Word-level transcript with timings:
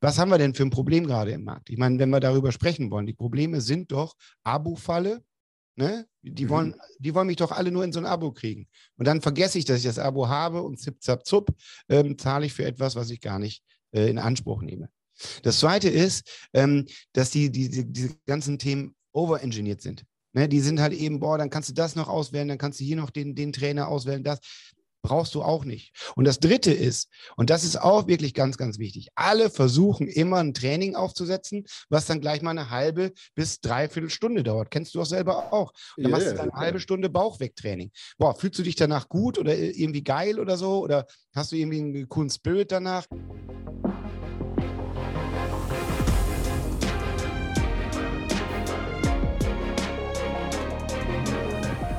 was 0.00 0.18
haben 0.18 0.30
wir 0.30 0.38
denn 0.38 0.54
für 0.54 0.62
ein 0.62 0.70
Problem 0.70 1.06
gerade 1.06 1.32
im 1.32 1.44
Markt? 1.44 1.70
Ich 1.70 1.78
meine, 1.78 1.98
wenn 1.98 2.10
wir 2.10 2.20
darüber 2.20 2.52
sprechen 2.52 2.90
wollen, 2.90 3.06
die 3.06 3.14
Probleme 3.14 3.60
sind 3.60 3.90
doch 3.92 4.14
Abo-Falle, 4.44 5.22
ne? 5.76 6.06
Die, 6.22 6.44
mhm. 6.44 6.48
wollen, 6.48 6.74
die 6.98 7.14
wollen 7.14 7.26
mich 7.26 7.36
doch 7.36 7.52
alle 7.52 7.70
nur 7.70 7.84
in 7.84 7.92
so 7.92 8.00
ein 8.00 8.06
Abo 8.06 8.32
kriegen. 8.32 8.68
Und 8.96 9.06
dann 9.06 9.20
vergesse 9.22 9.58
ich, 9.58 9.64
dass 9.64 9.78
ich 9.78 9.84
das 9.84 9.98
Abo 9.98 10.28
habe 10.28 10.62
und 10.62 10.78
zip, 10.78 11.02
zap, 11.02 11.24
zup, 11.24 11.54
ähm, 11.88 12.18
zahle 12.18 12.46
ich 12.46 12.52
für 12.52 12.64
etwas, 12.64 12.96
was 12.96 13.10
ich 13.10 13.20
gar 13.20 13.38
nicht 13.38 13.62
äh, 13.92 14.08
in 14.10 14.18
Anspruch 14.18 14.62
nehme. 14.62 14.90
Das 15.42 15.58
zweite 15.60 15.88
ist, 15.88 16.48
ähm, 16.52 16.86
dass 17.12 17.30
die, 17.30 17.50
die, 17.50 17.68
die, 17.68 17.84
diese 17.90 18.16
ganzen 18.26 18.58
Themen 18.58 18.94
overengineert 19.12 19.80
sind. 19.80 20.04
Ne, 20.34 20.48
die 20.48 20.60
sind 20.60 20.78
halt 20.78 20.92
eben, 20.92 21.20
boah, 21.20 21.38
dann 21.38 21.48
kannst 21.48 21.70
du 21.70 21.74
das 21.74 21.96
noch 21.96 22.08
auswählen, 22.08 22.48
dann 22.48 22.58
kannst 22.58 22.78
du 22.80 22.84
hier 22.84 22.96
noch 22.96 23.10
den, 23.10 23.34
den 23.34 23.52
Trainer 23.52 23.88
auswählen, 23.88 24.22
das 24.22 24.40
brauchst 25.08 25.34
du 25.34 25.42
auch 25.42 25.64
nicht. 25.64 25.92
Und 26.16 26.26
das 26.26 26.38
Dritte 26.38 26.70
ist, 26.70 27.08
und 27.36 27.48
das 27.48 27.64
ist 27.64 27.80
auch 27.80 28.06
wirklich 28.06 28.34
ganz, 28.34 28.58
ganz 28.58 28.78
wichtig, 28.78 29.08
alle 29.14 29.48
versuchen 29.48 30.06
immer 30.06 30.36
ein 30.36 30.52
Training 30.52 30.96
aufzusetzen, 30.96 31.64
was 31.88 32.04
dann 32.04 32.20
gleich 32.20 32.42
mal 32.42 32.50
eine 32.50 32.68
halbe 32.68 33.12
bis 33.34 33.60
dreiviertel 33.60 34.10
Stunde 34.10 34.42
dauert. 34.42 34.70
Kennst 34.70 34.94
du 34.94 35.00
auch 35.00 35.06
selber 35.06 35.52
auch. 35.52 35.72
Und 35.96 36.04
dann 36.04 36.10
yeah, 36.12 36.18
machst 36.18 36.32
du 36.32 36.36
dann 36.36 36.50
eine 36.50 36.60
halbe 36.60 36.80
Stunde 36.80 37.08
Bauchwegtraining. 37.08 37.90
Boah, 38.18 38.34
fühlst 38.34 38.58
du 38.58 38.62
dich 38.62 38.76
danach 38.76 39.08
gut 39.08 39.38
oder 39.38 39.56
irgendwie 39.56 40.04
geil 40.04 40.38
oder 40.38 40.58
so? 40.58 40.80
Oder 40.80 41.06
hast 41.34 41.52
du 41.52 41.56
irgendwie 41.56 41.78
einen 41.78 42.08
coolen 42.08 42.28
Spirit 42.28 42.70
danach? 42.70 43.06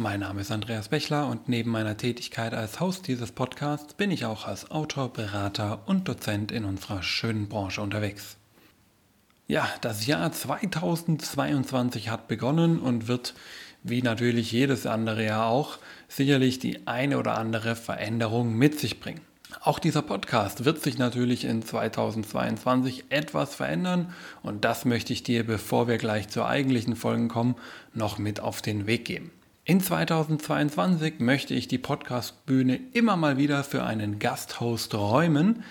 Mein 0.00 0.20
Name 0.20 0.42
ist 0.42 0.52
Andreas 0.52 0.90
Bechler 0.90 1.26
und 1.26 1.48
neben 1.48 1.72
meiner 1.72 1.96
Tätigkeit 1.96 2.54
als 2.54 2.78
Host 2.78 3.08
dieses 3.08 3.32
Podcasts 3.32 3.94
bin 3.94 4.12
ich 4.12 4.26
auch 4.26 4.46
als 4.46 4.70
Autor, 4.70 5.12
Berater 5.12 5.80
und 5.86 6.06
Dozent 6.06 6.52
in 6.52 6.64
unserer 6.64 7.02
schönen 7.02 7.48
Branche 7.48 7.82
unterwegs. 7.82 8.36
Ja, 9.48 9.68
das 9.80 10.06
Jahr 10.06 10.30
2022 10.30 12.10
hat 12.10 12.28
begonnen 12.28 12.78
und 12.78 13.08
wird, 13.08 13.34
wie 13.82 14.00
natürlich 14.00 14.52
jedes 14.52 14.86
andere 14.86 15.24
Jahr 15.24 15.46
auch, 15.46 15.78
sicherlich 16.06 16.60
die 16.60 16.86
eine 16.86 17.18
oder 17.18 17.36
andere 17.36 17.74
Veränderung 17.74 18.54
mit 18.54 18.78
sich 18.78 19.00
bringen. 19.00 19.22
Auch 19.62 19.80
dieser 19.80 20.02
Podcast 20.02 20.64
wird 20.64 20.80
sich 20.80 20.98
natürlich 20.98 21.44
in 21.44 21.64
2022 21.64 23.06
etwas 23.08 23.56
verändern 23.56 24.14
und 24.44 24.64
das 24.64 24.84
möchte 24.84 25.12
ich 25.12 25.24
dir, 25.24 25.44
bevor 25.44 25.88
wir 25.88 25.98
gleich 25.98 26.28
zur 26.28 26.46
eigentlichen 26.46 26.94
Folgen 26.94 27.26
kommen, 27.26 27.56
noch 27.94 28.18
mit 28.18 28.38
auf 28.38 28.62
den 28.62 28.86
Weg 28.86 29.04
geben. 29.04 29.32
In 29.70 29.82
2022 29.82 31.20
möchte 31.20 31.52
ich 31.52 31.68
die 31.68 31.76
Podcast-Bühne 31.76 32.80
immer 32.94 33.18
mal 33.18 33.36
wieder 33.36 33.62
für 33.64 33.84
einen 33.84 34.18
Gasthost 34.18 34.94
räumen, 34.94 35.62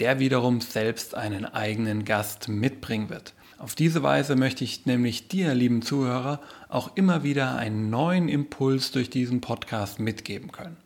der 0.00 0.18
wiederum 0.18 0.60
selbst 0.60 1.14
einen 1.14 1.44
eigenen 1.44 2.04
Gast 2.04 2.48
mitbringen 2.48 3.10
wird. 3.10 3.32
Auf 3.58 3.76
diese 3.76 4.02
Weise 4.02 4.34
möchte 4.34 4.64
ich 4.64 4.86
nämlich 4.86 5.28
dir, 5.28 5.54
lieben 5.54 5.82
Zuhörer, 5.82 6.40
auch 6.68 6.96
immer 6.96 7.22
wieder 7.22 7.54
einen 7.54 7.90
neuen 7.90 8.28
Impuls 8.28 8.90
durch 8.90 9.08
diesen 9.08 9.40
Podcast 9.40 10.00
mitgeben 10.00 10.50
können. 10.50 10.78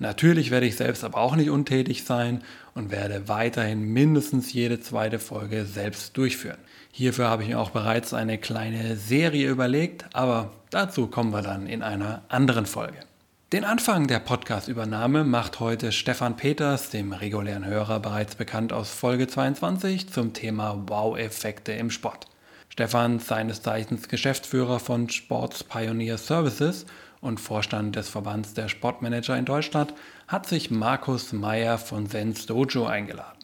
Natürlich 0.00 0.50
werde 0.50 0.66
ich 0.66 0.74
selbst 0.74 1.04
aber 1.04 1.18
auch 1.18 1.36
nicht 1.36 1.50
untätig 1.50 2.02
sein 2.02 2.42
und 2.74 2.90
werde 2.90 3.28
weiterhin 3.28 3.92
mindestens 3.92 4.52
jede 4.52 4.80
zweite 4.80 5.20
Folge 5.20 5.64
selbst 5.64 6.16
durchführen. 6.16 6.58
Hierfür 6.96 7.28
habe 7.28 7.42
ich 7.42 7.50
mir 7.50 7.60
auch 7.60 7.72
bereits 7.72 8.14
eine 8.14 8.38
kleine 8.38 8.96
Serie 8.96 9.50
überlegt, 9.50 10.06
aber 10.14 10.52
dazu 10.70 11.08
kommen 11.08 11.30
wir 11.30 11.42
dann 11.42 11.66
in 11.66 11.82
einer 11.82 12.22
anderen 12.28 12.64
Folge. 12.64 12.96
Den 13.52 13.64
Anfang 13.64 14.06
der 14.06 14.18
Podcast-Übernahme 14.18 15.22
macht 15.22 15.60
heute 15.60 15.92
Stefan 15.92 16.38
Peters, 16.38 16.88
dem 16.88 17.12
regulären 17.12 17.66
Hörer 17.66 18.00
bereits 18.00 18.36
bekannt 18.36 18.72
aus 18.72 18.88
Folge 18.88 19.28
22, 19.28 20.10
zum 20.10 20.32
Thema 20.32 20.84
Wow-Effekte 20.86 21.72
im 21.72 21.90
Sport. 21.90 22.28
Stefan, 22.70 23.18
seines 23.18 23.60
Zeichens 23.60 24.08
Geschäftsführer 24.08 24.80
von 24.80 25.10
Sports 25.10 25.64
Pioneer 25.64 26.16
Services 26.16 26.86
und 27.20 27.40
Vorstand 27.40 27.94
des 27.96 28.08
Verbands 28.08 28.54
der 28.54 28.70
Sportmanager 28.70 29.36
in 29.36 29.44
Deutschland, 29.44 29.92
hat 30.28 30.46
sich 30.46 30.70
Markus 30.70 31.34
Meyer 31.34 31.76
von 31.76 32.06
Sens 32.06 32.46
Dojo 32.46 32.86
eingeladen. 32.86 33.35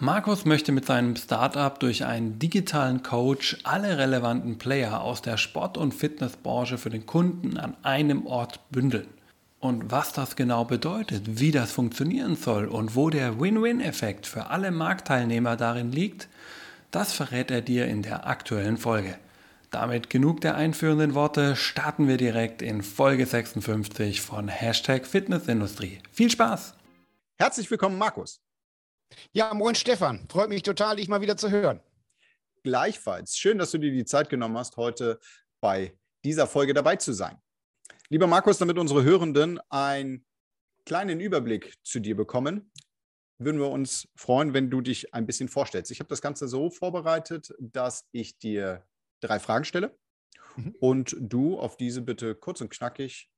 Markus 0.00 0.44
möchte 0.44 0.70
mit 0.70 0.86
seinem 0.86 1.16
Startup 1.16 1.76
durch 1.80 2.04
einen 2.04 2.38
digitalen 2.38 3.02
Coach 3.02 3.56
alle 3.64 3.98
relevanten 3.98 4.56
Player 4.56 5.00
aus 5.00 5.22
der 5.22 5.36
Sport- 5.36 5.76
und 5.76 5.92
Fitnessbranche 5.92 6.78
für 6.78 6.88
den 6.88 7.04
Kunden 7.04 7.58
an 7.58 7.76
einem 7.82 8.24
Ort 8.24 8.60
bündeln. 8.70 9.08
Und 9.58 9.90
was 9.90 10.12
das 10.12 10.36
genau 10.36 10.64
bedeutet, 10.64 11.40
wie 11.40 11.50
das 11.50 11.72
funktionieren 11.72 12.36
soll 12.36 12.66
und 12.66 12.94
wo 12.94 13.10
der 13.10 13.40
Win-Win-Effekt 13.40 14.28
für 14.28 14.50
alle 14.50 14.70
Marktteilnehmer 14.70 15.56
darin 15.56 15.90
liegt, 15.90 16.28
das 16.92 17.12
verrät 17.12 17.50
er 17.50 17.60
dir 17.60 17.88
in 17.88 18.02
der 18.02 18.28
aktuellen 18.28 18.76
Folge. 18.76 19.18
Damit 19.72 20.10
genug 20.10 20.40
der 20.42 20.54
einführenden 20.54 21.14
Worte, 21.14 21.56
starten 21.56 22.06
wir 22.06 22.18
direkt 22.18 22.62
in 22.62 22.82
Folge 22.82 23.26
56 23.26 24.20
von 24.20 24.46
Hashtag 24.46 25.06
Fitnessindustrie. 25.06 25.98
Viel 26.12 26.30
Spaß! 26.30 26.74
Herzlich 27.36 27.68
willkommen, 27.68 27.98
Markus. 27.98 28.40
Ja, 29.32 29.54
moin 29.54 29.74
Stefan. 29.74 30.26
Freut 30.30 30.48
mich 30.48 30.62
total, 30.62 30.96
dich 30.96 31.08
mal 31.08 31.20
wieder 31.20 31.36
zu 31.36 31.50
hören. 31.50 31.80
Gleichfalls. 32.62 33.36
Schön, 33.36 33.58
dass 33.58 33.70
du 33.70 33.78
dir 33.78 33.92
die 33.92 34.04
Zeit 34.04 34.28
genommen 34.30 34.56
hast, 34.58 34.76
heute 34.76 35.20
bei 35.60 35.96
dieser 36.24 36.46
Folge 36.46 36.74
dabei 36.74 36.96
zu 36.96 37.12
sein. 37.12 37.40
Lieber 38.08 38.26
Markus, 38.26 38.58
damit 38.58 38.78
unsere 38.78 39.04
Hörenden 39.04 39.60
einen 39.68 40.24
kleinen 40.84 41.20
Überblick 41.20 41.74
zu 41.82 42.00
dir 42.00 42.16
bekommen, 42.16 42.72
würden 43.38 43.60
wir 43.60 43.68
uns 43.68 44.08
freuen, 44.16 44.54
wenn 44.54 44.70
du 44.70 44.80
dich 44.80 45.14
ein 45.14 45.26
bisschen 45.26 45.48
vorstellst. 45.48 45.90
Ich 45.90 46.00
habe 46.00 46.08
das 46.08 46.22
Ganze 46.22 46.48
so 46.48 46.70
vorbereitet, 46.70 47.54
dass 47.58 48.08
ich 48.12 48.38
dir 48.38 48.84
drei 49.20 49.38
Fragen 49.38 49.64
stelle 49.64 49.96
mhm. 50.56 50.74
und 50.80 51.16
du 51.20 51.58
auf 51.58 51.76
diese 51.76 52.02
bitte 52.02 52.34
kurz 52.34 52.60
und 52.60 52.70
knackig 52.70 53.30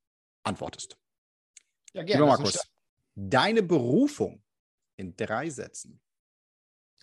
antwortest. 0.43 0.97
Ja, 1.93 2.03
gerne. 2.03 2.23
Lieber 2.23 2.37
Markus, 2.37 2.59
deine 3.15 3.61
Berufung 3.61 4.41
in 5.01 5.15
drei 5.17 5.49
Sätzen. 5.49 5.99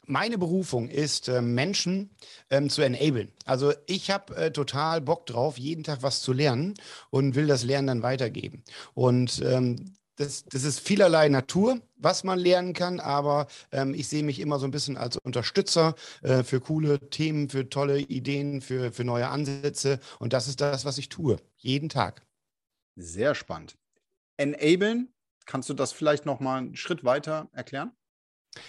Meine 0.06 0.38
Berufung 0.38 0.88
ist, 0.88 1.28
äh, 1.28 1.42
Menschen 1.42 2.16
ähm, 2.48 2.70
zu 2.70 2.80
enablen. 2.80 3.30
Also 3.44 3.74
ich 3.86 4.10
habe 4.10 4.34
äh, 4.36 4.50
total 4.50 5.02
Bock 5.02 5.26
drauf, 5.26 5.58
jeden 5.58 5.84
Tag 5.84 6.02
was 6.02 6.22
zu 6.22 6.32
lernen 6.32 6.74
und 7.10 7.34
will 7.34 7.46
das 7.46 7.62
Lernen 7.62 7.88
dann 7.88 8.02
weitergeben. 8.02 8.64
Und 8.94 9.42
ähm, 9.44 9.92
das, 10.16 10.44
das, 10.46 10.64
ist 10.64 10.80
vielerlei 10.80 11.28
Natur, 11.28 11.80
was 11.96 12.24
man 12.24 12.38
lernen 12.38 12.72
kann, 12.72 13.00
aber 13.00 13.46
ähm, 13.70 13.92
ich 13.92 14.08
sehe 14.08 14.24
mich 14.24 14.40
immer 14.40 14.58
so 14.58 14.66
ein 14.66 14.70
bisschen 14.70 14.96
als 14.96 15.16
Unterstützer 15.18 15.94
äh, 16.22 16.42
für 16.42 16.60
coole 16.60 16.98
Themen, 17.10 17.50
für 17.50 17.68
tolle 17.68 18.00
Ideen, 18.00 18.62
für, 18.62 18.90
für 18.92 19.04
neue 19.04 19.28
Ansätze. 19.28 20.00
Und 20.18 20.32
das 20.32 20.48
ist 20.48 20.60
das, 20.60 20.86
was 20.86 20.96
ich 20.98 21.10
tue, 21.10 21.36
jeden 21.56 21.90
Tag. 21.90 22.26
Sehr 22.96 23.34
spannend. 23.34 23.76
Enablen 24.38 25.12
Kannst 25.48 25.70
du 25.70 25.74
das 25.74 25.92
vielleicht 25.92 26.26
noch 26.26 26.40
mal 26.40 26.58
einen 26.58 26.76
Schritt 26.76 27.04
weiter 27.04 27.48
erklären? 27.52 27.92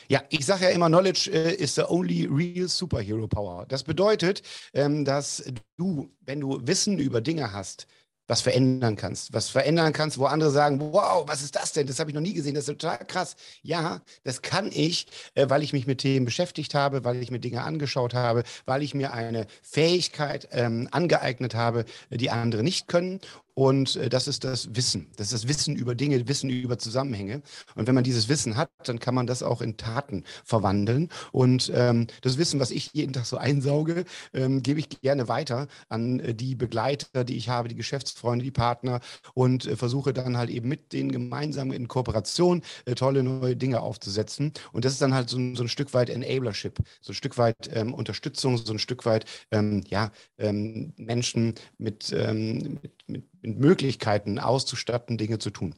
Ja, 0.07 0.23
ich 0.29 0.45
sage 0.45 0.63
ja 0.63 0.69
immer, 0.69 0.87
Knowledge 0.87 1.29
äh, 1.29 1.55
is 1.55 1.75
the 1.75 1.83
only 1.83 2.25
real 2.25 2.69
superhero 2.69 3.27
power. 3.27 3.65
Das 3.67 3.83
bedeutet, 3.83 4.41
ähm, 4.73 5.03
dass 5.03 5.43
du, 5.77 6.09
wenn 6.21 6.39
du 6.39 6.65
Wissen 6.65 6.97
über 6.97 7.19
Dinge 7.19 7.51
hast, 7.51 7.85
was 8.27 8.41
verändern 8.41 8.95
kannst. 8.95 9.33
Was 9.33 9.49
verändern 9.49 9.91
kannst, 9.91 10.19
wo 10.19 10.25
andere 10.25 10.51
sagen, 10.51 10.79
wow, 10.79 11.27
was 11.27 11.41
ist 11.41 11.55
das 11.55 11.73
denn? 11.73 11.87
Das 11.87 11.99
habe 11.99 12.11
ich 12.11 12.13
noch 12.13 12.21
nie 12.21 12.33
gesehen, 12.33 12.53
das 12.53 12.69
ist 12.69 12.79
total 12.79 12.99
krass. 12.99 13.35
Ja, 13.61 14.01
das 14.23 14.41
kann 14.41 14.69
ich, 14.71 15.07
äh, 15.33 15.49
weil 15.49 15.63
ich 15.63 15.73
mich 15.73 15.85
mit 15.85 15.99
Themen 15.99 16.25
beschäftigt 16.25 16.75
habe, 16.75 17.03
weil 17.03 17.21
ich 17.21 17.31
mir 17.31 17.39
Dinge 17.39 17.63
angeschaut 17.63 18.13
habe, 18.13 18.43
weil 18.65 18.83
ich 18.83 18.93
mir 18.93 19.11
eine 19.13 19.47
Fähigkeit 19.63 20.47
ähm, 20.51 20.87
angeeignet 20.91 21.55
habe, 21.55 21.83
die 22.09 22.29
andere 22.29 22.63
nicht 22.63 22.87
können 22.87 23.19
Und 23.59 23.97
äh, 23.97 24.07
das 24.07 24.29
ist 24.29 24.45
das 24.45 24.73
Wissen. 24.73 25.07
Das 25.17 25.33
ist 25.33 25.43
das 25.43 25.49
Wissen 25.49 25.75
über 25.75 25.93
Dinge, 25.93 26.25
Wissen 26.29 26.49
über 26.49 26.77
Zusammenhänge. 26.77 27.41
Und 27.75 27.87
wenn 27.87 27.95
man 27.95 28.05
dieses 28.05 28.29
Wissen 28.29 28.55
hat, 28.55 28.69
dann 28.85 28.99
kann 28.99 29.13
man 29.13 29.27
das 29.27 29.43
auch 29.43 29.59
in 29.59 29.75
Taten 29.75 30.23
verwandeln. 30.45 31.09
Und 31.33 31.69
ähm, 31.75 32.07
das 32.21 32.37
Wissen, 32.37 32.61
was 32.61 32.71
ich 32.71 32.93
jeden 32.93 33.11
Tag 33.11 33.25
so 33.25 33.35
einsauge, 33.35 34.05
ähm, 34.33 34.63
gebe 34.63 34.79
ich 34.79 34.87
gerne 35.01 35.27
weiter 35.27 35.67
an 35.89 36.21
äh, 36.21 36.33
die 36.33 36.55
Begleiter, 36.55 37.25
die 37.25 37.35
ich 37.35 37.49
habe, 37.49 37.67
die 37.67 37.75
Geschäftsfreunde, 37.75 38.45
die 38.45 38.51
Partner 38.51 39.01
und 39.33 39.65
äh, 39.65 39.75
versuche 39.75 40.13
dann 40.13 40.37
halt 40.37 40.49
eben 40.51 40.69
mit 40.69 40.93
denen 40.93 41.11
gemeinsam 41.11 41.73
in 41.73 41.89
Kooperation 41.89 42.61
äh, 42.85 42.95
tolle 42.95 43.23
neue 43.23 43.57
Dinge 43.57 43.81
aufzusetzen. 43.81 44.53
Und 44.71 44.85
das 44.85 44.93
ist 44.93 45.01
dann 45.01 45.13
halt 45.13 45.29
so, 45.29 45.37
so 45.55 45.63
ein 45.63 45.67
Stück 45.67 45.93
weit 45.93 46.09
Enablership, 46.09 46.79
so 47.01 47.11
ein 47.11 47.15
Stück 47.15 47.37
weit 47.37 47.69
ähm, 47.73 47.93
Unterstützung, 47.93 48.57
so 48.57 48.71
ein 48.71 48.79
Stück 48.79 49.05
weit 49.05 49.25
ähm, 49.51 49.83
ja, 49.89 50.11
ähm, 50.37 50.93
Menschen 50.95 51.55
mit, 51.77 52.13
ähm, 52.13 52.79
mit, 52.81 52.98
mit, 53.09 53.43
mit 53.43 53.57
Möglichkeiten 53.57 54.39
auszustatten, 54.39 55.17
Dinge 55.17 55.39
zu 55.39 55.49
tun. 55.49 55.75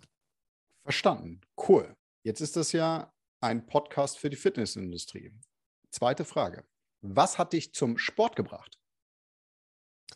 Verstanden. 0.84 1.42
Cool. 1.68 1.96
Jetzt 2.24 2.42
ist 2.42 2.56
das 2.56 2.72
ja 2.72 3.14
ein 3.40 3.66
Podcast 3.66 4.20
für 4.20 4.30
die 4.30 4.36
Fitnessindustrie. 4.36 5.32
Zweite 5.90 6.26
Frage. 6.26 6.66
Was 7.02 7.38
hat 7.38 7.54
dich 7.54 7.74
zum 7.74 7.98
Sport 7.98 8.36
gebracht? 8.36 8.81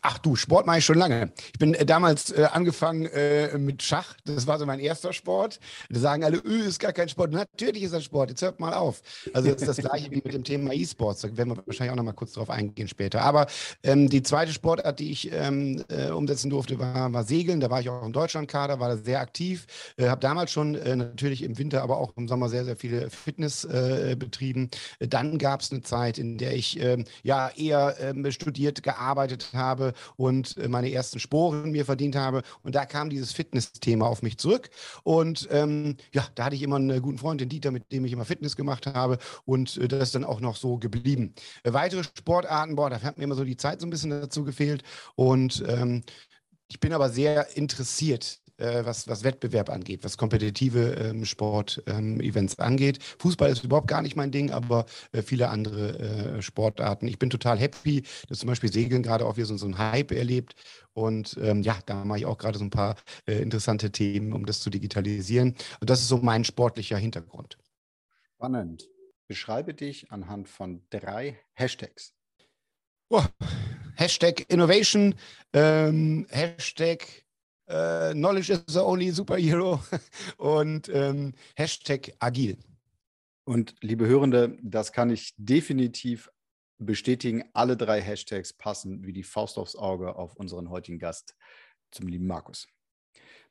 Ach 0.02 0.18
du, 0.18 0.36
Sport 0.36 0.66
mache 0.66 0.78
ich 0.78 0.84
schon 0.84 0.98
lange. 0.98 1.32
Ich 1.52 1.58
bin 1.58 1.74
äh, 1.74 1.84
damals 1.84 2.30
äh, 2.30 2.46
angefangen 2.52 3.06
äh, 3.06 3.56
mit 3.58 3.82
Schach. 3.82 4.14
Das 4.24 4.46
war 4.46 4.58
so 4.58 4.66
mein 4.66 4.78
erster 4.78 5.12
Sport. 5.12 5.58
Da 5.90 5.98
sagen 5.98 6.22
alle, 6.22 6.38
öh, 6.38 6.66
ist 6.66 6.80
gar 6.80 6.92
kein 6.92 7.08
Sport. 7.08 7.32
Natürlich 7.32 7.82
ist 7.82 7.94
das 7.94 8.04
Sport. 8.04 8.30
Jetzt 8.30 8.42
hört 8.42 8.60
mal 8.60 8.74
auf. 8.74 9.02
Also 9.32 9.50
das 9.50 9.62
ist 9.62 9.68
das 9.68 9.76
gleiche 9.78 10.10
wie 10.10 10.16
mit 10.16 10.32
dem 10.32 10.44
Thema 10.44 10.72
E-Sports. 10.72 11.22
Da 11.22 11.36
werden 11.36 11.56
wir 11.56 11.66
wahrscheinlich 11.66 11.92
auch 11.92 11.96
noch 11.96 12.04
mal 12.04 12.12
kurz 12.12 12.34
drauf 12.34 12.50
eingehen 12.50 12.88
später. 12.88 13.22
Aber 13.22 13.46
ähm, 13.82 14.08
die 14.08 14.22
zweite 14.22 14.52
Sportart, 14.52 15.00
die 15.00 15.10
ich 15.10 15.32
ähm, 15.32 15.82
äh, 15.88 16.10
umsetzen 16.10 16.50
durfte, 16.50 16.78
war, 16.78 17.12
war, 17.12 17.24
Segeln. 17.24 17.60
Da 17.60 17.70
war 17.70 17.80
ich 17.80 17.88
auch 17.88 18.04
im 18.04 18.12
Deutschlandkader, 18.12 18.78
war 18.78 18.90
da 18.90 18.96
sehr 18.96 19.20
aktiv. 19.20 19.66
Äh, 19.96 20.08
Habe 20.08 20.20
damals 20.20 20.52
schon 20.52 20.74
äh, 20.74 20.94
natürlich 20.94 21.42
im 21.42 21.58
Winter, 21.58 21.82
aber 21.82 21.98
auch 21.98 22.12
im 22.16 22.28
Sommer 22.28 22.48
sehr, 22.48 22.64
sehr 22.64 22.76
viele 22.76 23.10
Fitness 23.10 23.66
betrieben. 23.66 24.70
dann 24.98 25.38
gab 25.38 25.60
es 25.60 25.70
eine 25.70 25.82
Zeit, 25.82 26.18
in 26.18 26.38
der 26.38 26.54
ich 26.54 26.80
ähm, 26.80 27.04
ja 27.22 27.50
eher 27.56 27.96
ähm, 28.00 28.30
studiert, 28.30 28.82
gearbeitet 28.82 29.50
habe 29.52 29.85
habe 29.86 29.92
und 30.16 30.56
äh, 30.58 30.68
meine 30.68 30.92
ersten 30.92 31.18
Sporen 31.18 31.70
mir 31.70 31.84
verdient 31.84 32.16
habe. 32.16 32.42
Und 32.62 32.74
da 32.74 32.86
kam 32.86 33.10
dieses 33.10 33.32
Fitness-Thema 33.32 34.06
auf 34.06 34.22
mich 34.22 34.38
zurück. 34.38 34.70
Und 35.02 35.48
ähm, 35.50 35.96
ja, 36.12 36.26
da 36.34 36.46
hatte 36.46 36.56
ich 36.56 36.62
immer 36.62 36.76
einen 36.76 37.00
guten 37.02 37.18
Freund, 37.18 37.40
den 37.40 37.48
Dieter, 37.48 37.70
mit 37.70 37.92
dem 37.92 38.04
ich 38.04 38.12
immer 38.12 38.24
Fitness 38.24 38.56
gemacht 38.56 38.86
habe. 38.86 39.18
Und 39.44 39.76
äh, 39.78 39.88
das 39.88 40.04
ist 40.04 40.14
dann 40.14 40.24
auch 40.24 40.40
noch 40.40 40.56
so 40.56 40.78
geblieben. 40.78 41.34
Äh, 41.62 41.72
weitere 41.72 42.04
Sportarten, 42.04 42.76
boah, 42.76 42.90
da 42.90 43.00
hat 43.02 43.18
mir 43.18 43.24
immer 43.24 43.34
so 43.34 43.44
die 43.44 43.56
Zeit 43.56 43.80
so 43.80 43.86
ein 43.86 43.90
bisschen 43.90 44.10
dazu 44.10 44.44
gefehlt. 44.44 44.82
Und 45.14 45.64
ähm, 45.66 46.02
ich 46.68 46.80
bin 46.80 46.92
aber 46.92 47.10
sehr 47.10 47.56
interessiert 47.56 48.40
äh, 48.58 48.84
was, 48.84 49.08
was 49.08 49.24
Wettbewerb 49.24 49.70
angeht, 49.70 50.04
was 50.04 50.16
kompetitive 50.16 50.94
ähm, 50.94 51.24
Sport-Events 51.24 52.56
ähm, 52.58 52.64
angeht. 52.64 53.02
Fußball 53.18 53.50
ist 53.50 53.64
überhaupt 53.64 53.88
gar 53.88 54.02
nicht 54.02 54.16
mein 54.16 54.30
Ding, 54.30 54.50
aber 54.50 54.86
äh, 55.12 55.22
viele 55.22 55.48
andere 55.48 55.98
äh, 55.98 56.42
Sportarten. 56.42 57.08
Ich 57.08 57.18
bin 57.18 57.30
total 57.30 57.58
happy, 57.58 58.02
dass 58.28 58.38
zum 58.38 58.48
Beispiel 58.48 58.72
Segeln 58.72 59.02
gerade 59.02 59.26
auch 59.26 59.36
wieder 59.36 59.46
so, 59.46 59.56
so 59.56 59.66
einen 59.66 59.78
Hype 59.78 60.12
erlebt. 60.12 60.54
Und 60.92 61.36
ähm, 61.40 61.62
ja, 61.62 61.78
da 61.86 62.04
mache 62.04 62.20
ich 62.20 62.26
auch 62.26 62.38
gerade 62.38 62.58
so 62.58 62.64
ein 62.64 62.70
paar 62.70 62.96
äh, 63.26 63.40
interessante 63.42 63.92
Themen, 63.92 64.32
um 64.32 64.46
das 64.46 64.60
zu 64.60 64.70
digitalisieren. 64.70 65.54
Und 65.80 65.90
das 65.90 66.00
ist 66.00 66.08
so 66.08 66.18
mein 66.18 66.44
sportlicher 66.44 66.96
Hintergrund. 66.96 67.58
Spannend. 68.36 68.88
Beschreibe 69.28 69.74
dich 69.74 70.10
anhand 70.12 70.48
von 70.48 70.82
drei 70.90 71.38
Hashtags. 71.54 72.14
Oh, 73.08 73.24
Hashtag 73.96 74.44
Innovation, 74.48 75.14
ähm, 75.52 76.26
Hashtag 76.30 77.25
äh, 77.66 78.12
Knowledge 78.12 78.52
is 78.52 78.62
the 78.68 78.80
only 78.80 79.10
superhero 79.10 79.80
und 80.38 80.88
ähm, 80.88 81.34
Hashtag 81.54 82.12
agil. 82.18 82.58
Und 83.44 83.76
liebe 83.80 84.06
Hörende, 84.06 84.58
das 84.62 84.92
kann 84.92 85.10
ich 85.10 85.34
definitiv 85.36 86.30
bestätigen. 86.78 87.44
Alle 87.52 87.76
drei 87.76 88.00
Hashtags 88.00 88.52
passen 88.52 89.06
wie 89.06 89.12
die 89.12 89.22
Faust 89.22 89.58
aufs 89.58 89.76
Auge 89.76 90.16
auf 90.16 90.34
unseren 90.36 90.70
heutigen 90.70 90.98
Gast, 90.98 91.36
zum 91.90 92.08
lieben 92.08 92.26
Markus. 92.26 92.66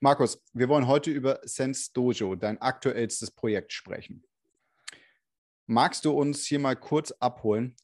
Markus, 0.02 0.44
wir 0.54 0.68
wollen 0.68 0.88
heute 0.88 1.12
über 1.12 1.40
Sense 1.44 1.92
Dojo, 1.94 2.36
dein 2.36 2.62
aktuellstes 2.62 3.32
Projekt, 3.32 3.72
sprechen. 3.72 4.24
Magst 5.66 6.06
du 6.06 6.12
uns 6.12 6.46
hier 6.46 6.60
mal 6.60 6.76
kurz 6.76 7.12
abholen? 7.12 7.76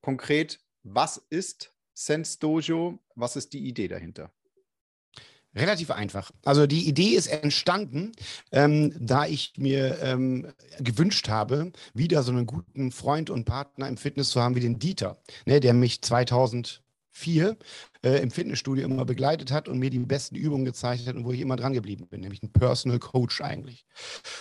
Konkret, 0.00 0.60
was 0.84 1.18
ist 1.28 1.74
Sense 1.92 2.38
Dojo? 2.38 2.98
Was 3.14 3.36
ist 3.36 3.52
die 3.52 3.66
Idee 3.66 3.88
dahinter? 3.88 4.32
Relativ 5.56 5.90
einfach. 5.90 6.30
Also 6.44 6.66
die 6.66 6.86
Idee 6.86 7.14
ist 7.14 7.28
entstanden, 7.28 8.12
ähm, 8.52 8.92
da 9.00 9.24
ich 9.24 9.54
mir 9.56 9.98
ähm, 10.02 10.52
gewünscht 10.78 11.30
habe, 11.30 11.72
wieder 11.94 12.22
so 12.22 12.30
einen 12.30 12.46
guten 12.46 12.92
Freund 12.92 13.30
und 13.30 13.46
Partner 13.46 13.88
im 13.88 13.96
Fitness 13.96 14.28
zu 14.28 14.42
haben 14.42 14.54
wie 14.54 14.60
den 14.60 14.78
Dieter, 14.78 15.16
ne, 15.46 15.60
der 15.60 15.72
mich 15.72 16.02
2000 16.02 16.82
vier 17.16 17.56
äh, 18.02 18.22
im 18.22 18.30
Fitnessstudio 18.30 18.84
immer 18.84 19.06
begleitet 19.06 19.50
hat 19.50 19.68
und 19.68 19.78
mir 19.78 19.88
die 19.88 19.98
besten 19.98 20.36
Übungen 20.36 20.66
gezeigt 20.66 21.06
hat 21.06 21.16
und 21.16 21.24
wo 21.24 21.32
ich 21.32 21.40
immer 21.40 21.56
dran 21.56 21.72
geblieben 21.72 22.06
bin, 22.08 22.20
nämlich 22.20 22.42
ein 22.42 22.52
Personal 22.52 22.98
Coach 22.98 23.40
eigentlich. 23.40 23.86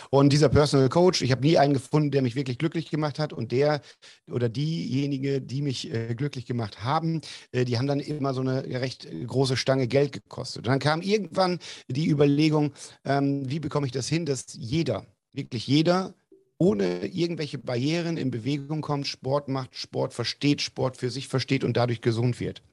Und 0.10 0.33
dieser 0.33 0.50
Personal 0.50 0.89
Coach, 0.89 1.22
ich 1.22 1.31
habe 1.31 1.42
nie 1.42 1.57
einen 1.57 1.74
gefunden, 1.74 2.12
der 2.12 2.22
mich 2.22 2.36
wirklich 2.36 2.57
glücklich 2.57 2.89
gemacht 2.89 3.18
hat 3.18 3.31
und 3.31 3.54
der 3.54 3.81
oder 4.30 4.50
diejenige, 4.50 5.42
die 5.42 5.62
mich 5.62 5.92
äh, 5.94 6.16
glücklich 6.16 6.45
gemacht 6.45 6.83
haben, 6.83 7.22
äh, 7.54 7.63
die 7.63 7.77
haben 7.77 7.88
dann 7.88 8.01
immer 8.01 8.33
so 8.33 8.42
eine 8.42 8.66
recht 8.66 9.07
große 9.25 9.56
Stange 9.56 9.88
Geld 9.88 10.12
gekostet. 10.12 10.68
Und 10.68 10.68
dann 10.68 10.80
kam 10.80 11.01
irgendwann 11.01 11.60
die 11.88 12.10
Überlegung, 12.10 12.74
ähm, 13.06 13.50
wie 13.50 13.62
bekomme 13.62 13.86
ich 13.86 13.94
das 13.94 14.10
hin, 14.10 14.25
dass 14.25 14.48
jeder, 14.51 15.06
wirklich 15.31 15.66
jeder, 15.66 16.13
ohne 16.57 17.06
irgendwelche 17.06 17.57
Barrieren 17.57 18.18
in 18.18 18.31
Bewegung 18.31 18.81
kommt, 18.81 19.07
Sport 19.07 19.48
macht, 19.48 19.75
Sport 19.75 20.13
versteht, 20.13 20.62
Sport 20.62 20.98
für 20.98 21.10
sich 21.10 21.28
versteht 21.28 21.63
und 21.63 21.75
dadurch 21.78 22.02
gesund 22.02 22.40
wird. 22.40 22.63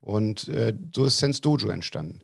Und 0.00 0.48
äh, 0.48 0.74
so 0.94 1.04
ist 1.04 1.18
Sense 1.18 1.40
Dojo 1.40 1.68
entstanden. 1.68 2.20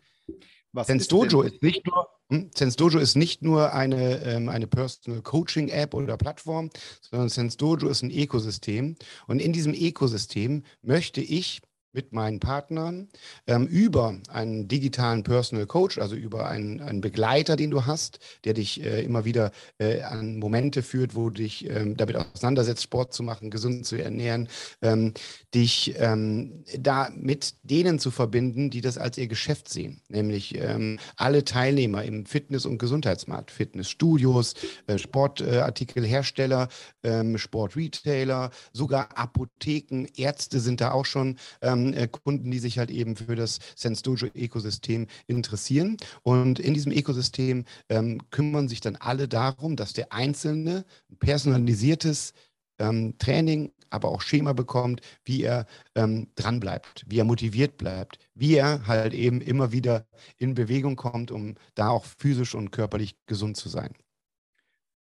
Was 0.73 0.87
Sense 0.87 1.09
Dojo 1.09 1.43
ist 1.43 1.63
nicht 1.63 1.87
nur 1.87 2.09
hm, 2.29 2.51
Sense 2.55 2.77
Dojo 2.77 2.99
ist 2.99 3.17
nicht 3.17 3.43
nur 3.43 3.73
eine, 3.73 4.23
ähm, 4.25 4.49
eine 4.49 4.67
Personal 4.67 5.23
Coaching 5.23 5.69
App 5.69 5.95
oder 5.95 6.17
Plattform, 6.17 6.71
sondern 7.01 7.29
Sense 7.29 7.57
Dojo 7.57 7.89
ist 7.89 8.03
ein 8.03 8.11
Ökosystem. 8.11 8.97
Und 9.27 9.41
in 9.41 9.53
diesem 9.53 9.75
Ökosystem 9.75 10.65
möchte 10.83 11.21
ich 11.21 11.61
mit 11.97 12.13
meinen 12.13 12.39
Partnern 12.39 13.09
ähm, 13.47 13.67
über 13.67 14.15
einen 14.29 14.69
digitalen 14.69 15.25
Personal 15.25 15.67
Coach, 15.67 15.99
also 15.99 16.15
über 16.15 16.47
einen, 16.47 16.81
einen 16.81 17.01
Begleiter, 17.01 17.57
den 17.57 17.71
du 17.71 17.87
hast, 17.87 18.21
der 18.45 18.53
dich 18.53 18.85
äh, 18.85 19.03
immer 19.03 19.25
wieder 19.25 19.51
äh, 19.79 20.03
an 20.03 20.39
Momente 20.39 20.83
führt, 20.83 21.15
wo 21.17 21.31
du 21.31 21.43
dich 21.43 21.69
ähm, 21.69 21.97
damit 21.97 22.17
auseinandersetzt, 22.17 22.83
Sport 22.83 23.15
zu 23.15 23.23
machen, 23.23 23.51
gesund 23.51 23.87
zu 23.87 23.97
ernähren, 23.97 24.49
ähm, 24.83 25.15
dich 25.55 25.95
ähm, 25.97 26.65
da 26.79 27.09
mit 27.17 27.55
denen 27.63 27.99
zu 27.99 28.11
verbinden, 28.11 28.69
die 28.69 28.83
das 28.83 28.99
als 28.99 29.17
ihr 29.17 29.27
Geschäft 29.27 29.71
sehen, 29.71 30.03
nämlich 30.09 30.55
ähm, 30.57 30.99
alle 31.17 31.45
Teilnehmer 31.45 32.05
im 32.05 32.27
Fitness- 32.27 32.67
und 32.67 32.77
Gesundheitsmarkt, 32.77 33.51
Fitnessstudios, 33.51 34.55
äh, 34.87 34.99
Sportartikelhersteller, 34.99 36.69
ähm, 37.03 37.39
Sportretailer, 37.39 38.51
sogar 38.75 39.17
Apotheken, 39.17 40.07
Ärzte 40.15 40.61
sind 40.61 40.83
da 40.83 40.91
auch 40.91 41.07
schon 41.07 41.39
ähm, 41.63 41.86
äh, 41.93 42.09
Kunden, 42.09 42.51
die 42.51 42.59
sich 42.59 42.79
halt 42.79 42.91
eben 42.91 43.17
für 43.17 43.37
das 43.37 43.59
Sense 43.75 44.03
Dojo 44.03 44.29
Ökosystem 44.35 45.07
interessieren. 45.27 45.97
Und 46.23 46.59
in 46.59 46.75
diesem 46.75 46.93
Ökosystem 46.93 47.65
ähm, 47.89 48.21
kümmern 48.31 48.69
sich 48.69 48.81
dann 48.81 48.97
alle 48.97 49.29
darum, 49.29 49.77
dass 49.77 49.93
der 49.93 50.13
Einzelne 50.13 50.85
ein 51.11 51.17
personalisiertes 51.19 52.33
ähm, 52.79 53.17
Training, 53.19 53.73
aber 53.91 54.09
auch 54.09 54.21
Schema 54.21 54.53
bekommt, 54.53 55.01
wie 55.25 55.43
er 55.43 55.67
ähm, 55.95 56.29
dran 56.35 56.61
bleibt, 56.61 57.05
wie 57.07 57.19
er 57.19 57.25
motiviert 57.25 57.77
bleibt, 57.77 58.19
wie 58.35 58.55
er 58.55 58.87
halt 58.87 59.15
eben 59.15 59.41
immer 59.41 59.73
wieder 59.73 60.07
in 60.39 60.55
Bewegung 60.55 60.97
kommt, 60.97 61.31
um 61.31 61.55
da 61.75 61.89
auch 61.89 62.05
physisch 62.05 62.55
und 62.55 62.73
körperlich 62.73 63.17
gesund 63.27 63.57
zu 63.57 63.69
sein. 63.69 63.95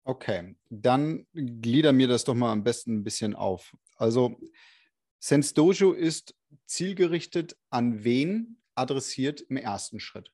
Okay, 0.04 0.56
dann 0.68 1.26
glieder 1.32 1.92
mir 1.92 2.08
das 2.08 2.24
doch 2.24 2.34
mal 2.34 2.50
am 2.50 2.64
besten 2.64 2.96
ein 2.96 3.04
bisschen 3.04 3.36
auf. 3.36 3.76
Also 3.96 4.36
Sense 5.20 5.54
Dojo 5.54 5.92
ist 5.92 6.34
zielgerichtet 6.66 7.56
an 7.70 8.04
wen 8.04 8.58
adressiert 8.74 9.40
im 9.40 9.56
ersten 9.56 10.00
Schritt? 10.00 10.32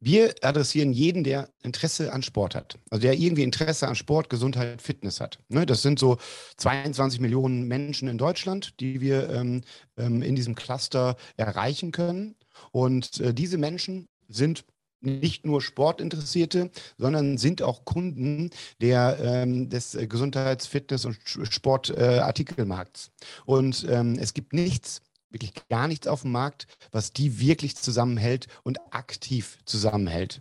Wir 0.00 0.34
adressieren 0.42 0.92
jeden, 0.92 1.24
der 1.24 1.48
Interesse 1.62 2.12
an 2.12 2.22
Sport 2.22 2.54
hat. 2.54 2.78
Also 2.90 3.00
der 3.00 3.14
irgendwie 3.14 3.42
Interesse 3.42 3.88
an 3.88 3.94
Sport, 3.94 4.28
Gesundheit, 4.28 4.82
Fitness 4.82 5.18
hat. 5.18 5.38
Ne, 5.48 5.64
das 5.64 5.80
sind 5.80 5.98
so 5.98 6.18
22 6.58 7.20
Millionen 7.20 7.66
Menschen 7.68 8.08
in 8.08 8.18
Deutschland, 8.18 8.78
die 8.80 9.00
wir 9.00 9.30
ähm, 9.30 9.62
ähm, 9.96 10.20
in 10.20 10.34
diesem 10.36 10.54
Cluster 10.54 11.16
erreichen 11.38 11.90
können. 11.90 12.34
Und 12.70 13.18
äh, 13.20 13.32
diese 13.32 13.56
Menschen 13.56 14.08
sind 14.28 14.66
nicht 15.00 15.46
nur 15.46 15.62
Sportinteressierte, 15.62 16.70
sondern 16.98 17.38
sind 17.38 17.62
auch 17.62 17.86
Kunden 17.86 18.50
der, 18.82 19.18
ähm, 19.22 19.70
des 19.70 19.96
Gesundheits-, 20.08 20.66
Fitness- 20.66 21.04
und 21.04 21.18
Sportartikelmarkts. 21.24 23.10
und 23.46 23.86
ähm, 23.88 24.16
es 24.18 24.34
gibt 24.34 24.52
nichts, 24.52 25.02
wirklich 25.34 25.52
gar 25.68 25.86
nichts 25.88 26.06
auf 26.06 26.22
dem 26.22 26.32
Markt, 26.32 26.66
was 26.90 27.12
die 27.12 27.38
wirklich 27.40 27.76
zusammenhält 27.76 28.46
und 28.62 28.78
aktiv 28.94 29.58
zusammenhält. 29.66 30.40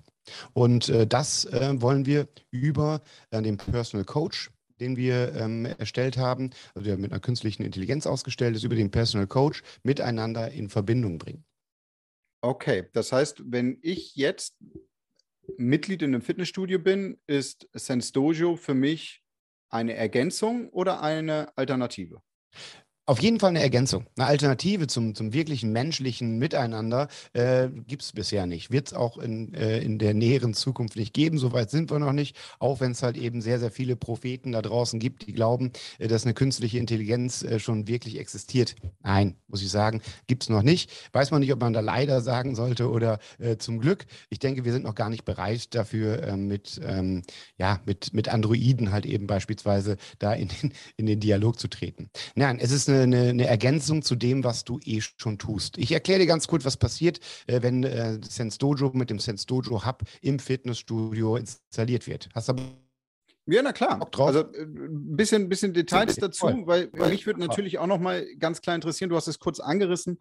Und 0.54 0.88
äh, 0.88 1.06
das 1.06 1.46
äh, 1.46 1.82
wollen 1.82 2.06
wir 2.06 2.30
über 2.52 3.02
äh, 3.32 3.42
den 3.42 3.58
Personal 3.58 4.06
Coach, 4.06 4.52
den 4.80 4.96
wir 4.96 5.36
ähm, 5.36 5.66
erstellt 5.66 6.18
haben, 6.18 6.52
also 6.74 6.86
der 6.86 6.98
mit 6.98 7.12
einer 7.12 7.20
künstlichen 7.20 7.64
Intelligenz 7.64 8.08
ausgestellt 8.08 8.56
ist, 8.56 8.64
über 8.64 8.76
den 8.76 8.92
Personal 8.92 9.28
Coach 9.28 9.64
miteinander 9.84 10.52
in 10.52 10.70
Verbindung 10.70 11.18
bringen. 11.18 11.44
Okay, 12.42 12.86
das 12.94 13.12
heißt, 13.12 13.44
wenn 13.46 13.80
ich 13.82 14.16
jetzt 14.16 14.56
Mitglied 15.58 16.02
in 16.02 16.14
einem 16.14 16.22
Fitnessstudio 16.22 16.80
bin, 16.80 17.20
ist 17.28 17.68
Sense 17.74 18.12
Dojo 18.12 18.56
für 18.56 18.74
mich 18.74 19.22
eine 19.70 19.94
Ergänzung 19.96 20.70
oder 20.70 21.02
eine 21.02 21.58
Alternative? 21.58 22.22
Auf 23.06 23.22
jeden 23.22 23.38
Fall 23.42 23.50
eine 23.50 23.62
Ergänzung. 23.62 24.06
Eine 24.16 24.28
Alternative 24.28 24.88
zum, 24.88 25.14
zum 25.14 25.34
wirklichen 25.34 25.74
menschlichen 25.74 26.40
Miteinander 26.40 27.10
äh, 27.34 27.68
gibt 27.68 28.02
es 28.02 28.14
bisher 28.14 28.46
nicht. 28.46 28.72
Wird 28.72 28.88
es 28.88 28.94
auch 28.94 29.18
in, 29.18 29.54
äh, 29.54 29.80
in 29.80 30.00
der 30.00 30.14
näheren 30.14 30.54
Zukunft 30.54 30.96
nicht 30.96 31.14
geben. 31.14 31.38
Soweit 31.38 31.70
sind 31.70 31.92
wir 31.92 32.00
noch 32.00 32.14
nicht. 32.14 32.38
Auch 32.60 32.80
wenn 32.80 32.92
es 32.92 33.04
halt 33.04 33.18
eben 33.18 33.42
sehr, 33.42 33.60
sehr 33.60 33.72
viele 33.72 33.98
Propheten 33.98 34.54
da 34.54 34.62
draußen 34.62 35.02
gibt, 35.02 35.28
die 35.28 35.34
glauben, 35.34 35.74
äh, 36.00 36.08
dass 36.08 36.24
eine 36.24 36.34
künstliche 36.34 36.78
Intelligenz 36.78 37.44
äh, 37.44 37.60
schon 37.60 37.90
wirklich 37.90 38.18
existiert. 38.20 38.76
Nein, 39.02 39.36
muss 39.48 39.62
ich 39.62 39.70
sagen, 39.70 40.02
gibt 40.28 40.44
es 40.44 40.50
noch 40.50 40.64
nicht. 40.64 40.90
Weiß 41.12 41.32
man 41.32 41.42
nicht, 41.42 41.52
ob 41.52 41.60
man 41.60 41.74
da 41.74 41.82
leider 41.82 42.22
sagen 42.22 42.56
sollte 42.56 42.90
oder 42.90 43.20
äh, 43.38 43.58
zum 43.58 43.82
Glück. 43.82 44.06
Ich 44.30 44.40
denke, 44.40 44.64
wir 44.64 44.72
sind 44.72 44.86
noch 44.86 44.96
gar 44.96 45.10
nicht 45.10 45.26
bereit 45.26 45.76
dafür, 45.76 46.24
ähm, 46.26 46.48
mit, 46.48 46.80
ähm, 46.82 47.24
ja, 47.58 47.82
mit, 47.86 48.14
mit 48.14 48.30
Androiden 48.30 48.94
halt 48.94 49.06
eben 49.06 49.28
beispielsweise 49.28 49.98
da 50.20 50.32
in 50.32 50.48
den, 50.48 50.72
in 50.96 51.06
den 51.06 51.20
Dialog 51.20 51.60
zu 51.60 51.68
treten. 51.68 52.10
Nein, 52.36 52.60
es 52.62 52.72
ist 52.72 52.88
eine 52.88 52.93
eine, 53.02 53.30
eine, 53.30 53.48
Ergänzung 53.48 54.02
zu 54.02 54.16
dem, 54.16 54.44
was 54.44 54.64
du 54.64 54.80
eh 54.84 55.02
schon 55.02 55.38
tust. 55.38 55.78
Ich 55.78 55.92
erkläre 55.92 56.20
dir 56.20 56.26
ganz 56.26 56.48
kurz, 56.48 56.66
was 56.66 56.78
passiert, 56.78 57.20
äh, 57.48 57.62
wenn 57.62 57.84
äh, 57.84 58.20
Sense 58.28 58.58
Dojo 58.58 58.92
mit 58.94 59.10
dem 59.10 59.20
Sense 59.20 59.46
Dojo 59.46 59.86
Hub 59.86 60.04
im 60.22 60.40
Fitnessstudio 60.40 61.38
installiert 61.38 62.08
wird. 62.08 62.30
Hast 62.34 62.50
du 62.50 62.56
ja, 63.46 63.62
na 63.62 63.74
klar. 63.74 64.00
Also 64.20 64.46
ein 64.54 64.54
äh, 64.54 65.16
bisschen, 65.16 65.50
bisschen 65.50 65.74
Details 65.74 66.16
dazu, 66.16 66.48
weil, 66.66 66.90
weil 66.94 67.10
mich 67.10 67.26
würde 67.26 67.42
natürlich 67.42 67.78
auch 67.78 67.88
noch 67.88 68.00
mal 68.00 68.26
ganz 68.40 68.62
klar 68.62 68.76
interessieren, 68.76 69.10
du 69.10 69.18
hast 69.18 69.28
es 69.28 69.40
kurz 69.40 69.60
angerissen, 69.60 70.18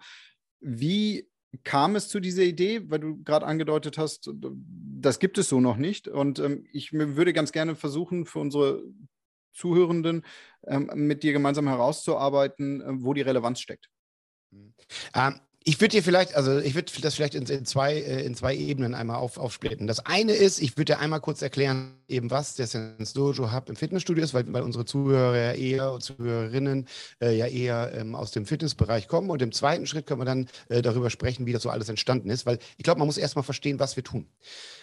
wie 0.60 1.28
kam 1.64 1.96
es 1.96 2.08
zu 2.08 2.18
dieser 2.18 2.42
Idee, 2.42 2.90
weil 2.90 2.98
du 2.98 3.22
gerade 3.22 3.46
angedeutet 3.46 3.98
hast, 3.98 4.30
das 4.34 5.18
gibt 5.18 5.38
es 5.38 5.48
so 5.48 5.60
noch 5.60 5.76
nicht. 5.76 6.08
Und 6.08 6.38
ähm, 6.38 6.64
ich 6.72 6.92
würde 6.92 7.32
ganz 7.32 7.52
gerne 7.52 7.76
versuchen, 7.76 8.24
für 8.24 8.38
unsere 8.38 8.82
Zuhörenden 9.52 10.25
ähm, 10.66 10.90
mit 10.94 11.23
dir 11.23 11.32
gemeinsam 11.32 11.68
herauszuarbeiten, 11.68 12.80
äh, 12.80 12.85
wo 13.04 13.14
die 13.14 13.23
Relevanz 13.23 13.61
steckt. 13.61 13.88
Mhm. 14.50 14.75
Ähm, 15.14 15.40
ich 15.64 15.81
würde 15.81 15.97
dir 15.97 16.02
vielleicht, 16.02 16.35
also 16.35 16.59
ich 16.59 16.75
würde 16.75 16.92
das 17.00 17.14
vielleicht 17.14 17.35
in, 17.35 17.45
in, 17.47 17.64
zwei, 17.64 17.95
äh, 17.95 18.25
in 18.25 18.35
zwei 18.35 18.54
Ebenen 18.57 18.95
einmal 18.95 19.16
auf, 19.16 19.38
aufsplitten. 19.38 19.87
Das 19.87 20.04
eine 20.07 20.33
ist, 20.33 20.61
ich 20.61 20.76
würde 20.76 20.95
dir 20.95 20.99
einmal 20.99 21.21
kurz 21.21 21.42
erklären, 21.42 21.95
eben 22.09 22.31
was 22.31 22.54
der 22.54 22.66
Sense 22.66 23.14
Dojo 23.14 23.52
Hub 23.52 23.69
im 23.69 23.76
Fitnessstudio 23.76 24.25
ist, 24.25 24.35
weil, 24.35 24.50
weil 24.52 24.62
unsere 24.62 24.85
Zuhörer 24.85 25.37
ja 25.37 25.52
eher 25.52 25.92
und 25.92 26.02
Zuhörerinnen 26.02 26.87
äh, 27.21 27.37
ja 27.37 27.47
eher 27.47 27.92
ähm, 27.95 28.14
aus 28.14 28.33
dem 28.33 28.47
Fitnessbereich 28.47 29.09
kommen. 29.09 29.31
Und 29.31 29.42
im 29.42 29.52
zweiten 29.52 29.87
Schritt 29.87 30.07
können 30.07 30.21
wir 30.21 30.25
dann 30.25 30.49
äh, 30.69 30.83
darüber 30.83 31.11
sprechen, 31.11 31.47
wie 31.47 31.52
das 31.52 31.62
so 31.62 31.71
alles 31.71 31.88
entstanden 31.88 32.31
ist, 32.31 32.47
weil 32.47 32.59
ich 32.76 32.85
glaube, 32.85 32.99
man 32.99 33.07
muss 33.07 33.19
erstmal 33.19 33.45
verstehen, 33.45 33.78
was 33.78 33.97
wir 33.97 34.04
tun. 34.04 34.26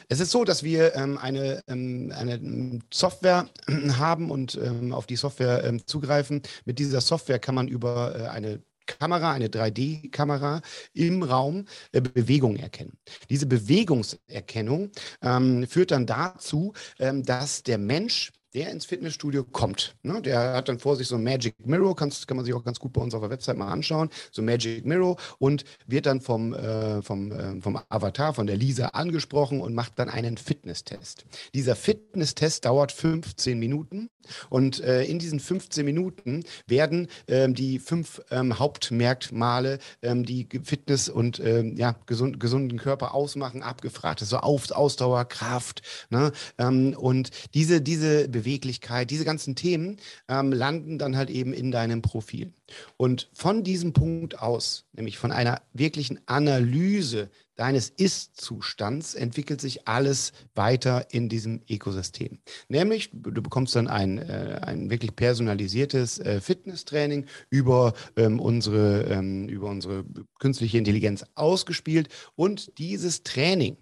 Es 0.07 0.19
ist 0.19 0.31
so, 0.31 0.43
dass 0.43 0.63
wir 0.63 0.95
ähm, 0.95 1.17
eine, 1.17 1.61
ähm, 1.67 2.11
eine 2.15 2.79
Software 2.91 3.47
haben 3.99 4.31
und 4.31 4.59
ähm, 4.61 4.93
auf 4.93 5.05
die 5.05 5.15
Software 5.17 5.63
ähm, 5.63 5.85
zugreifen. 5.85 6.41
Mit 6.65 6.79
dieser 6.79 7.01
Software 7.01 7.39
kann 7.39 7.55
man 7.55 7.67
über 7.67 8.15
äh, 8.15 8.27
eine 8.27 8.59
Kamera, 8.97 9.31
eine 9.31 9.47
3D-Kamera 9.47 10.61
im 10.93 11.23
Raum 11.23 11.65
äh, 11.91 12.01
Bewegung 12.01 12.55
erkennen. 12.55 12.97
Diese 13.29 13.45
Bewegungserkennung 13.45 14.91
ähm, 15.21 15.67
führt 15.67 15.91
dann 15.91 16.05
dazu, 16.05 16.73
ähm, 16.99 17.23
dass 17.23 17.63
der 17.63 17.77
Mensch 17.77 18.31
der 18.53 18.71
ins 18.71 18.85
Fitnessstudio 18.85 19.43
kommt. 19.43 19.95
Ne? 20.03 20.21
Der 20.21 20.53
hat 20.53 20.69
dann 20.69 20.79
vor 20.79 20.95
sich 20.95 21.07
so 21.07 21.15
ein 21.15 21.23
Magic 21.23 21.55
Mirror, 21.65 21.95
kannst, 21.95 22.27
kann 22.27 22.37
man 22.37 22.45
sich 22.45 22.53
auch 22.53 22.63
ganz 22.63 22.79
gut 22.79 22.93
bei 22.93 23.01
uns 23.01 23.13
auf 23.13 23.21
der 23.21 23.29
Website 23.29 23.57
mal 23.57 23.71
anschauen, 23.71 24.09
so 24.31 24.41
ein 24.41 24.45
Magic 24.45 24.85
Mirror 24.85 25.17
und 25.37 25.65
wird 25.85 26.05
dann 26.05 26.21
vom, 26.21 26.53
äh, 26.53 27.01
vom, 27.01 27.31
äh, 27.31 27.61
vom 27.61 27.79
Avatar, 27.89 28.33
von 28.33 28.47
der 28.47 28.57
Lisa 28.57 28.87
angesprochen 28.87 29.61
und 29.61 29.73
macht 29.73 29.99
dann 29.99 30.09
einen 30.09 30.37
Fitnesstest. 30.37 31.25
Dieser 31.53 31.75
Fitnesstest 31.75 32.65
dauert 32.65 32.91
15 32.91 33.59
Minuten 33.59 34.09
und 34.49 34.81
äh, 34.81 35.03
in 35.03 35.19
diesen 35.19 35.39
15 35.39 35.85
Minuten 35.85 36.43
werden 36.67 37.07
ähm, 37.27 37.55
die 37.55 37.79
fünf 37.79 38.21
ähm, 38.31 38.59
Hauptmerkmale, 38.59 39.79
ähm, 40.01 40.25
die 40.25 40.47
Fitness 40.63 41.09
und 41.09 41.39
ähm, 41.39 41.75
ja, 41.77 41.95
gesund, 42.05 42.39
gesunden 42.39 42.77
Körper 42.77 43.13
ausmachen, 43.13 43.63
abgefragt. 43.63 44.21
Das 44.21 44.27
ist 44.27 44.31
so 44.31 44.37
Ausdauer, 44.37 45.25
Kraft. 45.25 45.81
Ne? 46.09 46.31
Ähm, 46.57 46.95
und 46.97 47.31
diese, 47.53 47.81
diese 47.81 48.27
Beweglichkeit, 48.39 49.11
diese 49.11 49.25
ganzen 49.25 49.55
Themen 49.55 49.97
ähm, 50.27 50.51
landen 50.51 50.97
dann 50.97 51.17
halt 51.17 51.29
eben 51.29 51.53
in 51.53 51.71
deinem 51.71 52.01
Profil. 52.01 52.53
Und 52.97 53.29
von 53.33 53.63
diesem 53.63 53.93
Punkt 53.93 54.39
aus, 54.39 54.85
nämlich 54.93 55.17
von 55.17 55.31
einer 55.31 55.61
wirklichen 55.73 56.19
Analyse 56.27 57.29
deines 57.55 57.89
Ist-Zustands, 57.89 59.15
entwickelt 59.15 59.59
sich 59.59 59.87
alles 59.87 60.31
weiter 60.55 61.07
in 61.11 61.27
diesem 61.27 61.61
Ökosystem. 61.69 62.39
Nämlich, 62.69 63.09
du 63.11 63.41
bekommst 63.41 63.75
dann 63.75 63.87
ein, 63.87 64.17
äh, 64.17 64.61
ein 64.61 64.89
wirklich 64.89 65.15
personalisiertes 65.15 66.19
äh, 66.19 66.39
Fitnesstraining 66.39 67.25
über, 67.49 67.93
ähm, 68.15 68.39
unsere, 68.39 69.03
ähm, 69.11 69.49
über 69.49 69.69
unsere 69.69 70.05
künstliche 70.39 70.77
Intelligenz 70.77 71.25
ausgespielt. 71.35 72.07
Und 72.35 72.77
dieses 72.77 73.23
Training 73.23 73.75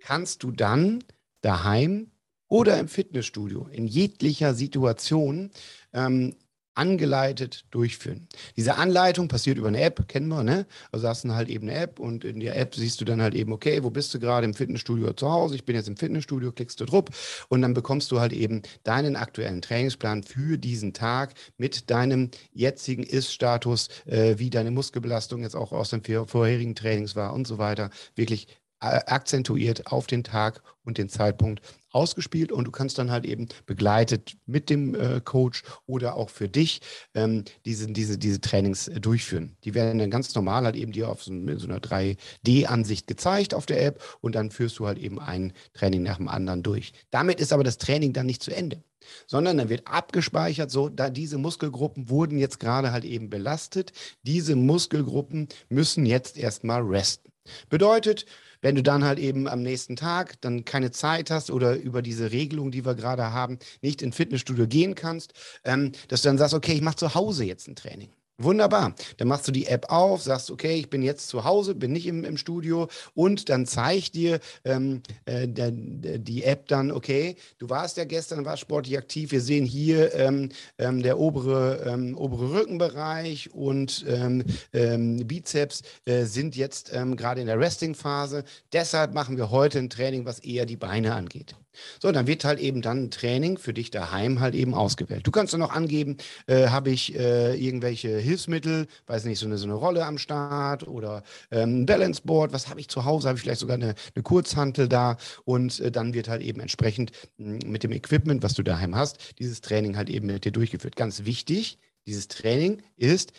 kannst 0.00 0.42
du 0.42 0.50
dann 0.50 1.04
daheim 1.42 2.10
oder 2.48 2.78
im 2.78 2.88
Fitnessstudio, 2.88 3.68
in 3.70 3.86
jeglicher 3.86 4.54
Situation 4.54 5.50
ähm, 5.92 6.34
angeleitet 6.78 7.64
durchführen. 7.72 8.28
Diese 8.56 8.76
Anleitung 8.76 9.26
passiert 9.26 9.58
über 9.58 9.66
eine 9.66 9.80
App, 9.80 10.06
kennen 10.06 10.28
wir, 10.28 10.44
ne? 10.44 10.64
Also 10.92 11.08
hast 11.08 11.24
du 11.24 11.34
halt 11.34 11.48
eben 11.48 11.68
eine 11.68 11.76
App 11.76 11.98
und 11.98 12.24
in 12.24 12.38
der 12.38 12.56
App 12.56 12.74
siehst 12.74 13.00
du 13.00 13.04
dann 13.04 13.20
halt 13.20 13.34
eben, 13.34 13.52
okay, 13.52 13.82
wo 13.82 13.90
bist 13.90 14.14
du 14.14 14.20
gerade 14.20 14.46
im 14.46 14.54
Fitnessstudio 14.54 15.12
zu 15.14 15.28
Hause? 15.28 15.56
Ich 15.56 15.64
bin 15.64 15.74
jetzt 15.74 15.88
im 15.88 15.96
Fitnessstudio, 15.96 16.52
klickst 16.52 16.80
du 16.80 16.84
drauf 16.84 17.46
und 17.48 17.62
dann 17.62 17.74
bekommst 17.74 18.12
du 18.12 18.20
halt 18.20 18.32
eben 18.32 18.62
deinen 18.84 19.16
aktuellen 19.16 19.60
Trainingsplan 19.60 20.22
für 20.22 20.56
diesen 20.56 20.94
Tag 20.94 21.34
mit 21.56 21.90
deinem 21.90 22.30
jetzigen 22.52 23.02
Ist-Status, 23.02 23.88
äh, 24.06 24.38
wie 24.38 24.48
deine 24.48 24.70
Muskelbelastung 24.70 25.42
jetzt 25.42 25.56
auch 25.56 25.72
aus 25.72 25.90
den 25.90 26.02
vorherigen 26.04 26.76
Trainings 26.76 27.16
war 27.16 27.32
und 27.32 27.48
so 27.48 27.58
weiter, 27.58 27.90
wirklich 28.14 28.46
akzentuiert 28.80 29.88
auf 29.88 30.06
den 30.06 30.24
Tag 30.24 30.62
und 30.84 30.98
den 30.98 31.08
Zeitpunkt 31.08 31.60
ausgespielt 31.90 32.52
und 32.52 32.64
du 32.64 32.70
kannst 32.70 32.98
dann 32.98 33.10
halt 33.10 33.24
eben 33.24 33.48
begleitet 33.66 34.36
mit 34.46 34.70
dem 34.70 34.94
äh, 34.94 35.20
Coach 35.22 35.62
oder 35.86 36.16
auch 36.16 36.30
für 36.30 36.48
dich 36.48 36.80
ähm, 37.14 37.44
diese, 37.64 37.88
diese, 37.88 38.18
diese 38.18 38.40
Trainings 38.40 38.88
äh, 38.88 39.00
durchführen. 39.00 39.56
Die 39.64 39.74
werden 39.74 39.98
dann 39.98 40.10
ganz 40.10 40.34
normal 40.34 40.64
halt 40.64 40.76
eben 40.76 40.92
dir 40.92 41.08
auf 41.08 41.22
so, 41.22 41.32
so 41.56 41.66
einer 41.66 41.80
3D-Ansicht 41.80 43.06
gezeigt 43.06 43.54
auf 43.54 43.66
der 43.66 43.84
App 43.84 44.02
und 44.20 44.34
dann 44.34 44.50
führst 44.50 44.78
du 44.78 44.86
halt 44.86 44.98
eben 44.98 45.18
ein 45.18 45.52
Training 45.72 46.02
nach 46.02 46.18
dem 46.18 46.28
anderen 46.28 46.62
durch. 46.62 46.92
Damit 47.10 47.40
ist 47.40 47.52
aber 47.52 47.64
das 47.64 47.78
Training 47.78 48.12
dann 48.12 48.26
nicht 48.26 48.42
zu 48.42 48.54
Ende 48.54 48.82
sondern 49.26 49.56
dann 49.56 49.70
wird 49.70 49.86
abgespeichert, 49.86 50.70
so, 50.70 50.90
da 50.90 51.08
diese 51.08 51.38
Muskelgruppen 51.38 52.10
wurden 52.10 52.36
jetzt 52.36 52.60
gerade 52.60 52.92
halt 52.92 53.04
eben 53.04 53.30
belastet. 53.30 53.92
Diese 54.22 54.54
Muskelgruppen 54.54 55.48
müssen 55.70 56.04
jetzt 56.04 56.36
erstmal 56.36 56.82
resten. 56.82 57.32
Bedeutet, 57.70 58.26
wenn 58.60 58.74
du 58.74 58.82
dann 58.82 59.04
halt 59.04 59.18
eben 59.18 59.48
am 59.48 59.62
nächsten 59.62 59.96
Tag 59.96 60.40
dann 60.40 60.64
keine 60.64 60.90
Zeit 60.90 61.30
hast 61.30 61.50
oder 61.50 61.76
über 61.76 62.02
diese 62.02 62.32
Regelung, 62.32 62.70
die 62.70 62.84
wir 62.84 62.94
gerade 62.94 63.32
haben, 63.32 63.58
nicht 63.82 64.02
ins 64.02 64.16
Fitnessstudio 64.16 64.66
gehen 64.66 64.94
kannst, 64.94 65.32
ähm, 65.64 65.92
dass 66.08 66.22
du 66.22 66.28
dann 66.28 66.38
sagst, 66.38 66.54
okay, 66.54 66.72
ich 66.72 66.82
mache 66.82 66.96
zu 66.96 67.14
Hause 67.14 67.44
jetzt 67.44 67.68
ein 67.68 67.76
Training. 67.76 68.10
Wunderbar. 68.40 68.94
Dann 69.16 69.26
machst 69.26 69.48
du 69.48 69.52
die 69.52 69.66
App 69.66 69.90
auf, 69.90 70.22
sagst, 70.22 70.52
okay, 70.52 70.74
ich 70.74 70.88
bin 70.88 71.02
jetzt 71.02 71.26
zu 71.26 71.42
Hause, 71.42 71.74
bin 71.74 71.90
nicht 71.90 72.06
im, 72.06 72.22
im 72.22 72.36
Studio 72.36 72.86
und 73.14 73.48
dann 73.48 73.66
zeigt 73.66 74.14
dir 74.14 74.38
ähm, 74.64 75.02
äh, 75.24 75.48
der, 75.48 75.72
der, 75.72 76.18
die 76.18 76.44
App 76.44 76.68
dann, 76.68 76.92
okay, 76.92 77.34
du 77.58 77.68
warst 77.68 77.96
ja 77.96 78.04
gestern, 78.04 78.44
warst 78.44 78.60
sportlich 78.60 78.96
aktiv. 78.96 79.32
Wir 79.32 79.40
sehen 79.40 79.64
hier 79.64 80.14
ähm, 80.14 80.50
ähm, 80.78 81.02
der 81.02 81.18
obere, 81.18 81.82
ähm, 81.84 82.16
obere 82.16 82.52
Rückenbereich 82.52 83.52
und 83.52 84.04
ähm, 84.06 84.44
ähm, 84.72 85.26
Bizeps 85.26 85.82
äh, 86.04 86.22
sind 86.24 86.54
jetzt 86.54 86.92
gerade 86.92 87.40
in 87.40 87.48
der 87.48 87.58
Resting-Phase. 87.58 88.44
Deshalb 88.72 89.14
machen 89.14 89.36
wir 89.36 89.50
heute 89.50 89.80
ein 89.80 89.90
Training, 89.90 90.26
was 90.26 90.38
eher 90.38 90.64
die 90.64 90.76
Beine 90.76 91.14
angeht. 91.14 91.56
So, 92.00 92.12
dann 92.12 92.26
wird 92.26 92.44
halt 92.44 92.58
eben 92.60 92.82
dann 92.82 93.04
ein 93.04 93.10
Training 93.10 93.58
für 93.58 93.72
dich 93.72 93.90
daheim 93.90 94.40
halt 94.40 94.54
eben 94.54 94.74
ausgewählt. 94.74 95.26
Du 95.26 95.30
kannst 95.30 95.52
dann 95.52 95.60
noch 95.60 95.72
angeben, 95.72 96.16
äh, 96.46 96.68
habe 96.68 96.90
ich 96.90 97.14
äh, 97.14 97.54
irgendwelche 97.54 98.18
Hilfsmittel, 98.18 98.86
weiß 99.06 99.24
nicht, 99.24 99.38
so 99.38 99.46
eine, 99.46 99.58
so 99.58 99.66
eine 99.66 99.74
Rolle 99.74 100.04
am 100.04 100.18
Start 100.18 100.86
oder 100.86 101.22
ähm, 101.50 101.82
ein 101.82 101.86
Balanceboard, 101.86 102.52
was 102.52 102.68
habe 102.68 102.80
ich 102.80 102.88
zu 102.88 103.04
Hause, 103.04 103.28
habe 103.28 103.36
ich 103.36 103.42
vielleicht 103.42 103.60
sogar 103.60 103.76
eine, 103.76 103.94
eine 104.14 104.22
Kurzhantel 104.22 104.88
da 104.88 105.16
und 105.44 105.80
äh, 105.80 105.90
dann 105.90 106.14
wird 106.14 106.28
halt 106.28 106.42
eben 106.42 106.60
entsprechend 106.60 107.12
hm, 107.38 107.58
mit 107.66 107.82
dem 107.82 107.92
Equipment, 107.92 108.42
was 108.42 108.54
du 108.54 108.62
daheim 108.62 108.94
hast, 108.94 109.38
dieses 109.38 109.60
Training 109.60 109.96
halt 109.96 110.10
eben 110.10 110.26
mit 110.26 110.44
dir 110.44 110.52
durchgeführt. 110.52 110.96
Ganz 110.96 111.24
wichtig, 111.24 111.78
dieses 112.06 112.28
Training 112.28 112.82
ist 112.96 113.32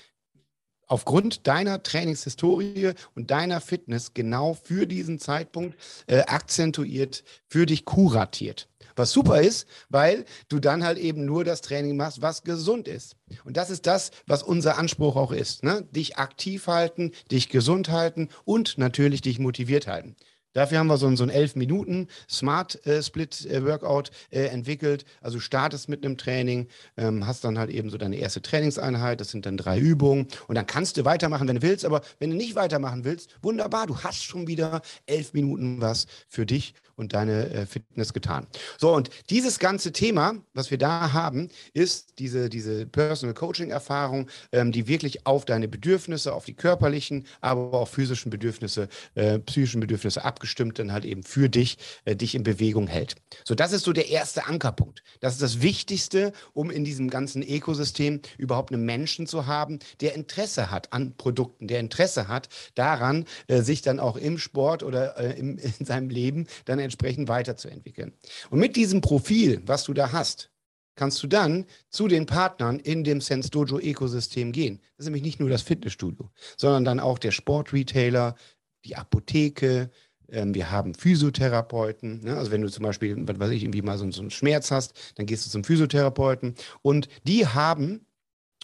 aufgrund 0.89 1.47
deiner 1.47 1.81
Trainingshistorie 1.81 2.91
und 3.15 3.31
deiner 3.31 3.61
Fitness 3.61 4.13
genau 4.13 4.53
für 4.53 4.85
diesen 4.85 5.19
Zeitpunkt 5.19 5.77
äh, 6.07 6.19
akzentuiert, 6.23 7.23
für 7.47 7.65
dich 7.65 7.85
kuratiert. 7.85 8.67
Was 8.95 9.11
super 9.11 9.39
ist, 9.39 9.65
weil 9.87 10.25
du 10.49 10.59
dann 10.59 10.83
halt 10.83 10.97
eben 10.97 11.23
nur 11.23 11.45
das 11.45 11.61
Training 11.61 11.95
machst, 11.95 12.21
was 12.21 12.43
gesund 12.43 12.89
ist. 12.89 13.15
Und 13.45 13.55
das 13.55 13.69
ist 13.69 13.87
das, 13.87 14.11
was 14.27 14.43
unser 14.43 14.77
Anspruch 14.77 15.15
auch 15.15 15.31
ist. 15.31 15.63
Ne? 15.63 15.87
Dich 15.91 16.17
aktiv 16.17 16.67
halten, 16.67 17.13
dich 17.31 17.47
gesund 17.47 17.89
halten 17.89 18.27
und 18.43 18.77
natürlich 18.77 19.21
dich 19.21 19.39
motiviert 19.39 19.87
halten. 19.87 20.17
Dafür 20.53 20.79
haben 20.79 20.87
wir 20.87 20.97
so 20.97 21.07
ein, 21.07 21.15
so 21.15 21.23
ein 21.23 21.29
11 21.29 21.55
Minuten 21.55 22.07
Smart 22.29 22.85
äh, 22.85 23.03
Split 23.03 23.45
äh, 23.45 23.63
Workout 23.63 24.11
äh, 24.31 24.45
entwickelt. 24.45 25.05
Also 25.21 25.39
startest 25.39 25.89
mit 25.89 26.03
einem 26.03 26.17
Training, 26.17 26.67
ähm, 26.97 27.27
hast 27.27 27.43
dann 27.43 27.59
halt 27.59 27.69
eben 27.69 27.89
so 27.89 27.97
deine 27.97 28.17
erste 28.17 28.41
Trainingseinheit, 28.41 29.21
das 29.21 29.29
sind 29.29 29.45
dann 29.45 29.57
drei 29.57 29.79
Übungen 29.79 30.27
und 30.47 30.55
dann 30.55 30.65
kannst 30.65 30.97
du 30.97 31.05
weitermachen, 31.05 31.47
wenn 31.47 31.57
du 31.57 31.61
willst. 31.61 31.85
Aber 31.85 32.01
wenn 32.19 32.29
du 32.31 32.35
nicht 32.35 32.55
weitermachen 32.55 33.03
willst, 33.03 33.35
wunderbar, 33.41 33.87
du 33.87 33.97
hast 33.99 34.23
schon 34.23 34.47
wieder 34.47 34.81
11 35.05 35.33
Minuten 35.33 35.81
was 35.81 36.07
für 36.27 36.45
dich 36.45 36.73
und 36.99 37.13
deine 37.13 37.49
äh, 37.49 37.65
Fitness 37.65 38.13
getan. 38.13 38.45
So, 38.77 38.93
und 38.93 39.09
dieses 39.29 39.57
ganze 39.59 39.91
Thema, 39.91 40.35
was 40.53 40.69
wir 40.69 40.77
da 40.77 41.13
haben, 41.13 41.49
ist 41.73 42.19
diese, 42.19 42.49
diese 42.49 42.85
Personal 42.85 43.33
Coaching-Erfahrung, 43.33 44.29
ähm, 44.51 44.71
die 44.71 44.87
wirklich 44.87 45.25
auf 45.25 45.45
deine 45.45 45.67
Bedürfnisse, 45.67 46.33
auf 46.33 46.45
die 46.45 46.53
körperlichen, 46.53 47.25
aber 47.41 47.73
auch 47.73 47.87
physischen 47.87 48.29
Bedürfnisse, 48.29 48.89
äh, 49.15 49.39
psychischen 49.39 49.79
Bedürfnisse 49.79 50.23
abgestimmt, 50.23 50.77
dann 50.77 50.91
halt 50.91 51.05
eben 51.05 51.23
für 51.23 51.49
dich, 51.49 51.77
äh, 52.05 52.15
dich 52.15 52.35
in 52.35 52.43
Bewegung 52.43 52.87
hält. 52.87 53.15
So, 53.45 53.55
das 53.55 53.71
ist 53.71 53.85
so 53.85 53.93
der 53.93 54.09
erste 54.09 54.45
Ankerpunkt. 54.45 55.01
Das 55.21 55.33
ist 55.33 55.41
das 55.41 55.61
Wichtigste, 55.61 56.33
um 56.53 56.69
in 56.69 56.83
diesem 56.83 57.09
ganzen 57.09 57.41
Ökosystem 57.41 58.21
überhaupt 58.37 58.73
einen 58.73 58.85
Menschen 58.85 59.25
zu 59.25 59.47
haben, 59.47 59.79
der 60.01 60.15
Interesse 60.15 60.69
hat 60.69 60.91
an 60.91 61.15
Produkten, 61.15 61.67
der 61.67 61.79
Interesse 61.79 62.27
hat 62.27 62.49
daran, 62.75 63.25
äh, 63.47 63.61
sich 63.61 63.81
dann 63.81 63.99
auch 63.99 64.17
im 64.17 64.37
Sport 64.37 64.83
oder 64.83 65.17
äh, 65.17 65.39
im, 65.39 65.57
in 65.57 65.85
seinem 65.85 66.09
Leben 66.09 66.47
dann 66.65 66.79
entsprechend 66.89 67.27
weiterzuentwickeln. 67.27 68.13
Und 68.49 68.59
mit 68.59 68.75
diesem 68.75 69.01
Profil, 69.01 69.61
was 69.65 69.83
du 69.83 69.93
da 69.93 70.11
hast, 70.11 70.51
kannst 70.95 71.23
du 71.23 71.27
dann 71.27 71.65
zu 71.89 72.07
den 72.07 72.25
Partnern 72.25 72.77
in 72.79 73.03
dem 73.03 73.21
Sense 73.21 73.49
Dojo 73.49 73.79
Ökosystem 73.79 74.51
gehen. 74.51 74.79
Das 74.97 75.05
ist 75.05 75.05
nämlich 75.05 75.23
nicht 75.23 75.39
nur 75.39 75.49
das 75.49 75.61
Fitnessstudio, 75.61 76.29
sondern 76.57 76.83
dann 76.83 76.99
auch 76.99 77.19
der 77.19 77.31
Sportretailer, 77.31 78.35
die 78.83 78.97
Apotheke, 78.97 79.91
ähm, 80.31 80.53
wir 80.53 80.71
haben 80.71 80.93
Physiotherapeuten. 80.93 82.23
Ne? 82.23 82.37
Also 82.37 82.51
wenn 82.51 82.61
du 82.61 82.69
zum 82.69 82.83
Beispiel, 82.83 83.15
was 83.27 83.39
weiß 83.39 83.51
ich, 83.51 83.63
irgendwie 83.63 83.81
mal 83.81 83.97
so, 83.97 84.09
so 84.11 84.21
einen 84.21 84.31
Schmerz 84.31 84.71
hast, 84.71 84.93
dann 85.15 85.25
gehst 85.25 85.45
du 85.45 85.49
zum 85.49 85.63
Physiotherapeuten. 85.63 86.55
Und 86.81 87.07
die 87.25 87.47
haben 87.47 88.05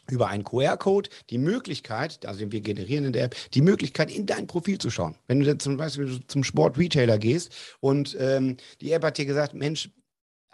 über 0.09 0.27
einen 0.27 0.43
QR-Code 0.43 1.09
die 1.29 1.37
Möglichkeit, 1.37 2.25
also 2.25 2.51
wir 2.51 2.61
generieren 2.61 3.05
in 3.05 3.13
der 3.13 3.25
App, 3.25 3.35
die 3.53 3.61
Möglichkeit, 3.61 4.11
in 4.11 4.25
dein 4.25 4.47
Profil 4.47 4.77
zu 4.77 4.89
schauen. 4.89 5.15
Wenn 5.27 5.39
du 5.39 5.45
dann 5.45 5.59
zum 5.59 5.77
Beispiel 5.77 6.19
zum 6.27 6.43
Sport-Retailer 6.43 7.17
gehst 7.17 7.53
und 7.79 8.15
ähm, 8.19 8.57
die 8.81 8.91
App 8.91 9.03
hat 9.03 9.17
dir 9.17 9.25
gesagt, 9.25 9.53
Mensch, 9.53 9.89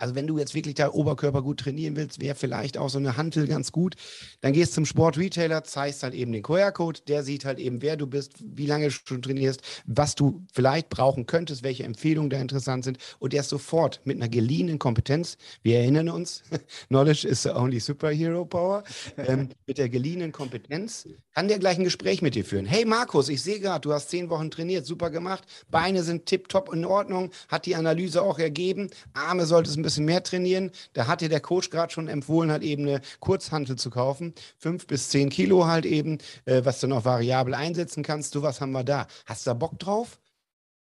also 0.01 0.15
wenn 0.15 0.25
du 0.25 0.39
jetzt 0.39 0.55
wirklich 0.55 0.75
da 0.75 0.91
Oberkörper 0.91 1.43
gut 1.43 1.59
trainieren 1.59 1.95
willst, 1.95 2.19
wäre 2.19 2.33
vielleicht 2.33 2.77
auch 2.77 2.89
so 2.89 2.97
eine 2.97 3.17
Hantel 3.17 3.47
ganz 3.47 3.71
gut. 3.71 3.95
Dann 4.41 4.51
gehst 4.51 4.73
zum 4.73 4.85
Sportretailer, 4.85 5.63
zeigst 5.63 6.01
halt 6.01 6.15
eben 6.15 6.31
den 6.31 6.41
QR-Code, 6.41 7.01
der 7.07 7.23
sieht 7.23 7.45
halt 7.45 7.59
eben, 7.59 7.83
wer 7.83 7.97
du 7.97 8.07
bist, 8.07 8.33
wie 8.39 8.65
lange 8.65 8.85
du 8.85 8.91
schon 8.91 9.21
trainierst, 9.21 9.61
was 9.85 10.15
du 10.15 10.43
vielleicht 10.53 10.89
brauchen 10.89 11.27
könntest, 11.27 11.61
welche 11.61 11.83
Empfehlungen 11.83 12.31
da 12.31 12.39
interessant 12.39 12.83
sind 12.83 12.97
und 13.19 13.33
der 13.33 13.41
ist 13.41 13.49
sofort 13.49 14.01
mit 14.03 14.17
einer 14.17 14.27
geliehenen 14.27 14.79
Kompetenz, 14.79 15.37
wir 15.61 15.77
erinnern 15.77 16.09
uns, 16.09 16.41
Knowledge 16.87 17.27
is 17.27 17.43
the 17.43 17.49
only 17.49 17.79
superhero 17.79 18.43
power, 18.43 18.83
ähm, 19.17 19.49
mit 19.67 19.77
der 19.77 19.89
geliehenen 19.89 20.31
Kompetenz 20.31 21.07
kann 21.35 21.47
der 21.47 21.59
gleich 21.59 21.77
ein 21.77 21.83
Gespräch 21.83 22.21
mit 22.21 22.35
dir 22.35 22.43
führen. 22.43 22.65
Hey 22.65 22.85
Markus, 22.85 23.29
ich 23.29 23.41
sehe 23.41 23.59
gerade, 23.59 23.81
du 23.81 23.93
hast 23.93 24.09
zehn 24.09 24.29
Wochen 24.31 24.49
trainiert, 24.49 24.85
super 24.85 25.11
gemacht, 25.11 25.43
Beine 25.69 26.01
sind 26.01 26.25
tipptopp 26.25 26.73
in 26.73 26.85
Ordnung, 26.85 27.29
hat 27.47 27.67
die 27.67 27.75
Analyse 27.75 28.23
auch 28.23 28.39
ergeben, 28.39 28.89
Arme 29.13 29.45
solltest 29.45 29.77
ein 29.77 29.83
bisschen 29.83 29.90
bisschen 29.91 30.05
mehr 30.05 30.23
trainieren. 30.23 30.71
Da 30.93 31.07
hat 31.07 31.21
dir 31.21 31.29
der 31.29 31.41
Coach 31.41 31.69
gerade 31.69 31.91
schon 31.91 32.07
empfohlen, 32.07 32.51
halt 32.51 32.63
eben 32.63 32.87
eine 32.87 33.01
Kurzhantel 33.19 33.75
zu 33.75 33.89
kaufen. 33.89 34.33
Fünf 34.57 34.87
bis 34.87 35.09
zehn 35.09 35.29
Kilo 35.29 35.67
halt 35.67 35.85
eben, 35.85 36.17
äh, 36.45 36.63
was 36.63 36.79
du 36.79 36.87
noch 36.87 37.05
variabel 37.05 37.53
einsetzen 37.53 38.03
kannst. 38.03 38.35
Du, 38.35 38.41
was 38.41 38.61
haben 38.61 38.71
wir 38.71 38.83
da? 38.83 39.07
Hast 39.25 39.45
du 39.45 39.51
da 39.51 39.53
Bock 39.53 39.77
drauf? 39.79 40.19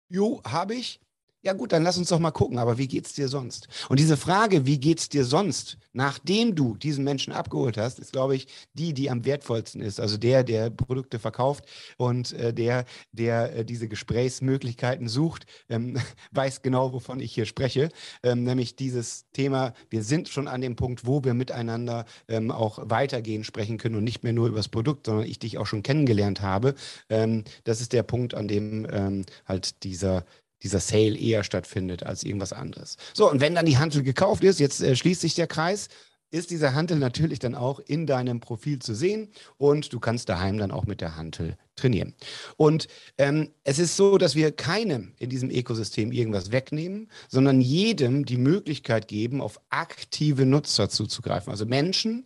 Jo, 0.10 0.42
habe 0.46 0.76
ich. 0.76 1.00
Ja 1.44 1.54
gut, 1.54 1.72
dann 1.72 1.82
lass 1.82 1.98
uns 1.98 2.10
doch 2.10 2.20
mal 2.20 2.30
gucken, 2.30 2.60
aber 2.60 2.78
wie 2.78 2.88
geht's 2.88 3.14
dir 3.14 3.28
sonst? 3.28 3.68
Und 3.90 4.00
diese 4.00 4.16
Frage, 4.16 4.68
wie 4.68 4.80
geht's 4.80 5.10
dir 5.10 5.26
sonst, 5.26 5.80
nachdem 5.92 6.54
du 6.54 6.76
diesen 6.78 7.04
Menschen 7.04 7.34
abgeholt 7.34 7.78
hast, 7.78 7.98
ist, 7.98 8.12
glaube 8.12 8.36
ich, 8.36 8.46
die, 8.74 8.94
die 8.94 9.10
am 9.10 9.26
wertvollsten 9.26 9.82
ist. 9.82 10.00
Also 10.00 10.18
der, 10.18 10.44
der 10.44 10.70
Produkte 10.70 11.18
verkauft 11.18 11.66
und 11.98 12.32
äh, 12.34 12.54
der, 12.54 12.86
der 13.12 13.56
äh, 13.56 13.66
diese 13.66 13.88
Gesprächsmöglichkeiten 13.88 15.08
sucht, 15.08 15.48
ähm, 15.68 15.98
weiß 16.32 16.62
genau, 16.62 16.94
wovon 16.94 17.20
ich 17.20 17.34
hier 17.34 17.48
spreche. 17.48 17.90
Ähm, 18.22 18.44
nämlich 18.44 18.76
dieses 18.76 19.26
Thema, 19.34 19.74
wir 19.90 20.04
sind 20.04 20.30
schon 20.30 20.48
an 20.48 20.62
dem 20.62 20.76
Punkt, 20.76 21.08
wo 21.08 21.24
wir 21.24 21.34
miteinander 21.34 22.06
ähm, 22.28 22.52
auch 22.52 22.78
weitergehen 22.84 23.44
sprechen 23.44 23.80
können 23.80 23.96
und 23.96 24.04
nicht 24.04 24.24
mehr 24.24 24.34
nur 24.34 24.48
über 24.48 24.58
das 24.58 24.70
Produkt, 24.70 25.08
sondern 25.08 25.26
ich 25.26 25.40
dich 25.40 25.58
auch 25.58 25.66
schon 25.66 25.82
kennengelernt 25.82 26.42
habe. 26.42 26.76
Ähm, 27.10 27.46
das 27.64 27.82
ist 27.82 27.94
der 27.94 28.04
Punkt, 28.04 28.36
an 28.36 28.48
dem 28.48 28.86
ähm, 28.92 29.26
halt 29.48 29.84
dieser 29.84 30.24
dieser 30.64 30.80
Sale 30.80 31.18
eher 31.18 31.44
stattfindet 31.44 32.04
als 32.04 32.24
irgendwas 32.24 32.54
anderes. 32.54 32.98
So, 33.14 33.30
und 33.30 33.42
wenn 33.42 33.56
dann 33.56 33.66
die 33.66 33.78
Hantel 33.78 34.04
gekauft 34.04 34.44
ist, 34.44 34.60
jetzt 34.60 34.82
äh, 34.82 34.96
schließt 34.96 35.22
sich 35.22 35.36
der 35.36 35.48
Kreis, 35.48 35.90
ist 36.32 36.50
dieser 36.50 36.74
Hantel 36.74 36.98
natürlich 36.98 37.40
dann 37.40 37.56
auch 37.56 37.80
in 37.80 38.08
deinem 38.08 38.40
Profil 38.40 38.80
zu 38.80 38.96
sehen 38.96 39.30
und 39.58 39.92
du 39.94 40.00
kannst 40.00 40.30
daheim 40.30 40.58
dann 40.58 40.72
auch 40.72 40.86
mit 40.86 41.02
der 41.02 41.18
Hantel 41.18 41.58
trainieren. 41.76 42.16
Und 42.56 42.88
ähm, 43.18 43.50
es 43.64 43.80
ist 43.80 43.98
so, 43.98 44.18
dass 44.18 44.36
wir 44.36 44.52
keinem 44.54 45.14
in 45.20 45.30
diesem 45.30 45.50
Ökosystem 45.50 46.12
irgendwas 46.12 46.52
wegnehmen, 46.52 47.10
sondern 47.28 47.60
jedem 47.60 48.26
die 48.26 48.38
Möglichkeit 48.38 49.08
geben, 49.08 49.42
auf 49.42 49.60
aktive 49.70 50.46
Nutzer 50.46 50.90
zuzugreifen. 50.90 51.52
Also 51.52 51.66
Menschen, 51.66 52.26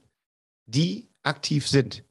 die 0.68 1.10
aktiv 1.24 1.68
sind. 1.68 2.04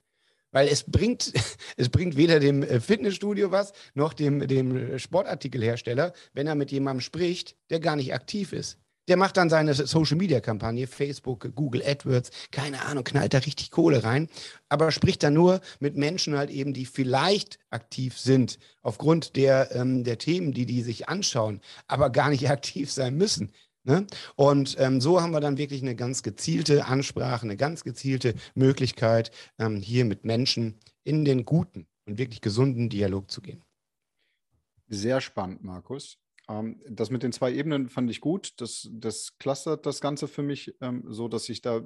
Weil 0.54 0.68
es 0.68 0.84
bringt, 0.84 1.32
es 1.76 1.88
bringt 1.88 2.16
weder 2.16 2.38
dem 2.38 2.62
äh, 2.62 2.80
Fitnessstudio 2.80 3.50
was, 3.50 3.72
noch 3.94 4.14
dem, 4.14 4.46
dem 4.46 4.98
Sportartikelhersteller, 4.98 6.12
wenn 6.32 6.46
er 6.46 6.54
mit 6.54 6.70
jemandem 6.70 7.00
spricht, 7.00 7.56
der 7.70 7.80
gar 7.80 7.96
nicht 7.96 8.14
aktiv 8.14 8.52
ist. 8.52 8.78
Der 9.08 9.18
macht 9.18 9.36
dann 9.36 9.50
seine 9.50 9.74
Social-Media-Kampagne, 9.74 10.86
Facebook, 10.86 11.54
Google 11.54 11.82
AdWords, 11.84 12.30
keine 12.50 12.82
Ahnung, 12.86 13.04
knallt 13.04 13.34
da 13.34 13.38
richtig 13.38 13.70
Kohle 13.70 14.02
rein, 14.02 14.28
aber 14.70 14.92
spricht 14.92 15.22
dann 15.22 15.34
nur 15.34 15.60
mit 15.78 15.96
Menschen 15.96 16.38
halt 16.38 16.50
eben, 16.50 16.72
die 16.72 16.86
vielleicht 16.86 17.58
aktiv 17.68 18.18
sind, 18.18 18.58
aufgrund 18.80 19.36
der, 19.36 19.72
ähm, 19.74 20.04
der 20.04 20.16
Themen, 20.16 20.52
die 20.52 20.64
die 20.64 20.82
sich 20.82 21.08
anschauen, 21.08 21.60
aber 21.86 22.08
gar 22.10 22.30
nicht 22.30 22.48
aktiv 22.48 22.90
sein 22.90 23.16
müssen. 23.16 23.52
Ne? 23.85 24.07
Und 24.35 24.77
ähm, 24.79 25.01
so 25.01 25.20
haben 25.20 25.33
wir 25.33 25.40
dann 25.40 25.59
wirklich 25.59 25.83
eine 25.83 25.94
ganz 25.94 26.23
gezielte 26.23 26.87
Ansprache, 26.87 27.44
eine 27.44 27.57
ganz 27.57 27.85
gezielte 27.85 28.35
Möglichkeit, 28.55 29.31
ähm, 29.59 29.77
hier 29.77 30.07
mit 30.07 30.25
Menschen 30.25 30.81
in 31.05 31.25
den 31.25 31.44
guten 31.44 31.87
und 32.07 32.18
wirklich 32.18 32.40
gesunden 32.40 32.88
Dialog 32.88 33.31
zu 33.31 33.42
gehen. 33.42 33.62
Sehr 34.88 35.20
spannend, 35.20 35.62
Markus. 35.62 36.18
Ähm, 36.49 36.81
das 36.88 37.11
mit 37.11 37.23
den 37.23 37.33
zwei 37.33 37.53
Ebenen 37.53 37.88
fand 37.88 38.11
ich 38.11 38.20
gut. 38.20 38.55
Das, 38.59 38.88
das 38.90 39.37
clustert 39.38 39.85
das 39.85 40.01
Ganze 40.01 40.29
für 40.29 40.42
mich 40.42 40.75
ähm, 40.81 41.05
so, 41.07 41.29
dass 41.29 41.49
ich 41.49 41.61
da 41.61 41.83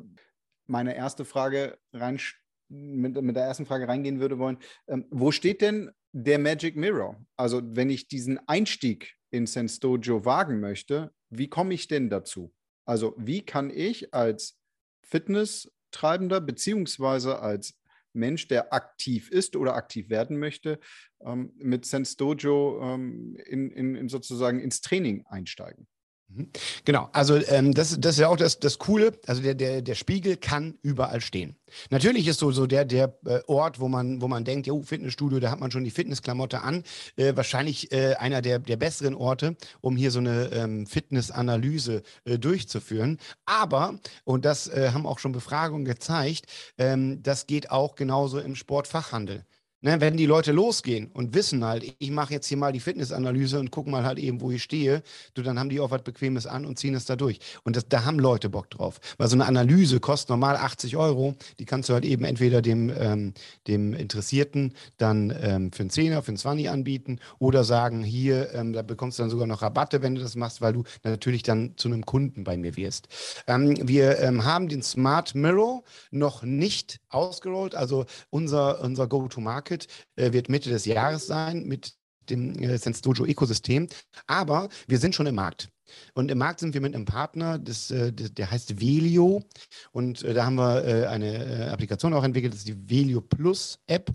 meine 0.69 0.95
erste 0.95 1.25
Frage 1.25 1.79
rein 1.93 2.21
mit, 2.69 3.21
mit 3.21 3.35
der 3.35 3.45
ersten 3.45 3.67
Frage 3.67 3.89
reingehen 3.89 4.21
würde 4.21 4.39
wollen. 4.39 4.59
Ähm, 4.87 5.07
wo 5.11 5.33
steht 5.33 5.63
denn 5.63 5.91
der 6.13 6.39
Magic 6.39 6.77
Mirror? 6.77 7.17
Also 7.37 7.61
wenn 7.65 7.91
ich 7.91 8.09
diesen 8.09 8.39
Einstieg 8.47 9.17
in 9.31 9.47
Sense 9.47 9.81
Dojo 9.81 10.25
wagen 10.25 10.61
möchte, 10.61 11.13
wie 11.31 11.49
komme 11.49 11.75
ich 11.75 11.89
denn 11.89 12.11
dazu? 12.11 12.53
Also 12.85 13.15
wie 13.19 13.43
kann 13.45 13.71
ich 13.71 14.15
als 14.15 14.59
Fitnesstreibender 15.03 16.41
beziehungsweise 16.41 17.41
als 17.41 17.79
Mensch, 18.15 18.49
der 18.49 18.73
aktiv 18.73 19.31
ist 19.31 19.57
oder 19.57 19.75
aktiv 19.75 20.09
werden 20.09 20.39
möchte, 20.39 20.81
ähm, 21.21 21.53
mit 21.57 21.85
Sense 21.87 22.17
Dojo 22.17 22.81
ähm, 22.83 23.37
in, 23.47 23.71
in, 23.71 23.95
in 23.95 24.09
sozusagen 24.09 24.61
ins 24.61 24.81
Training 24.81 25.25
einsteigen? 25.27 25.87
Mhm. 26.29 26.51
Genau, 26.85 27.09
also 27.13 27.37
ähm, 27.49 27.73
das, 27.73 27.99
das 27.99 28.13
ist 28.13 28.21
ja 28.21 28.29
auch 28.29 28.37
das, 28.37 28.61
das 28.61 28.79
Coole. 28.79 29.13
Also 29.27 29.43
der, 29.43 29.55
der, 29.55 29.83
der 29.83 29.95
Spiegel 29.95 30.37
kann 30.37 30.79
überall 30.83 31.21
stehen. 31.21 31.57
Natürlich 31.91 32.27
ist 32.29 32.39
so, 32.41 32.51
so 32.53 32.67
der, 32.67 32.85
der 32.85 33.19
äh, 33.25 33.41
Ort, 33.47 33.81
wo 33.81 33.89
man, 33.89 34.21
wo 34.21 34.29
man 34.29 34.45
denkt, 34.45 34.67
jo, 34.67 34.83
Fitnessstudio, 34.83 35.41
da 35.41 35.51
hat 35.51 35.61
man 35.61 35.71
schon 35.71 35.85
die 35.85 35.91
Fitnessklamotte 35.91 36.63
an, 36.63 36.85
äh, 37.17 37.35
wahrscheinlich 37.35 37.93
äh, 37.93 38.15
einer 38.15 38.43
der, 38.43 38.59
der 38.59 38.77
besseren 38.77 39.15
Orte, 39.15 39.57
um 39.81 39.97
hier 39.97 40.11
so 40.11 40.19
eine 40.19 40.51
ähm, 40.53 40.87
Fitnessanalyse 40.87 42.03
äh, 42.25 42.39
durchzuführen. 42.39 43.19
Aber, 43.47 43.99
und 44.25 44.45
das 44.45 44.69
äh, 44.69 44.91
haben 44.93 45.07
auch 45.07 45.19
schon 45.19 45.33
Befragungen 45.33 45.85
gezeigt, 45.85 46.47
ähm, 46.77 47.23
das 47.23 47.47
geht 47.47 47.71
auch 47.71 47.95
genauso 47.95 48.39
im 48.39 48.55
Sportfachhandel. 48.55 49.45
Ne, 49.81 50.01
wenn 50.01 50.17
die 50.17 50.27
Leute 50.27 50.51
losgehen 50.51 51.07
und 51.13 51.35
wissen 51.35 51.65
halt, 51.65 51.95
ich 52.01 52.11
mache 52.11 52.33
jetzt 52.33 52.49
hier 52.49 52.57
mal 52.57 52.73
die 52.73 52.81
Fitnessanalyse 52.81 53.61
und 53.61 53.71
gucke 53.71 53.89
mal 53.89 54.05
halt 54.05 54.19
eben, 54.19 54.41
wo 54.41 54.51
ich 54.51 54.65
stehe, 54.65 55.05
du, 55.35 55.43
dann 55.43 55.57
haben 55.57 55.69
die 55.69 55.79
auch 55.79 55.93
was 55.93 56.03
Bequemes 56.03 56.49
an 56.49 56.67
und 56.67 56.81
ziehen 56.81 56.97
es 56.97 57.05
da 57.05 57.15
durch. 57.15 57.39
Und 57.63 57.77
das, 57.77 57.89
da 57.89 58.05
haben 58.05 58.19
Leute 58.19 58.49
Bock 58.49 58.71
drauf. 58.71 58.99
Weil 59.19 59.29
so 59.29 59.37
eine 59.37 59.47
Analyse 59.47 60.01
kostet 60.01 60.31
normal 60.31 60.57
80 60.57 60.97
Euro. 60.97 61.37
Die 61.61 61.65
kannst 61.65 61.89
du 61.89 61.95
halt 61.95 62.05
eben 62.05 62.25
entweder 62.25 62.61
dem, 62.61 62.91
ähm, 62.99 63.35
dem 63.69 63.95
Interessierten 63.95 64.75
dann 64.97 65.33
ähm, 65.41 65.71
für 65.71 65.85
einen 65.85 65.91
Zehner, 65.91 66.23
für 66.23 66.31
einen 66.31 66.39
Zwanni 66.39 66.67
anbieten 66.67 67.21
oder 67.39 67.63
sagen, 67.63 68.03
hier, 68.03 68.53
ähm, 68.55 68.73
da 68.73 68.83
bekommst 68.83 69.21
du 69.21 69.23
dann 69.23 69.31
sogar 69.31 69.47
noch 69.47 69.63
Rabatte, 69.63 70.03
wenn 70.03 70.17
du 70.17 70.21
das 70.21 70.35
machst, 70.35 70.61
weil 70.61 70.73
du 70.73 70.83
natürlich 71.05 71.45
dann 71.45 71.75
zu 71.77 71.87
einem 71.87 72.05
Kunden 72.05 72.43
bei 72.43 72.57
mir 72.57 72.77
wirst. 72.77 73.07
Ähm, 73.47 73.77
wir 73.87 74.19
ähm, 74.19 74.45
haben 74.45 74.69
den 74.69 74.83
Smart 74.83 75.37
Mirror 75.37 75.85
noch 76.11 76.43
nicht 76.43 76.99
ausgerollt. 77.11 77.77
Also 77.77 78.07
unser, 78.31 78.81
unser 78.83 79.07
Go-to-Market 79.07 79.68
Market 79.69 79.87
äh, 80.17 80.33
wird 80.33 80.49
Mitte 80.49 80.71
des 80.71 80.87
Jahres 80.87 81.27
sein 81.27 81.65
mit 81.65 81.95
dem 82.31 82.59
äh, 82.63 82.79
Sense 82.79 83.03
Dojo 83.03 83.25
Ökosystem. 83.25 83.89
Aber 84.27 84.69
wir 84.87 84.99
sind 84.99 85.15
schon 85.15 85.27
im 85.27 85.35
Markt. 85.35 85.69
Und 86.15 86.31
im 86.31 86.39
Markt 86.39 86.61
sind 86.61 86.75
wir 86.75 86.81
mit 86.81 86.95
einem 86.95 87.07
Partner, 87.07 87.59
das, 87.59 87.91
äh, 87.91 88.13
der 88.13 88.51
heißt 88.51 88.81
Velio. 88.81 89.45
Und 89.93 90.23
äh, 90.23 90.35
da 90.35 90.47
haben 90.47 90.57
wir 90.57 90.85
äh, 90.85 91.07
eine 91.07 91.67
äh, 91.67 91.69
Applikation 91.69 92.15
auch 92.15 92.25
entwickelt, 92.25 92.53
das 92.53 92.61
ist 92.61 92.69
die 92.69 92.91
Velio 92.91 93.21
Plus 93.21 93.79
App. 93.87 94.11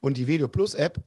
Und 0.00 0.16
die 0.16 0.26
Velio 0.26 0.48
Plus 0.48 0.74
App 0.74 1.02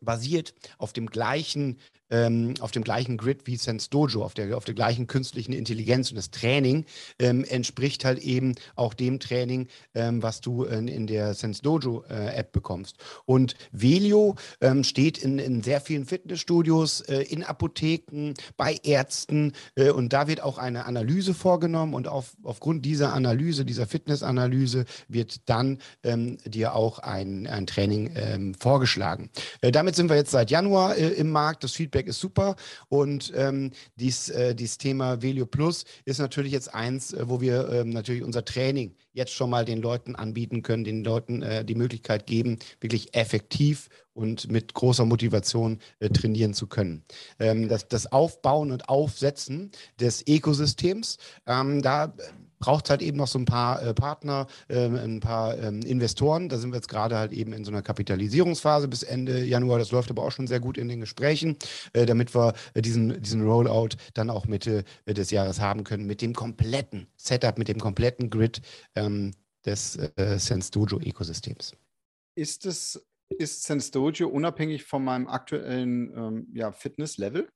basiert 0.00 0.54
auf 0.78 0.92
dem 0.92 1.06
gleichen 1.06 1.78
ähm, 2.10 2.54
auf 2.60 2.70
dem 2.70 2.84
gleichen 2.84 3.16
Grid 3.16 3.46
wie 3.46 3.56
Sense 3.56 3.90
Dojo, 3.90 4.24
auf 4.24 4.34
der, 4.34 4.56
auf 4.56 4.64
der 4.64 4.74
gleichen 4.74 5.06
künstlichen 5.06 5.52
Intelligenz. 5.52 6.10
Und 6.10 6.16
das 6.16 6.30
Training 6.30 6.84
ähm, 7.18 7.44
entspricht 7.44 8.04
halt 8.04 8.18
eben 8.18 8.54
auch 8.76 8.94
dem 8.94 9.20
Training, 9.20 9.68
ähm, 9.94 10.22
was 10.22 10.40
du 10.40 10.64
in, 10.64 10.88
in 10.88 11.06
der 11.06 11.34
Sense 11.34 11.62
Dojo 11.62 12.04
äh, 12.08 12.36
App 12.36 12.52
bekommst. 12.52 12.96
Und 13.24 13.54
Velio 13.72 14.36
ähm, 14.60 14.84
steht 14.84 15.18
in, 15.18 15.38
in 15.38 15.62
sehr 15.62 15.80
vielen 15.80 16.06
Fitnessstudios, 16.06 17.00
äh, 17.02 17.22
in 17.22 17.44
Apotheken, 17.44 18.34
bei 18.56 18.78
Ärzten. 18.82 19.52
Äh, 19.74 19.90
und 19.90 20.12
da 20.12 20.28
wird 20.28 20.42
auch 20.42 20.58
eine 20.58 20.86
Analyse 20.86 21.34
vorgenommen. 21.34 21.94
Und 21.94 22.08
auf, 22.08 22.36
aufgrund 22.42 22.84
dieser 22.84 23.12
Analyse, 23.12 23.64
dieser 23.64 23.86
Fitnessanalyse, 23.86 24.84
wird 25.08 25.48
dann 25.48 25.78
ähm, 26.02 26.38
dir 26.44 26.74
auch 26.74 26.98
ein, 26.98 27.46
ein 27.46 27.66
Training 27.66 28.12
ähm, 28.14 28.54
vorgeschlagen. 28.54 29.30
Äh, 29.60 29.72
damit 29.72 29.96
sind 29.96 30.08
wir 30.08 30.16
jetzt 30.16 30.30
seit 30.30 30.50
Januar 30.50 30.96
äh, 30.96 31.08
im 31.08 31.30
Markt. 31.30 31.64
Das 31.64 31.72
Feedback 31.72 31.97
Feedback 31.98 32.08
ist 32.08 32.20
super. 32.20 32.56
Und 32.88 33.32
ähm, 33.34 33.72
dies, 33.96 34.28
äh, 34.28 34.54
dieses 34.54 34.78
Thema 34.78 35.20
Velio 35.22 35.46
Plus 35.46 35.84
ist 36.04 36.18
natürlich 36.18 36.52
jetzt 36.52 36.72
eins, 36.74 37.12
äh, 37.12 37.28
wo 37.28 37.40
wir 37.40 37.68
ähm, 37.70 37.90
natürlich 37.90 38.22
unser 38.22 38.44
Training 38.44 38.94
jetzt 39.12 39.32
schon 39.32 39.50
mal 39.50 39.64
den 39.64 39.82
Leuten 39.82 40.14
anbieten 40.14 40.62
können, 40.62 40.84
den 40.84 41.02
Leuten 41.02 41.42
äh, 41.42 41.64
die 41.64 41.74
Möglichkeit 41.74 42.26
geben, 42.26 42.58
wirklich 42.80 43.14
effektiv 43.14 43.88
und 44.14 44.50
mit 44.50 44.74
großer 44.74 45.04
Motivation 45.04 45.78
äh, 45.98 46.08
trainieren 46.08 46.54
zu 46.54 46.68
können. 46.68 47.04
Ähm, 47.40 47.68
das, 47.68 47.88
das 47.88 48.10
Aufbauen 48.12 48.70
und 48.70 48.88
Aufsetzen 48.88 49.72
des 49.98 50.24
Ökosystems, 50.26 51.18
ähm, 51.46 51.82
da 51.82 52.14
braucht 52.58 52.90
halt 52.90 53.02
eben 53.02 53.16
noch 53.16 53.26
so 53.28 53.38
ein 53.38 53.44
paar 53.44 53.82
äh, 53.82 53.94
Partner, 53.94 54.46
äh, 54.68 54.86
ein 54.86 55.20
paar 55.20 55.56
ähm, 55.58 55.80
Investoren. 55.82 56.48
Da 56.48 56.58
sind 56.58 56.70
wir 56.70 56.76
jetzt 56.76 56.88
gerade 56.88 57.16
halt 57.16 57.32
eben 57.32 57.52
in 57.52 57.64
so 57.64 57.70
einer 57.70 57.82
Kapitalisierungsphase 57.82 58.88
bis 58.88 59.02
Ende 59.02 59.44
Januar. 59.44 59.78
Das 59.78 59.90
läuft 59.90 60.10
aber 60.10 60.22
auch 60.22 60.32
schon 60.32 60.46
sehr 60.46 60.60
gut 60.60 60.78
in 60.78 60.88
den 60.88 61.00
Gesprächen, 61.00 61.56
äh, 61.92 62.06
damit 62.06 62.34
wir 62.34 62.54
äh, 62.74 62.82
diesen, 62.82 63.20
diesen 63.22 63.42
Rollout 63.42 63.96
dann 64.14 64.30
auch 64.30 64.46
Mitte 64.46 64.84
äh, 65.06 65.14
des 65.14 65.30
Jahres 65.30 65.60
haben 65.60 65.84
können 65.84 66.06
mit 66.06 66.22
dem 66.22 66.34
kompletten 66.34 67.06
Setup, 67.16 67.58
mit 67.58 67.68
dem 67.68 67.78
kompletten 67.78 68.30
Grid 68.30 68.60
ähm, 68.94 69.32
des 69.64 69.96
äh, 69.96 70.38
Sense 70.38 70.70
Dojo 70.70 70.98
Ökosystems. 71.00 71.74
Ist 72.36 72.66
es 72.66 73.04
ist 73.30 73.64
Sense 73.64 73.90
Dojo 73.92 74.28
unabhängig 74.28 74.84
von 74.84 75.04
meinem 75.04 75.28
aktuellen 75.28 76.12
ähm, 76.16 76.48
ja, 76.54 76.72
Fitness-Level? 76.72 77.48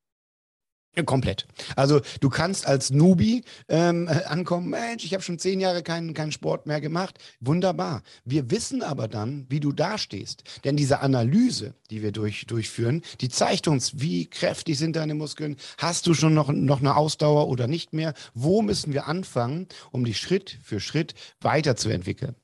Komplett. 1.06 1.46
Also 1.74 2.02
du 2.20 2.28
kannst 2.28 2.66
als 2.66 2.90
Newbie 2.90 3.44
ähm, 3.68 4.08
äh, 4.08 4.24
ankommen, 4.26 4.68
Mensch, 4.68 5.04
ich 5.04 5.14
habe 5.14 5.22
schon 5.22 5.38
zehn 5.38 5.58
Jahre 5.58 5.82
keinen, 5.82 6.12
keinen 6.12 6.32
Sport 6.32 6.66
mehr 6.66 6.82
gemacht. 6.82 7.18
Wunderbar. 7.40 8.02
Wir 8.26 8.50
wissen 8.50 8.82
aber 8.82 9.08
dann, 9.08 9.46
wie 9.48 9.60
du 9.60 9.72
dastehst. 9.72 10.44
Denn 10.64 10.76
diese 10.76 11.00
Analyse, 11.00 11.74
die 11.90 12.02
wir 12.02 12.12
durch, 12.12 12.46
durchführen, 12.46 13.00
die 13.22 13.30
zeigt 13.30 13.68
uns, 13.68 14.00
wie 14.00 14.26
kräftig 14.26 14.76
sind 14.76 14.96
deine 14.96 15.14
Muskeln, 15.14 15.56
hast 15.78 16.06
du 16.06 16.12
schon 16.12 16.34
noch, 16.34 16.52
noch 16.52 16.80
eine 16.80 16.94
Ausdauer 16.94 17.48
oder 17.48 17.68
nicht 17.68 17.94
mehr, 17.94 18.12
wo 18.34 18.60
müssen 18.60 18.92
wir 18.92 19.08
anfangen, 19.08 19.68
um 19.92 20.04
die 20.04 20.14
Schritt 20.14 20.58
für 20.62 20.78
Schritt 20.78 21.14
weiterzuentwickeln. 21.40 22.34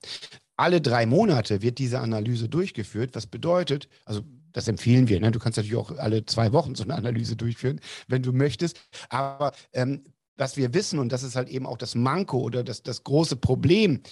Alle 0.57 0.81
drei 0.81 1.07
Monate 1.07 1.63
wird 1.63 1.79
diese 1.79 2.01
Analyse 2.01 2.49
durchgeführt, 2.49 3.11
was 3.15 3.27
bedeutet, 3.27 3.89
also 4.05 4.23
das 4.59 4.67
empfehlen 4.67 5.09
wir. 5.09 5.21
Ne? 5.21 5.31
Du 5.31 5.39
kannst 5.39 5.57
natürlich 5.57 5.77
auch 5.77 5.97
alle 5.99 6.27
zwei 6.27 6.53
Wochen 6.53 6.75
so 6.75 6.83
eine 6.83 6.97
Analyse 6.97 7.37
durchführen, 7.37 7.81
wenn 8.09 8.23
du 8.23 8.33
möchtest. 8.33 8.81
Aber 9.09 9.53
ähm, 9.73 10.05
was 10.37 10.57
wir 10.57 10.75
wissen, 10.75 10.99
und 10.99 11.13
das 11.13 11.23
ist 11.23 11.37
halt 11.37 11.49
eben 11.49 11.65
auch 11.65 11.79
das 11.79 11.95
Manko 11.95 12.39
oder 12.39 12.65
das, 12.65 12.83
das 12.83 13.05
große 13.05 13.37
Problem, 13.37 14.03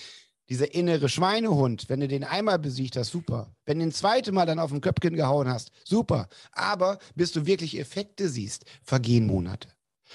dieser 0.48 0.72
innere 0.72 1.09
Schweinehund, 1.09 1.88
wenn 1.88 1.98
du 1.98 2.06
den 2.06 2.22
einmal 2.22 2.61
besiegt 2.61 2.96
hast, 2.96 3.11
super. 3.11 3.52
Wenn 3.64 3.80
du 3.80 3.87
den 3.87 3.92
zweite 3.92 4.30
Mal 4.30 4.46
dann 4.46 4.61
auf 4.61 4.70
den 4.70 4.80
Köpfchen 4.80 5.16
gehauen 5.16 5.48
hast, 5.48 5.72
super. 5.85 6.28
Aber 6.52 7.00
bis 7.16 7.32
du 7.32 7.44
wirklich 7.44 7.76
Effekte 7.76 8.28
siehst, 8.28 8.64
vergehen 8.85 9.26
Monate. 9.26 9.68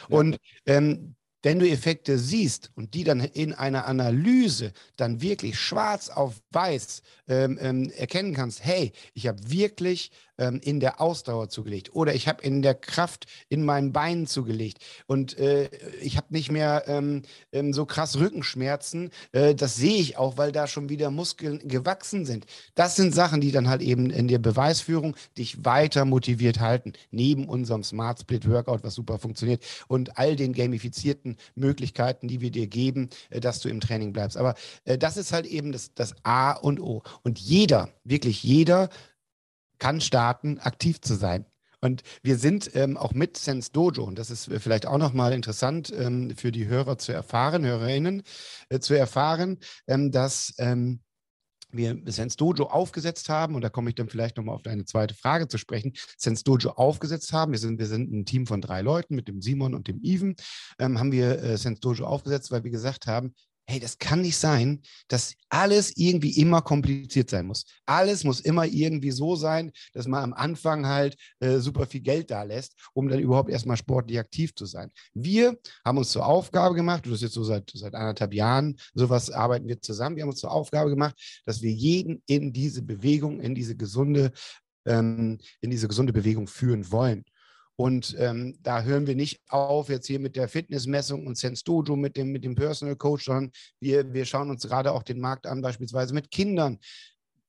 Ja. 0.07 0.17
Und 0.17 0.37
ähm, 0.65 1.15
wenn 1.43 1.59
du 1.59 1.69
Effekte 1.69 2.17
siehst 2.17 2.71
und 2.75 2.93
die 2.93 3.03
dann 3.03 3.19
in 3.19 3.53
einer 3.53 3.85
Analyse 3.85 4.73
dann 4.95 5.21
wirklich 5.21 5.59
schwarz 5.59 6.09
auf 6.09 6.41
weiß 6.51 7.01
ähm, 7.27 7.57
ähm, 7.61 7.91
erkennen 7.91 8.33
kannst, 8.33 8.63
hey, 8.63 8.91
ich 9.13 9.27
habe 9.27 9.39
wirklich 9.49 10.11
ähm, 10.41 10.59
in 10.63 10.79
der 10.79 10.99
Ausdauer 10.99 11.49
zugelegt 11.49 11.93
oder 11.93 12.15
ich 12.15 12.27
habe 12.27 12.43
in 12.43 12.63
der 12.63 12.73
Kraft 12.73 13.27
in 13.47 13.63
meinen 13.63 13.93
Beinen 13.93 14.25
zugelegt 14.25 14.79
und 15.05 15.37
äh, 15.37 15.69
ich 16.01 16.17
habe 16.17 16.27
nicht 16.31 16.51
mehr 16.51 16.83
ähm, 16.87 17.21
ähm, 17.51 17.73
so 17.73 17.85
krass 17.85 18.17
Rückenschmerzen. 18.17 19.11
Äh, 19.31 19.53
das 19.53 19.75
sehe 19.75 19.99
ich 20.01 20.17
auch, 20.17 20.37
weil 20.37 20.51
da 20.51 20.65
schon 20.65 20.89
wieder 20.89 21.11
Muskeln 21.11 21.59
gewachsen 21.67 22.25
sind. 22.25 22.45
Das 22.73 22.95
sind 22.95 23.13
Sachen, 23.13 23.39
die 23.39 23.51
dann 23.51 23.69
halt 23.69 23.81
eben 23.83 24.09
in 24.09 24.27
der 24.27 24.39
Beweisführung 24.39 25.15
dich 25.37 25.63
weiter 25.63 26.05
motiviert 26.05 26.59
halten, 26.59 26.93
neben 27.11 27.47
unserem 27.47 27.83
Smart 27.83 28.19
Split 28.19 28.49
Workout, 28.49 28.83
was 28.83 28.95
super 28.95 29.19
funktioniert 29.19 29.63
und 29.87 30.17
all 30.17 30.35
den 30.35 30.53
gamifizierten 30.53 31.37
Möglichkeiten, 31.53 32.27
die 32.27 32.41
wir 32.41 32.49
dir 32.49 32.65
geben, 32.65 33.09
äh, 33.29 33.39
dass 33.39 33.59
du 33.59 33.69
im 33.69 33.79
Training 33.79 34.11
bleibst. 34.11 34.37
Aber 34.37 34.55
äh, 34.85 34.97
das 34.97 35.17
ist 35.17 35.33
halt 35.33 35.45
eben 35.45 35.71
das, 35.71 35.93
das 35.93 36.15
A 36.23 36.53
und 36.53 36.79
O. 36.79 37.03
Und 37.21 37.37
jeder, 37.37 37.89
wirklich 38.03 38.41
jeder, 38.41 38.89
kann 39.81 39.99
starten, 39.99 40.59
aktiv 40.59 41.01
zu 41.01 41.15
sein. 41.15 41.45
Und 41.81 42.03
wir 42.21 42.37
sind 42.37 42.75
ähm, 42.75 42.95
auch 42.95 43.13
mit 43.13 43.37
Sense 43.37 43.71
Dojo, 43.71 44.03
und 44.03 44.19
das 44.19 44.29
ist 44.29 44.47
äh, 44.47 44.59
vielleicht 44.59 44.85
auch 44.85 44.99
nochmal 44.99 45.33
interessant 45.33 45.91
ähm, 45.97 46.37
für 46.37 46.51
die 46.51 46.67
Hörer 46.67 46.99
zu 46.99 47.11
erfahren, 47.11 47.65
Hörerinnen 47.65 48.21
äh, 48.69 48.79
zu 48.79 48.93
erfahren, 48.93 49.57
ähm, 49.87 50.11
dass 50.11 50.53
ähm, 50.59 51.01
wir 51.71 51.99
Sense 52.05 52.37
Dojo 52.37 52.65
aufgesetzt 52.65 53.29
haben, 53.29 53.55
und 53.55 53.61
da 53.61 53.69
komme 53.69 53.89
ich 53.89 53.95
dann 53.95 54.09
vielleicht 54.09 54.37
nochmal 54.37 54.53
auf 54.53 54.61
deine 54.61 54.85
zweite 54.85 55.15
Frage 55.15 55.47
zu 55.47 55.57
sprechen, 55.57 55.93
Sense 56.15 56.43
Dojo 56.43 56.69
aufgesetzt 56.71 57.33
haben. 57.33 57.51
Wir 57.51 57.59
sind, 57.59 57.79
wir 57.79 57.87
sind 57.87 58.13
ein 58.13 58.25
Team 58.25 58.45
von 58.45 58.61
drei 58.61 58.83
Leuten 58.83 59.15
mit 59.15 59.27
dem 59.27 59.41
Simon 59.41 59.73
und 59.73 59.87
dem 59.87 59.99
Even, 60.03 60.35
ähm, 60.77 60.99
haben 60.99 61.11
wir 61.11 61.41
äh, 61.41 61.57
Sense 61.57 61.81
Dojo 61.81 62.05
aufgesetzt, 62.05 62.51
weil 62.51 62.63
wir 62.63 62.71
gesagt 62.71 63.07
haben, 63.07 63.33
hey, 63.67 63.79
das 63.79 63.97
kann 63.97 64.21
nicht 64.21 64.37
sein, 64.37 64.81
dass 65.07 65.35
alles 65.49 65.95
irgendwie 65.95 66.37
immer 66.39 66.61
kompliziert 66.61 67.29
sein 67.29 67.45
muss. 67.45 67.65
Alles 67.85 68.23
muss 68.23 68.41
immer 68.41 68.65
irgendwie 68.65 69.11
so 69.11 69.35
sein, 69.35 69.71
dass 69.93 70.07
man 70.07 70.23
am 70.23 70.33
Anfang 70.33 70.85
halt 70.85 71.15
äh, 71.39 71.59
super 71.59 71.85
viel 71.85 72.01
Geld 72.01 72.31
da 72.31 72.43
lässt, 72.43 72.73
um 72.93 73.07
dann 73.07 73.19
überhaupt 73.19 73.49
erstmal 73.49 73.77
sportlich 73.77 74.19
aktiv 74.19 74.53
zu 74.55 74.65
sein. 74.65 74.91
Wir 75.13 75.57
haben 75.85 75.97
uns 75.97 76.11
zur 76.11 76.25
Aufgabe 76.25 76.75
gemacht, 76.75 77.05
das 77.05 77.13
ist 77.13 77.21
jetzt 77.21 77.33
so 77.33 77.43
seit, 77.43 77.71
seit 77.73 77.95
anderthalb 77.95 78.33
Jahren, 78.33 78.77
sowas 78.93 79.31
arbeiten 79.31 79.67
wir 79.67 79.81
zusammen, 79.81 80.15
wir 80.15 80.23
haben 80.23 80.29
uns 80.29 80.39
zur 80.39 80.51
Aufgabe 80.51 80.89
gemacht, 80.89 81.15
dass 81.45 81.61
wir 81.61 81.71
jeden 81.71 82.21
in 82.27 82.53
diese 82.53 82.81
Bewegung, 82.81 83.39
in 83.39 83.55
diese 83.55 83.75
gesunde, 83.75 84.31
ähm, 84.85 85.37
in 85.61 85.69
diese 85.69 85.87
gesunde 85.87 86.13
Bewegung 86.13 86.47
führen 86.47 86.91
wollen. 86.91 87.23
Und 87.81 88.15
ähm, 88.19 88.59
da 88.61 88.83
hören 88.83 89.07
wir 89.07 89.15
nicht 89.15 89.41
auf 89.49 89.89
jetzt 89.89 90.05
hier 90.05 90.19
mit 90.19 90.35
der 90.35 90.47
Fitnessmessung 90.47 91.25
und 91.25 91.35
Sense 91.35 91.63
Dojo 91.63 91.95
mit 91.95 92.15
dem, 92.15 92.31
mit 92.31 92.43
dem 92.43 92.53
Personal 92.53 92.95
Coach, 92.95 93.25
sondern 93.25 93.51
wir, 93.79 94.13
wir 94.13 94.25
schauen 94.25 94.51
uns 94.51 94.67
gerade 94.67 94.91
auch 94.91 95.01
den 95.01 95.19
Markt 95.19 95.47
an, 95.47 95.63
beispielsweise 95.63 96.13
mit 96.13 96.29
Kindern 96.29 96.77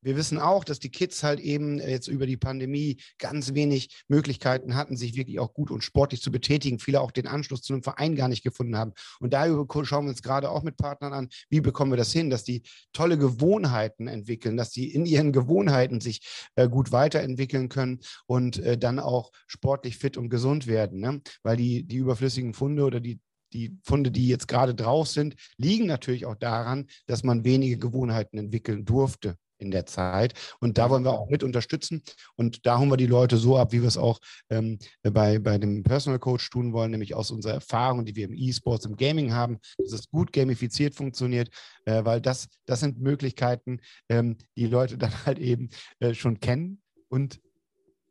wir 0.03 0.17
wissen 0.17 0.39
auch, 0.39 0.65
dass 0.65 0.81
die 0.81 0.91
Kids 0.91 1.23
halt 1.23 1.41
eben 1.41 1.79
jetzt 1.79 2.09
über 2.09 2.27
die 2.27 2.37
Pandemie 2.37 2.99
ganz 3.19 3.55
wenig 3.55 4.03
Möglichkeiten 4.09 4.75
hatten, 4.75 4.97
sich 4.97 5.17
wirklich 5.17 5.39
auch 5.39 5.55
gut 5.55 5.71
und 5.71 5.83
sportlich 5.83 6.21
zu 6.21 6.31
betätigen. 6.31 6.79
Viele 6.79 7.01
auch 7.01 7.13
den 7.13 7.29
Anschluss 7.29 7.63
zu 7.63 7.73
einem 7.73 7.83
Verein 7.83 8.17
gar 8.17 8.29
nicht 8.29 8.43
gefunden 8.43 8.77
haben. 8.77 8.93
Und 9.21 9.33
da 9.33 9.47
schauen 9.47 10.07
wir 10.07 10.11
uns 10.11 10.23
gerade 10.23 10.51
auch 10.51 10.63
mit 10.63 10.77
Partnern 10.77 11.13
an, 11.13 11.29
wie 11.49 11.61
bekommen 11.61 11.93
wir 11.93 11.97
das 11.97 12.13
hin, 12.13 12.31
dass 12.31 12.45
die 12.45 12.63
tolle 12.93 13.17
Gewohnheiten 13.17 14.09
entwickeln, 14.09 14.57
dass 14.57 14.71
die 14.71 14.93
in 14.93 15.07
ihren 15.07 15.33
Gewohnheiten 15.33 16.01
sich 16.01 16.21
äh, 16.57 16.69
gut 16.69 16.93
weiterentwickeln 16.93 17.69
können 17.69 18.01
und 18.27 18.59
äh, 18.59 18.77
dann 18.77 18.99
auch 18.99 19.31
sportlich 19.47 19.99
fit 19.99 20.17
und 20.17 20.29
gesund 20.29 20.67
werden. 20.67 21.01
Ne? 21.01 21.23
Weil 21.43 21.57
die, 21.57 21.85
die 21.85 21.97
überflüssigen 21.97 22.55
Funde 22.55 22.85
oder 22.85 23.01
die 23.01 23.21
die 23.53 23.79
Funde, 23.83 24.11
die 24.11 24.29
jetzt 24.29 24.49
gerade 24.49 24.75
drauf 24.75 25.09
sind, 25.09 25.35
liegen 25.59 25.85
natürlich 25.85 26.25
auch 26.25 26.37
daran, 26.37 26.87
dass 27.05 27.23
man 27.23 27.45
wenige 27.45 27.77
Gewohnheiten 27.77 28.39
entwickeln 28.39 28.87
durfte 28.87 29.37
in 29.63 29.71
der 29.71 29.87
Zeit. 29.87 30.35
Und 30.61 30.79
da 30.79 30.91
wollen 30.91 31.05
wir 31.05 31.13
auch 31.13 31.31
mit 31.31 31.43
unterstützen. 31.43 32.03
Und 32.37 32.67
da 32.67 32.79
holen 32.79 32.91
wir 32.91 32.97
die 32.97 33.07
Leute 33.07 33.37
so 33.37 33.57
ab, 33.57 33.73
wie 33.73 33.81
wir 33.81 33.89
es 33.89 33.97
auch 33.97 34.21
ähm, 34.51 34.79
bei, 35.03 35.39
bei 35.39 35.59
dem 35.59 35.83
Personal 35.83 36.19
Coach 36.19 36.51
tun 36.51 36.73
wollen, 36.73 36.91
nämlich 36.91 37.15
aus 37.15 37.31
unserer 37.31 37.55
Erfahrung, 37.55 38.05
die 38.05 38.17
wir 38.17 38.27
im 38.27 38.35
E-Sports, 38.35 38.85
im 38.85 38.97
Gaming 38.97 39.33
haben, 39.33 39.59
dass 39.79 39.93
es 39.93 40.09
gut 40.09 40.33
gamifiziert 40.33 40.95
funktioniert, 40.95 41.49
äh, 41.87 42.05
weil 42.05 42.21
das, 42.21 42.49
das 42.67 42.81
sind 42.81 43.01
Möglichkeiten, 43.01 43.81
ähm, 44.09 44.37
die 44.57 44.67
Leute 44.67 44.99
dann 45.03 45.13
halt 45.25 45.39
eben 45.39 45.71
äh, 46.01 46.15
schon 46.15 46.41
kennen 46.41 46.83
und 47.09 47.41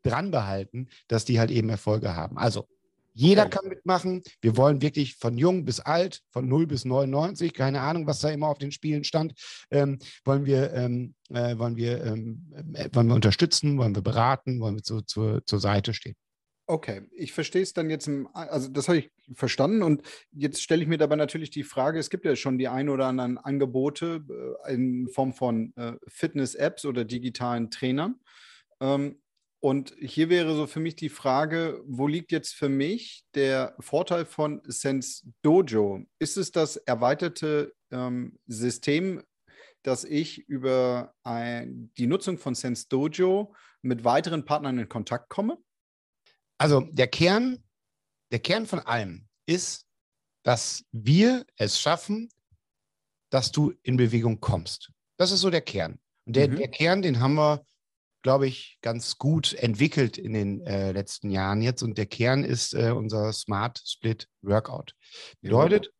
dran 0.04 0.32
behalten, 0.32 0.88
dass 1.08 1.26
die 1.26 1.40
halt 1.40 1.52
eben 1.52 1.70
Erfolge 1.70 2.16
haben. 2.16 2.38
Also 2.38 2.68
jeder 3.14 3.50
kann 3.50 3.68
mitmachen. 3.68 4.24
Wir 4.42 4.58
wollen 4.58 4.82
wirklich 4.82 5.16
von 5.16 5.38
jung 5.38 5.66
bis 5.66 5.80
alt, 5.80 6.22
von 6.32 6.48
0 6.48 6.68
bis 6.68 6.86
99, 6.86 7.54
keine 7.54 7.82
Ahnung, 7.82 8.08
was 8.08 8.20
da 8.20 8.30
immer 8.30 8.48
auf 8.48 8.58
den 8.58 8.72
Spielen 8.72 9.04
stand, 9.04 9.34
ähm, 9.70 10.00
wollen, 10.24 10.46
wir, 10.46 10.74
ähm, 10.74 11.16
äh, 11.30 11.58
wollen, 11.58 11.76
wir, 11.76 12.04
ähm, 12.04 12.52
äh, 12.74 12.90
wollen 12.94 13.08
wir 13.08 13.16
unterstützen, 13.16 13.78
wollen 13.78 13.96
wir 13.96 14.02
beraten, 14.02 14.60
wollen 14.60 14.76
wir 14.76 14.84
zu, 14.84 15.02
zu, 15.02 15.40
zur 15.46 15.60
Seite 15.60 15.94
stehen. 15.94 16.16
Okay, 16.68 17.02
ich 17.12 17.34
verstehe 17.34 17.64
es 17.64 17.74
dann 17.74 17.90
jetzt, 17.90 18.08
im, 18.08 18.30
also 18.34 18.70
das 18.70 18.88
habe 18.88 19.00
ich 19.00 19.12
verstanden 19.34 19.84
und 19.84 20.04
jetzt 20.32 20.62
stelle 20.62 20.82
ich 20.82 20.88
mir 20.88 20.98
dabei 20.98 21.18
natürlich 21.18 21.50
die 21.50 21.64
Frage, 21.64 22.00
es 22.00 22.10
gibt 22.10 22.24
ja 22.24 22.36
schon 22.38 22.58
die 22.58 22.70
ein 22.70 22.88
oder 22.88 23.08
anderen 23.08 23.38
Angebote 23.38 24.24
äh, 24.66 24.74
in 24.74 25.10
Form 25.10 25.34
von 25.34 25.74
äh, 25.76 25.94
Fitness-Apps 26.08 26.86
oder 26.86 27.04
digitalen 27.04 27.72
Trainern. 27.72 28.22
Ähm, 28.80 29.20
und 29.62 29.94
hier 30.00 30.30
wäre 30.30 30.56
so 30.56 30.66
für 30.66 30.80
mich 30.80 30.96
die 30.96 31.10
Frage, 31.10 31.84
wo 31.86 32.08
liegt 32.08 32.32
jetzt 32.32 32.56
für 32.56 32.68
mich 32.68 33.24
der 33.36 33.76
Vorteil 33.80 34.26
von 34.26 34.60
Sense 34.66 35.24
Dojo? 35.44 36.04
Ist 36.18 36.36
es 36.36 36.52
das 36.52 36.78
erweiterte 36.78 37.72
ähm, 37.92 38.40
System, 38.48 39.24
dass 39.84 40.04
ich 40.04 40.50
über 40.50 41.14
ein, 41.24 41.92
die 41.96 42.08
Nutzung 42.08 42.40
von 42.40 42.56
Sense 42.56 42.88
Dojo 42.90 43.54
mit 43.84 44.04
weiteren 44.04 44.46
Partnern 44.46 44.80
in 44.80 44.90
Kontakt 44.90 45.30
komme? 45.30 45.60
Also 46.58 46.82
der 46.82 47.08
Kern, 47.08 47.64
der 48.32 48.40
Kern 48.40 48.66
von 48.66 48.80
allem 48.80 49.28
ist, 49.46 49.86
dass 50.44 50.86
wir 50.92 51.46
es 51.56 51.80
schaffen, 51.80 52.30
dass 53.30 53.52
du 53.52 53.74
in 53.84 53.96
Bewegung 53.96 54.40
kommst. 54.40 54.92
Das 55.18 55.32
ist 55.32 55.42
so 55.42 55.52
der 55.52 55.62
Kern. 55.62 56.00
Und 56.26 56.36
der, 56.36 56.50
mhm. 56.50 56.56
der 56.56 56.68
Kern, 56.68 57.04
den 57.04 57.20
haben 57.20 57.36
wir 57.36 57.64
glaube 58.22 58.48
ich, 58.48 58.78
ganz 58.82 59.18
gut 59.18 59.54
entwickelt 59.54 60.18
in 60.18 60.34
den 60.34 60.66
äh, 60.66 60.92
letzten 60.92 61.30
Jahren 61.30 61.62
jetzt. 61.62 61.82
Und 61.82 61.98
der 61.98 62.06
Kern 62.06 62.44
ist 62.44 62.74
äh, 62.74 62.92
unser 62.92 63.34
Smart 63.34 63.82
Split 63.86 64.28
Workout. 64.42 64.96
Bedeutet, 65.42 65.92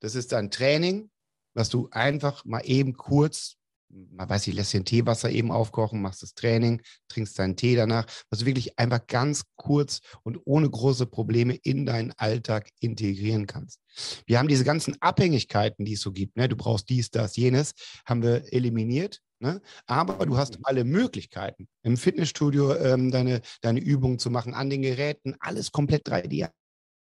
das 0.00 0.14
ist 0.14 0.32
ein 0.34 0.50
Training, 0.50 1.10
was 1.54 1.68
du 1.68 1.88
einfach 1.90 2.44
mal 2.44 2.62
eben 2.64 2.94
kurz, 2.94 3.56
man 3.90 4.28
weiß 4.28 4.46
nicht, 4.46 4.56
lässt 4.56 4.72
den 4.72 4.84
Teewasser 4.84 5.30
eben 5.30 5.50
aufkochen, 5.50 6.00
machst 6.00 6.22
das 6.22 6.34
Training, 6.34 6.80
trinkst 7.08 7.38
deinen 7.38 7.56
Tee 7.56 7.76
danach, 7.76 8.06
was 8.30 8.40
du 8.40 8.46
wirklich 8.46 8.78
einfach 8.78 9.06
ganz 9.06 9.44
kurz 9.56 10.00
und 10.22 10.38
ohne 10.44 10.70
große 10.70 11.06
Probleme 11.06 11.54
in 11.62 11.86
deinen 11.86 12.12
Alltag 12.16 12.70
integrieren 12.80 13.46
kannst. 13.46 13.80
Wir 14.26 14.38
haben 14.38 14.48
diese 14.48 14.64
ganzen 14.64 14.96
Abhängigkeiten, 15.00 15.84
die 15.84 15.94
es 15.94 16.00
so 16.00 16.12
gibt. 16.12 16.36
Ne? 16.36 16.48
Du 16.48 16.56
brauchst 16.56 16.88
dies, 16.88 17.10
das, 17.10 17.36
jenes, 17.36 17.72
haben 18.06 18.22
wir 18.22 18.52
eliminiert 18.52 19.20
Ne? 19.42 19.62
Aber 19.86 20.26
du 20.26 20.36
hast 20.36 20.58
mhm. 20.58 20.64
alle 20.64 20.84
Möglichkeiten, 20.84 21.66
im 21.82 21.96
Fitnessstudio 21.96 22.74
ähm, 22.74 23.10
deine, 23.10 23.40
deine 23.62 23.80
Übungen 23.80 24.18
zu 24.18 24.30
machen, 24.30 24.52
an 24.52 24.68
den 24.68 24.82
Geräten, 24.82 25.34
alles 25.40 25.72
komplett 25.72 26.06
3D 26.06 26.50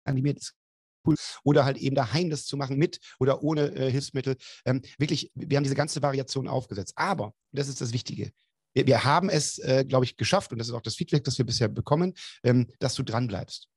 animiert. 0.05 0.53
Oder 1.45 1.65
halt 1.65 1.79
eben 1.79 1.97
daheim 1.97 2.31
das 2.31 2.47
zu 2.47 2.57
machen 2.57 2.77
mit 2.77 2.99
oder 3.19 3.43
ohne 3.43 3.75
äh, 3.75 3.91
Hilfsmittel. 3.91 4.37
Ähm, 4.65 4.83
wirklich, 4.99 5.31
wir 5.35 5.57
haben 5.57 5.65
diese 5.65 5.75
ganze 5.75 6.03
Variation 6.03 6.49
aufgesetzt. 6.49 6.93
Aber, 6.97 7.33
das 7.53 7.69
ist 7.69 7.81
das 7.81 7.93
Wichtige, 7.93 8.33
wir, 8.75 8.87
wir 8.87 9.05
haben 9.05 9.29
es, 9.29 9.59
äh, 9.59 9.85
glaube 9.87 10.05
ich, 10.05 10.17
geschafft, 10.17 10.53
und 10.53 10.59
das 10.59 10.69
ist 10.69 10.75
auch 10.75 10.83
das 10.83 10.95
Feedback, 10.95 11.25
das 11.25 11.39
wir 11.39 11.47
bisher 11.47 11.69
bekommen, 11.69 12.15
ähm, 12.45 12.67
dass 12.79 12.95
du 12.95 13.03
dranbleibst 13.03 13.69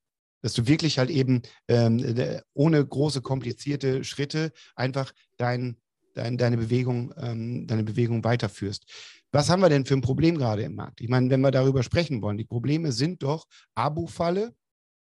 dass 0.44 0.54
du 0.54 0.68
wirklich 0.68 1.00
halt 1.00 1.10
eben 1.10 1.42
ähm, 1.70 2.42
ohne 2.54 2.86
große 2.86 3.22
komplizierte 3.22 4.04
Schritte 4.04 4.52
einfach 4.76 5.14
dein, 5.38 5.78
dein, 6.14 6.38
deine, 6.38 6.58
Bewegung, 6.58 7.14
ähm, 7.18 7.66
deine 7.66 7.84
Bewegung 7.84 8.24
weiterführst. 8.24 8.84
Was 9.32 9.50
haben 9.50 9.62
wir 9.62 9.70
denn 9.70 9.86
für 9.86 9.96
ein 9.96 10.02
Problem 10.02 10.38
gerade 10.38 10.64
im 10.64 10.76
Markt? 10.76 11.02
Ich 11.02 11.08
meine, 11.08 11.30
wenn 11.30 11.42
wir 11.42 11.50
darüber 11.50 11.82
sprechen 11.82 12.22
wollen, 12.22 12.38
die 12.38 12.44
Probleme 12.44 12.92
sind 12.92 13.24
doch 13.24 13.48
Abo-Falle, 13.74 14.54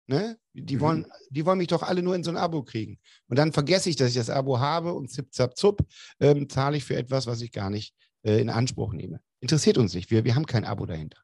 Ne? 0.07 0.37
Die, 0.53 0.79
wollen, 0.79 0.99
mhm. 0.99 1.05
die 1.29 1.45
wollen 1.45 1.57
mich 1.57 1.67
doch 1.67 1.83
alle 1.83 2.03
nur 2.03 2.15
in 2.15 2.23
so 2.23 2.31
ein 2.31 2.37
Abo 2.37 2.63
kriegen. 2.63 2.99
Und 3.27 3.37
dann 3.37 3.53
vergesse 3.53 3.89
ich, 3.89 3.95
dass 3.95 4.09
ich 4.09 4.15
das 4.15 4.29
Abo 4.29 4.59
habe 4.59 4.93
und 4.93 5.09
zip, 5.09 5.33
zap, 5.33 5.57
zup, 5.57 5.81
ähm, 6.19 6.49
zahle 6.49 6.77
ich 6.77 6.83
für 6.83 6.95
etwas, 6.95 7.25
was 7.25 7.41
ich 7.41 7.51
gar 7.51 7.69
nicht 7.69 7.93
äh, 8.23 8.39
in 8.41 8.49
Anspruch 8.49 8.93
nehme. 8.93 9.21
Interessiert 9.39 9.77
uns 9.77 9.93
nicht. 9.93 10.11
Wir, 10.11 10.25
wir 10.25 10.35
haben 10.35 10.45
kein 10.45 10.65
Abo 10.65 10.85
dahinter. 10.85 11.17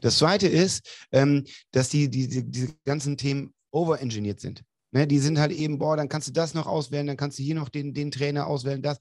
Das 0.00 0.18
zweite 0.18 0.48
ist, 0.48 1.06
ähm, 1.12 1.44
dass 1.70 1.88
die, 1.88 2.08
die, 2.08 2.28
die, 2.28 2.50
diese 2.50 2.74
ganzen 2.84 3.16
Themen 3.16 3.54
overengineert 3.70 4.40
sind. 4.40 4.62
Ne, 4.94 5.06
die 5.06 5.18
sind 5.18 5.38
halt 5.38 5.52
eben, 5.52 5.78
boah, 5.78 5.96
dann 5.96 6.10
kannst 6.10 6.28
du 6.28 6.32
das 6.32 6.52
noch 6.52 6.66
auswählen, 6.66 7.06
dann 7.06 7.16
kannst 7.16 7.38
du 7.38 7.42
hier 7.42 7.54
noch 7.54 7.70
den, 7.70 7.94
den 7.94 8.10
Trainer 8.10 8.46
auswählen, 8.46 8.82
das 8.82 8.98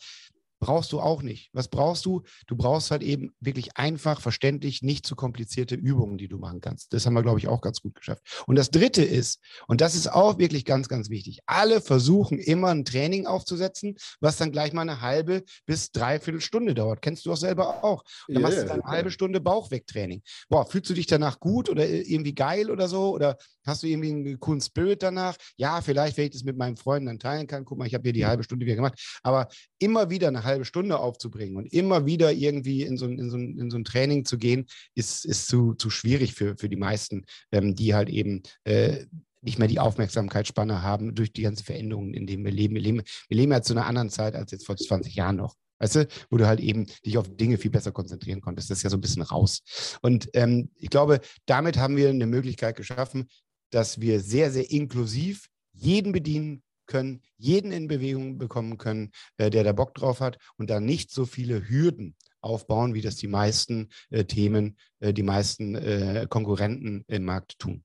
brauchst 0.62 0.94
du 0.94 1.02
auch 1.02 1.22
nicht. 1.24 1.50
Was 1.52 1.68
brauchst 1.68 2.06
du? 2.06 2.22
Du 2.48 2.56
brauchst 2.56 2.92
halt 2.92 3.04
eben 3.04 3.34
wirklich 3.42 3.76
einfach, 3.76 4.22
verständlich, 4.22 4.82
nicht 4.82 5.06
zu 5.06 5.16
komplizierte 5.16 5.76
Übungen, 5.76 6.18
die 6.18 6.30
du 6.30 6.38
machen 6.38 6.62
kannst. 6.62 6.94
Das 6.94 7.06
haben 7.06 7.14
wir, 7.16 7.24
glaube 7.24 7.40
ich, 7.40 7.50
auch 7.50 7.60
ganz 7.60 7.82
gut 7.82 7.96
geschafft. 7.96 8.44
Und 8.48 8.56
das 8.56 8.70
Dritte 8.72 9.04
ist, 9.04 9.42
und 9.68 9.82
das 9.82 9.96
ist 9.96 10.10
auch 10.10 10.38
wirklich 10.38 10.64
ganz, 10.64 10.88
ganz 10.88 11.10
wichtig, 11.10 11.40
alle 11.48 11.82
versuchen 11.82 12.40
immer 12.40 12.70
ein 12.70 12.86
Training 12.86 13.26
aufzusetzen, 13.26 13.96
was 14.22 14.38
dann 14.38 14.52
gleich 14.52 14.72
mal 14.72 14.84
eine 14.84 15.02
halbe 15.02 15.44
bis 15.66 15.92
dreiviertel 15.92 16.40
Stunde 16.40 16.74
dauert. 16.74 17.02
Kennst 17.02 17.26
du 17.26 17.34
auch 17.34 17.38
selber 17.38 17.84
auch. 17.84 18.04
Und 18.28 18.36
dann 18.36 18.44
yeah, 18.44 18.50
machst 18.50 18.64
du 18.64 18.68
dann 18.68 18.82
eine 18.82 18.92
halbe 18.92 19.12
Stunde 19.12 19.42
Bauchwegtraining. 19.42 20.22
Boah, 20.48 20.66
fühlst 20.66 20.90
du 20.90 20.94
dich 20.94 21.08
danach 21.08 21.40
gut 21.40 21.70
oder 21.70 21.90
irgendwie 21.90 22.36
geil 22.36 22.70
oder 22.70 22.88
so? 22.88 23.10
Oder 23.16 23.38
hast 23.66 23.82
du 23.82 23.88
irgendwie 23.88 24.12
einen 24.12 24.40
coolen 24.40 24.62
Spirit 24.62 25.02
danach? 25.02 25.36
Ja, 25.58 25.82
vielleicht, 25.82 26.18
wenn 26.18 26.26
ich 26.26 26.32
das 26.32 26.44
mit 26.44 26.58
meinen 26.58 26.78
Freunden 26.78 27.08
dann 27.08 27.20
teilen 27.20 27.48
kann. 27.48 27.66
Guck 27.66 27.80
mal, 27.80 27.88
ich 27.88 27.96
habe 27.96 28.04
hier 28.04 28.14
die 28.14 28.28
halbe 28.28 28.44
Stunde 28.44 28.66
wieder 28.66 28.76
gemacht. 28.76 29.20
Aber 29.24 29.48
immer 29.80 30.10
wieder 30.12 30.28
eine 30.28 30.44
halbe 30.44 30.51
halbe 30.52 30.66
Stunde 30.66 31.00
aufzubringen 31.00 31.58
und 31.58 31.72
immer 31.74 32.06
wieder 32.06 32.32
irgendwie 32.32 32.84
in 32.84 32.98
so, 32.98 33.08
in 33.08 33.30
so, 33.30 33.38
in 33.38 33.70
so 33.70 33.78
ein 33.78 33.84
Training 33.84 34.26
zu 34.26 34.38
gehen, 34.38 34.68
ist, 34.96 35.26
ist 35.26 35.48
zu, 35.48 35.74
zu 35.74 35.90
schwierig 35.90 36.34
für, 36.34 36.56
für 36.58 36.70
die 36.70 36.76
meisten, 36.76 37.26
ähm, 37.52 37.76
die 37.76 37.94
halt 37.94 38.10
eben 38.10 38.44
äh, 38.64 39.06
nicht 39.42 39.60
mehr 39.60 39.68
die 39.68 39.80
Aufmerksamkeitsspanne 39.80 40.84
haben 40.84 41.16
durch 41.16 41.34
die 41.34 41.42
ganzen 41.42 41.64
Veränderungen, 41.64 42.14
in 42.14 42.28
denen 42.28 42.46
wir 42.46 42.52
leben. 42.52 42.76
Wir 42.76 42.82
leben, 42.82 43.02
wir 43.28 43.38
leben 43.38 43.52
ja 43.52 43.62
zu 43.62 43.74
einer 43.74 43.88
anderen 43.88 44.10
Zeit 44.10 44.36
als 44.36 44.52
jetzt 44.52 44.66
vor 44.66 44.78
20 44.78 45.16
Jahren 45.16 45.38
noch. 45.38 45.56
Weißt 45.80 45.96
du, 45.96 46.08
wo 46.30 46.38
du 46.38 46.46
halt 46.46 46.60
eben 46.60 46.86
dich 47.04 47.18
auf 47.18 47.28
Dinge 47.36 47.58
viel 47.58 47.72
besser 47.72 47.92
konzentrieren 47.92 48.40
konntest. 48.40 48.70
Das 48.70 48.78
ist 48.78 48.84
ja 48.84 48.92
so 48.92 48.98
ein 48.98 49.02
bisschen 49.02 49.24
raus. 49.24 49.98
Und 50.04 50.30
ähm, 50.34 50.70
ich 50.76 50.92
glaube, 50.92 51.22
damit 51.48 51.78
haben 51.78 51.98
wir 51.98 52.10
eine 52.10 52.28
Möglichkeit 52.28 52.76
geschaffen, 52.76 53.28
dass 53.72 54.00
wir 54.00 54.20
sehr, 54.20 54.52
sehr 54.52 54.70
inklusiv 54.70 55.48
jeden 55.74 56.12
bedienen 56.12 56.62
können, 56.92 57.22
jeden 57.38 57.72
in 57.72 57.88
Bewegung 57.88 58.38
bekommen 58.38 58.78
können, 58.78 59.12
äh, 59.38 59.50
der 59.50 59.64
da 59.64 59.72
Bock 59.72 59.96
drauf 59.96 60.20
hat 60.20 60.38
und 60.58 60.70
da 60.70 60.82
nicht 60.82 61.10
so 61.10 61.26
viele 61.26 61.70
Hürden 61.70 62.18
aufbauen, 62.42 62.94
wie 62.94 63.02
das 63.02 63.16
die 63.16 63.28
meisten 63.28 63.90
äh, 64.10 64.26
Themen, 64.26 64.78
äh, 65.00 65.14
die 65.14 65.24
meisten 65.24 66.28
Konkurrenten 66.30 67.06
im 67.08 67.24
Markt 67.24 67.58
tun. 67.58 67.84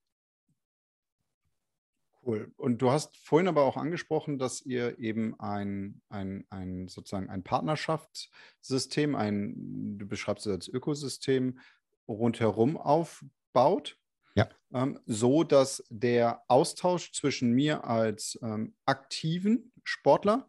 Cool. 2.25 2.53
Und 2.57 2.83
du 2.83 2.91
hast 2.91 3.17
vorhin 3.17 3.47
aber 3.47 3.63
auch 3.63 3.77
angesprochen, 3.77 4.37
dass 4.37 4.61
ihr 4.61 4.99
eben 4.99 5.39
ein, 5.39 6.03
ein, 6.09 6.45
ein 6.51 6.89
sozusagen 6.89 7.31
ein 7.31 7.45
Partnerschaftssystem, 7.45 9.15
ein, 9.15 9.97
du 9.97 10.07
beschreibst 10.07 10.47
es 10.47 10.53
als 10.53 10.69
Ökosystem 10.69 11.61
rundherum 12.09 12.77
aufbaut. 12.77 13.97
Ja. 14.37 14.49
Ähm, 14.73 15.01
so 15.07 15.43
dass 15.43 15.83
der 15.89 16.43
Austausch 16.49 17.13
zwischen 17.13 17.53
mir 17.53 17.85
als 17.85 18.39
ähm, 18.43 18.75
aktiven 18.85 19.73
Sportler 19.85 20.47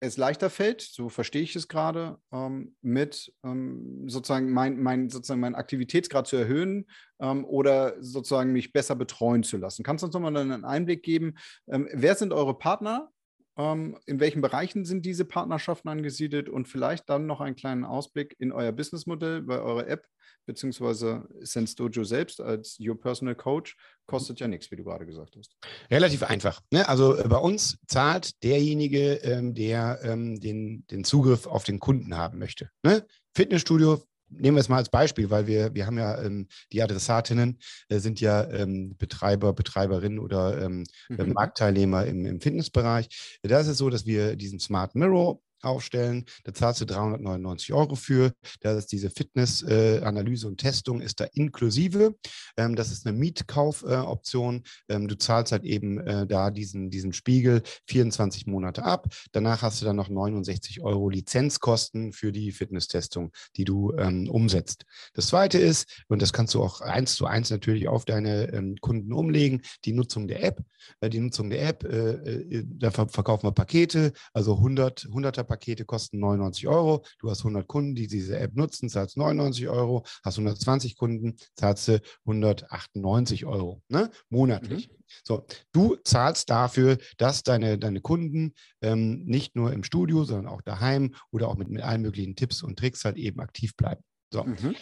es 0.00 0.18
leichter 0.18 0.50
fällt, 0.50 0.82
so 0.82 1.08
verstehe 1.08 1.42
ich 1.42 1.56
es 1.56 1.66
gerade, 1.66 2.18
ähm, 2.30 2.76
mit 2.82 3.32
ähm, 3.42 4.04
sozusagen 4.06 4.50
mein, 4.50 4.78
mein, 4.82 5.08
sozusagen 5.08 5.40
meinen 5.40 5.54
Aktivitätsgrad 5.54 6.26
zu 6.26 6.36
erhöhen 6.36 6.86
ähm, 7.20 7.44
oder 7.46 7.94
sozusagen 8.02 8.52
mich 8.52 8.72
besser 8.72 8.96
betreuen 8.96 9.42
zu 9.42 9.56
lassen. 9.56 9.82
Kannst 9.82 10.02
du 10.02 10.06
uns 10.06 10.14
nochmal 10.14 10.36
einen 10.36 10.64
Einblick 10.66 11.02
geben? 11.02 11.36
Ähm, 11.68 11.88
wer 11.90 12.14
sind 12.16 12.34
eure 12.34 12.58
Partner? 12.58 13.13
Ähm, 13.56 13.98
in 14.06 14.20
welchen 14.20 14.40
Bereichen 14.40 14.84
sind 14.84 15.06
diese 15.06 15.24
Partnerschaften 15.24 15.88
angesiedelt 15.88 16.48
und 16.48 16.66
vielleicht 16.66 17.08
dann 17.08 17.26
noch 17.26 17.40
einen 17.40 17.56
kleinen 17.56 17.84
Ausblick 17.84 18.34
in 18.38 18.52
euer 18.52 18.72
Businessmodell, 18.72 19.46
weil 19.46 19.60
eure 19.60 19.86
App 19.86 20.06
beziehungsweise 20.46 21.26
Sense 21.40 21.74
Dojo 21.74 22.04
selbst 22.04 22.40
als 22.40 22.78
Your 22.80 23.00
Personal 23.00 23.34
Coach 23.34 23.76
kostet 24.06 24.40
ja 24.40 24.48
nichts, 24.48 24.70
wie 24.70 24.76
du 24.76 24.84
gerade 24.84 25.06
gesagt 25.06 25.36
hast. 25.36 25.56
Relativ 25.90 26.22
einfach. 26.24 26.60
Ne? 26.70 26.88
Also 26.88 27.16
äh, 27.16 27.28
bei 27.28 27.38
uns 27.38 27.78
zahlt 27.86 28.42
derjenige, 28.42 29.14
ähm, 29.22 29.54
der 29.54 30.00
ähm, 30.02 30.40
den, 30.40 30.86
den 30.88 31.04
Zugriff 31.04 31.46
auf 31.46 31.64
den 31.64 31.78
Kunden 31.78 32.16
haben 32.16 32.38
möchte. 32.38 32.70
Ne? 32.82 33.06
Fitnessstudio 33.34 34.02
nehmen 34.38 34.56
wir 34.56 34.60
es 34.60 34.68
mal 34.68 34.78
als 34.78 34.90
Beispiel, 34.90 35.30
weil 35.30 35.46
wir, 35.46 35.74
wir 35.74 35.86
haben 35.86 35.98
ja 35.98 36.22
ähm, 36.22 36.48
die 36.72 36.82
Adressatinnen 36.82 37.58
äh, 37.88 37.98
sind 37.98 38.20
ja 38.20 38.48
ähm, 38.50 38.96
Betreiber, 38.98 39.52
Betreiberinnen 39.52 40.18
oder 40.18 40.62
ähm, 40.62 40.84
mhm. 41.08 41.32
Marktteilnehmer 41.32 42.06
im, 42.06 42.24
im 42.26 42.40
Fitnessbereich. 42.40 43.38
Da 43.42 43.60
ist 43.60 43.68
es 43.68 43.78
so, 43.78 43.90
dass 43.90 44.06
wir 44.06 44.36
diesen 44.36 44.60
Smart 44.60 44.94
Mirror 44.94 45.40
aufstellen. 45.64 46.24
Da 46.44 46.54
zahlst 46.54 46.80
du 46.80 46.84
399 46.86 47.72
Euro 47.72 47.94
für. 47.94 48.32
Da 48.60 48.76
ist 48.76 48.92
diese 48.92 49.10
Fitness-Analyse 49.10 50.46
äh, 50.46 50.50
und 50.50 50.58
Testung 50.58 51.00
ist 51.00 51.20
da 51.20 51.24
inklusive. 51.32 52.14
Ähm, 52.56 52.76
das 52.76 52.90
ist 52.90 53.06
eine 53.06 53.16
Mietkaufoption. 53.16 54.62
Äh, 54.88 54.94
ähm, 54.94 55.08
du 55.08 55.16
zahlst 55.16 55.52
halt 55.52 55.64
eben 55.64 55.98
äh, 55.98 56.26
da 56.26 56.50
diesen, 56.50 56.90
diesen 56.90 57.12
Spiegel 57.12 57.62
24 57.86 58.46
Monate 58.46 58.84
ab. 58.84 59.08
Danach 59.32 59.62
hast 59.62 59.80
du 59.80 59.86
dann 59.86 59.96
noch 59.96 60.08
69 60.08 60.82
Euro 60.82 61.08
Lizenzkosten 61.08 62.12
für 62.12 62.32
die 62.32 62.52
Fitness-Testung, 62.52 63.32
die 63.56 63.64
du 63.64 63.92
ähm, 63.96 64.28
umsetzt. 64.28 64.84
Das 65.14 65.28
zweite 65.28 65.58
ist, 65.58 66.04
und 66.08 66.22
das 66.22 66.32
kannst 66.32 66.54
du 66.54 66.62
auch 66.62 66.80
eins 66.80 67.14
zu 67.14 67.26
eins 67.26 67.50
natürlich 67.50 67.88
auf 67.88 68.04
deine 68.04 68.52
ähm, 68.52 68.76
Kunden 68.80 69.12
umlegen, 69.12 69.62
die 69.84 69.92
Nutzung 69.92 70.28
der 70.28 70.42
App. 70.44 70.62
Äh, 71.00 71.10
die 71.10 71.20
Nutzung 71.20 71.50
der 71.50 71.66
App, 71.66 71.84
äh, 71.84 72.10
äh, 72.10 72.64
da 72.66 72.90
verkaufen 72.90 73.46
wir 73.46 73.52
Pakete, 73.52 74.12
also 74.32 74.56
100, 74.56 75.06
100er 75.06 75.42
Pakete 75.42 75.53
kosten 75.84 76.18
99 76.18 76.68
Euro. 76.68 77.04
Du 77.18 77.30
hast 77.30 77.40
100 77.40 77.66
Kunden, 77.66 77.94
die 77.94 78.06
diese 78.06 78.38
App 78.38 78.54
nutzen, 78.54 78.88
zahlst 78.88 79.16
99 79.16 79.68
Euro. 79.68 80.04
Hast 80.24 80.38
120 80.38 80.96
Kunden, 80.96 81.36
zahlst 81.56 81.88
du 81.88 82.00
198 82.26 83.46
Euro 83.46 83.82
ne? 83.88 84.10
monatlich. 84.28 84.88
Mhm. 84.88 84.94
So, 85.22 85.46
du 85.72 85.96
zahlst 86.04 86.50
dafür, 86.50 86.98
dass 87.18 87.42
deine, 87.42 87.78
deine 87.78 88.00
Kunden 88.00 88.54
ähm, 88.80 89.24
nicht 89.24 89.54
nur 89.54 89.72
im 89.72 89.84
Studio, 89.84 90.24
sondern 90.24 90.48
auch 90.48 90.62
daheim 90.62 91.14
oder 91.30 91.48
auch 91.48 91.56
mit, 91.56 91.68
mit 91.68 91.82
allen 91.82 92.02
möglichen 92.02 92.36
Tipps 92.36 92.62
und 92.62 92.78
Tricks 92.78 93.04
halt 93.04 93.16
eben 93.16 93.40
aktiv 93.40 93.76
bleiben. 93.76 94.02
So. 94.32 94.44
Mhm. 94.44 94.74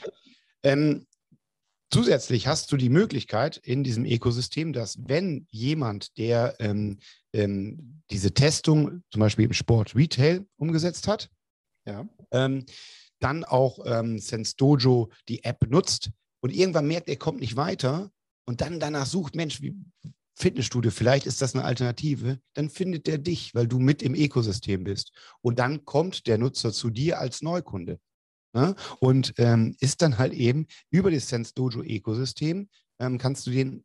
Ähm, 0.62 1.06
Zusätzlich 1.92 2.46
hast 2.46 2.72
du 2.72 2.78
die 2.78 2.88
Möglichkeit 2.88 3.58
in 3.58 3.84
diesem 3.84 4.06
Ökosystem, 4.06 4.72
dass 4.72 4.98
wenn 5.06 5.46
jemand, 5.50 6.16
der 6.16 6.56
ähm, 6.58 6.98
ähm, 7.34 8.00
diese 8.10 8.32
Testung 8.32 9.02
zum 9.10 9.20
Beispiel 9.20 9.44
im 9.44 9.52
Sport 9.52 9.94
Retail 9.94 10.46
umgesetzt 10.56 11.06
hat, 11.06 11.28
ja. 11.84 12.08
ähm, 12.30 12.64
dann 13.20 13.44
auch 13.44 13.78
ähm, 13.84 14.18
Sense 14.18 14.54
Dojo 14.56 15.10
die 15.28 15.44
App 15.44 15.68
nutzt 15.68 16.10
und 16.40 16.54
irgendwann 16.54 16.86
merkt, 16.86 17.10
er 17.10 17.16
kommt 17.16 17.40
nicht 17.40 17.56
weiter 17.56 18.10
und 18.46 18.62
dann 18.62 18.80
danach 18.80 19.06
sucht, 19.06 19.34
Mensch, 19.34 19.60
wie 19.60 19.76
Fitnessstudio, 20.34 20.90
vielleicht 20.90 21.26
ist 21.26 21.42
das 21.42 21.54
eine 21.54 21.64
Alternative, 21.64 22.40
dann 22.54 22.70
findet 22.70 23.06
er 23.06 23.18
dich, 23.18 23.54
weil 23.54 23.68
du 23.68 23.78
mit 23.78 24.02
im 24.02 24.14
Ökosystem 24.14 24.84
bist. 24.84 25.12
Und 25.42 25.58
dann 25.58 25.84
kommt 25.84 26.26
der 26.26 26.38
Nutzer 26.38 26.72
zu 26.72 26.88
dir 26.88 27.20
als 27.20 27.42
Neukunde. 27.42 28.00
Ne? 28.52 28.74
Und 29.00 29.34
ähm, 29.38 29.76
ist 29.80 30.02
dann 30.02 30.18
halt 30.18 30.32
eben 30.32 30.66
über 30.90 31.10
das 31.10 31.28
Sense 31.28 31.52
Dojo 31.54 31.82
Ökosystem, 31.82 32.68
ähm, 32.98 33.18
kannst 33.18 33.46
du 33.46 33.50
den, 33.50 33.84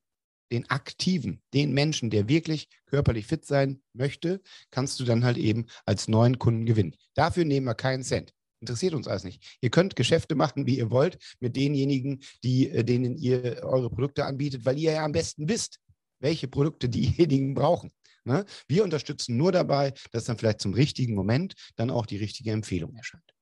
den 0.52 0.70
Aktiven, 0.70 1.42
den 1.54 1.74
Menschen, 1.74 2.10
der 2.10 2.28
wirklich 2.28 2.68
körperlich 2.86 3.28
fit 3.28 3.46
sein 3.46 3.82
möchte, 3.94 4.42
kannst 4.72 5.00
du 5.00 5.06
dann 5.06 5.24
halt 5.24 5.38
eben 5.38 5.66
als 5.86 6.08
neuen 6.08 6.38
Kunden 6.38 6.66
gewinnen. 6.66 6.96
Dafür 7.14 7.46
nehmen 7.46 7.66
wir 7.66 7.76
keinen 7.76 8.04
Cent. 8.04 8.34
Interessiert 8.60 8.94
uns 8.94 9.08
alles 9.08 9.24
nicht. 9.24 9.58
Ihr 9.62 9.70
könnt 9.70 9.96
Geschäfte 9.96 10.36
machen, 10.36 10.66
wie 10.66 10.78
ihr 10.78 10.90
wollt, 10.90 11.18
mit 11.40 11.56
denjenigen, 11.56 12.24
die, 12.44 12.70
äh, 12.70 12.84
denen 12.84 13.18
ihr 13.18 13.64
eure 13.64 13.90
Produkte 13.90 14.26
anbietet, 14.26 14.66
weil 14.66 14.78
ihr 14.78 14.94
ja 14.94 15.06
am 15.06 15.12
besten 15.12 15.48
wisst, 15.48 15.80
welche 16.20 16.48
Produkte 16.48 16.90
diejenigen 16.90 17.54
brauchen. 17.54 17.92
Ne? 18.24 18.46
Wir 18.68 18.84
unterstützen 18.84 19.38
nur 19.38 19.52
dabei, 19.52 19.94
dass 20.12 20.26
dann 20.26 20.38
vielleicht 20.38 20.60
zum 20.60 20.74
richtigen 20.74 21.16
Moment 21.16 21.54
dann 21.76 21.90
auch 21.90 22.06
die 22.06 22.18
richtige 22.18 22.52
Empfehlung 22.52 22.96
erscheint. 22.96 23.37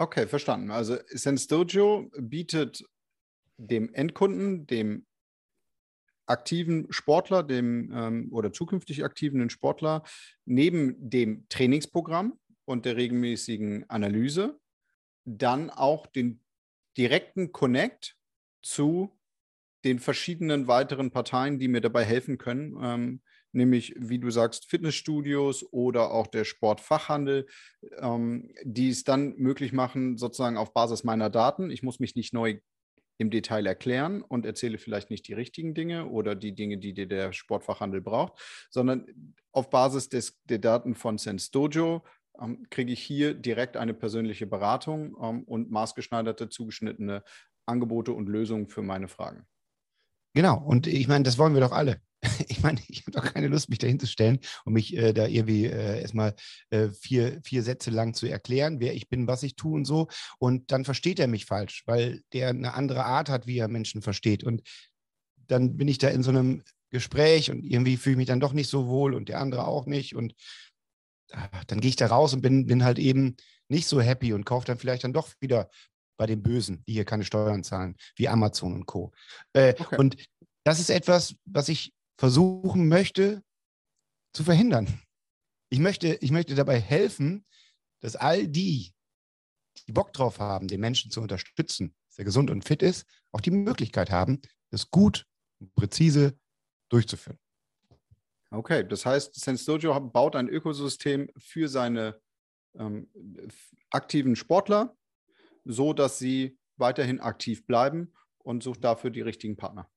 Okay, 0.00 0.26
verstanden. 0.26 0.70
Also 0.70 0.96
Sense 1.08 1.46
Dojo 1.46 2.10
bietet 2.18 2.82
dem 3.58 3.92
Endkunden, 3.92 4.66
dem 4.66 5.04
aktiven 6.24 6.90
Sportler, 6.90 7.42
dem 7.42 7.92
ähm, 7.92 8.28
oder 8.32 8.50
zukünftig 8.50 9.04
aktiven 9.04 9.50
Sportler, 9.50 10.02
neben 10.46 10.96
dem 11.10 11.46
Trainingsprogramm 11.50 12.38
und 12.64 12.86
der 12.86 12.96
regelmäßigen 12.96 13.90
Analyse 13.90 14.58
dann 15.26 15.68
auch 15.68 16.06
den 16.06 16.40
direkten 16.96 17.52
Connect 17.52 18.16
zu 18.62 19.20
den 19.84 19.98
verschiedenen 19.98 20.66
weiteren 20.66 21.10
Parteien, 21.10 21.58
die 21.58 21.68
mir 21.68 21.82
dabei 21.82 22.04
helfen 22.06 22.38
können, 22.38 22.78
ähm, 22.82 23.20
nämlich, 23.52 23.94
wie 23.98 24.18
du 24.18 24.30
sagst, 24.30 24.68
Fitnessstudios 24.70 25.64
oder 25.72 26.12
auch 26.12 26.26
der 26.26 26.44
Sportfachhandel, 26.44 27.46
ähm, 27.98 28.50
die 28.64 28.90
es 28.90 29.04
dann 29.04 29.34
möglich 29.36 29.72
machen, 29.72 30.16
sozusagen 30.16 30.56
auf 30.56 30.72
Basis 30.72 31.04
meiner 31.04 31.30
Daten. 31.30 31.70
Ich 31.70 31.82
muss 31.82 32.00
mich 32.00 32.14
nicht 32.14 32.32
neu 32.32 32.58
im 33.18 33.30
Detail 33.30 33.66
erklären 33.66 34.22
und 34.22 34.46
erzähle 34.46 34.78
vielleicht 34.78 35.10
nicht 35.10 35.28
die 35.28 35.34
richtigen 35.34 35.74
Dinge 35.74 36.06
oder 36.06 36.34
die 36.34 36.54
Dinge, 36.54 36.78
die 36.78 36.94
dir 36.94 37.06
der 37.06 37.32
Sportfachhandel 37.32 38.00
braucht, 38.00 38.40
sondern 38.70 39.34
auf 39.52 39.68
Basis 39.68 40.08
des, 40.08 40.40
der 40.44 40.58
Daten 40.58 40.94
von 40.94 41.18
Sense 41.18 41.50
Dojo 41.50 42.02
ähm, 42.40 42.66
kriege 42.70 42.92
ich 42.92 43.02
hier 43.02 43.34
direkt 43.34 43.76
eine 43.76 43.92
persönliche 43.92 44.46
Beratung 44.46 45.16
ähm, 45.22 45.44
und 45.44 45.70
maßgeschneiderte, 45.70 46.48
zugeschnittene 46.48 47.22
Angebote 47.66 48.12
und 48.12 48.28
Lösungen 48.28 48.68
für 48.68 48.82
meine 48.82 49.08
Fragen. 49.08 49.46
Genau, 50.34 50.58
und 50.58 50.86
ich 50.86 51.08
meine, 51.08 51.24
das 51.24 51.38
wollen 51.38 51.54
wir 51.54 51.60
doch 51.60 51.72
alle. 51.72 52.00
Ich 52.48 52.62
meine, 52.62 52.80
ich 52.88 53.02
habe 53.02 53.12
doch 53.12 53.32
keine 53.32 53.48
Lust, 53.48 53.68
mich 53.68 53.78
dahin 53.78 53.98
zu 53.98 54.06
stellen 54.06 54.40
und 54.64 54.72
mich 54.74 54.96
äh, 54.96 55.12
da 55.12 55.26
irgendwie 55.26 55.66
äh, 55.66 56.00
erstmal 56.00 56.34
äh, 56.70 56.88
vier, 56.88 57.40
vier 57.42 57.62
Sätze 57.62 57.90
lang 57.90 58.14
zu 58.14 58.26
erklären, 58.26 58.80
wer 58.80 58.94
ich 58.94 59.08
bin, 59.08 59.26
was 59.26 59.42
ich 59.42 59.56
tue 59.56 59.74
und 59.74 59.84
so. 59.84 60.08
Und 60.38 60.72
dann 60.72 60.84
versteht 60.84 61.18
er 61.18 61.28
mich 61.28 61.46
falsch, 61.46 61.82
weil 61.86 62.22
der 62.32 62.48
eine 62.48 62.74
andere 62.74 63.04
Art 63.04 63.28
hat, 63.28 63.46
wie 63.46 63.58
er 63.58 63.68
Menschen 63.68 64.02
versteht. 64.02 64.44
Und 64.44 64.62
dann 65.46 65.76
bin 65.76 65.88
ich 65.88 65.98
da 65.98 66.08
in 66.08 66.22
so 66.22 66.30
einem 66.30 66.62
Gespräch 66.90 67.50
und 67.50 67.64
irgendwie 67.64 67.96
fühle 67.96 68.14
ich 68.14 68.18
mich 68.18 68.26
dann 68.26 68.40
doch 68.40 68.52
nicht 68.52 68.68
so 68.68 68.88
wohl 68.88 69.14
und 69.14 69.28
der 69.28 69.40
andere 69.40 69.66
auch 69.66 69.86
nicht. 69.86 70.14
Und 70.14 70.34
ach, 71.32 71.64
dann 71.64 71.80
gehe 71.80 71.90
ich 71.90 71.96
da 71.96 72.06
raus 72.06 72.34
und 72.34 72.42
bin, 72.42 72.66
bin 72.66 72.84
halt 72.84 72.98
eben 72.98 73.36
nicht 73.68 73.86
so 73.86 74.00
happy 74.00 74.32
und 74.32 74.44
kaufe 74.44 74.66
dann 74.66 74.78
vielleicht 74.78 75.04
dann 75.04 75.12
doch 75.12 75.28
wieder 75.40 75.70
bei 76.18 76.26
den 76.26 76.42
Bösen, 76.42 76.84
die 76.86 76.92
hier 76.92 77.04
keine 77.04 77.24
Steuern 77.24 77.64
zahlen, 77.64 77.96
wie 78.16 78.28
Amazon 78.28 78.74
und 78.74 78.86
Co. 78.86 79.12
Äh, 79.54 79.74
okay. 79.78 79.96
Und 79.96 80.16
das 80.64 80.78
ist 80.78 80.90
etwas, 80.90 81.36
was 81.46 81.68
ich 81.68 81.94
versuchen 82.20 82.86
möchte 82.86 83.42
zu 84.34 84.44
verhindern. 84.44 85.00
Ich 85.70 85.78
möchte, 85.78 86.18
ich 86.20 86.30
möchte 86.30 86.54
dabei 86.54 86.78
helfen, 86.78 87.46
dass 88.00 88.14
all 88.14 88.46
die, 88.46 88.92
die 89.86 89.92
Bock 89.92 90.12
drauf 90.12 90.38
haben, 90.38 90.68
den 90.68 90.80
Menschen 90.80 91.10
zu 91.10 91.22
unterstützen, 91.22 91.94
dass 92.08 92.18
er 92.18 92.26
gesund 92.26 92.50
und 92.50 92.62
fit 92.62 92.82
ist, 92.82 93.06
auch 93.32 93.40
die 93.40 93.50
Möglichkeit 93.50 94.10
haben, 94.10 94.42
das 94.68 94.90
gut 94.90 95.26
und 95.60 95.74
präzise 95.74 96.38
durchzuführen. 96.90 97.38
Okay, 98.50 98.86
das 98.86 99.06
heißt, 99.06 99.34
Sense 99.40 99.64
Dojo 99.64 99.98
baut 99.98 100.36
ein 100.36 100.50
Ökosystem 100.50 101.30
für 101.38 101.70
seine 101.70 102.20
ähm, 102.74 103.08
aktiven 103.88 104.36
Sportler, 104.36 104.94
so 105.64 105.94
dass 105.94 106.18
sie 106.18 106.58
weiterhin 106.76 107.18
aktiv 107.18 107.64
bleiben 107.64 108.12
und 108.40 108.62
sucht 108.62 108.84
dafür 108.84 109.08
die 109.08 109.22
richtigen 109.22 109.56
Partner. 109.56 109.90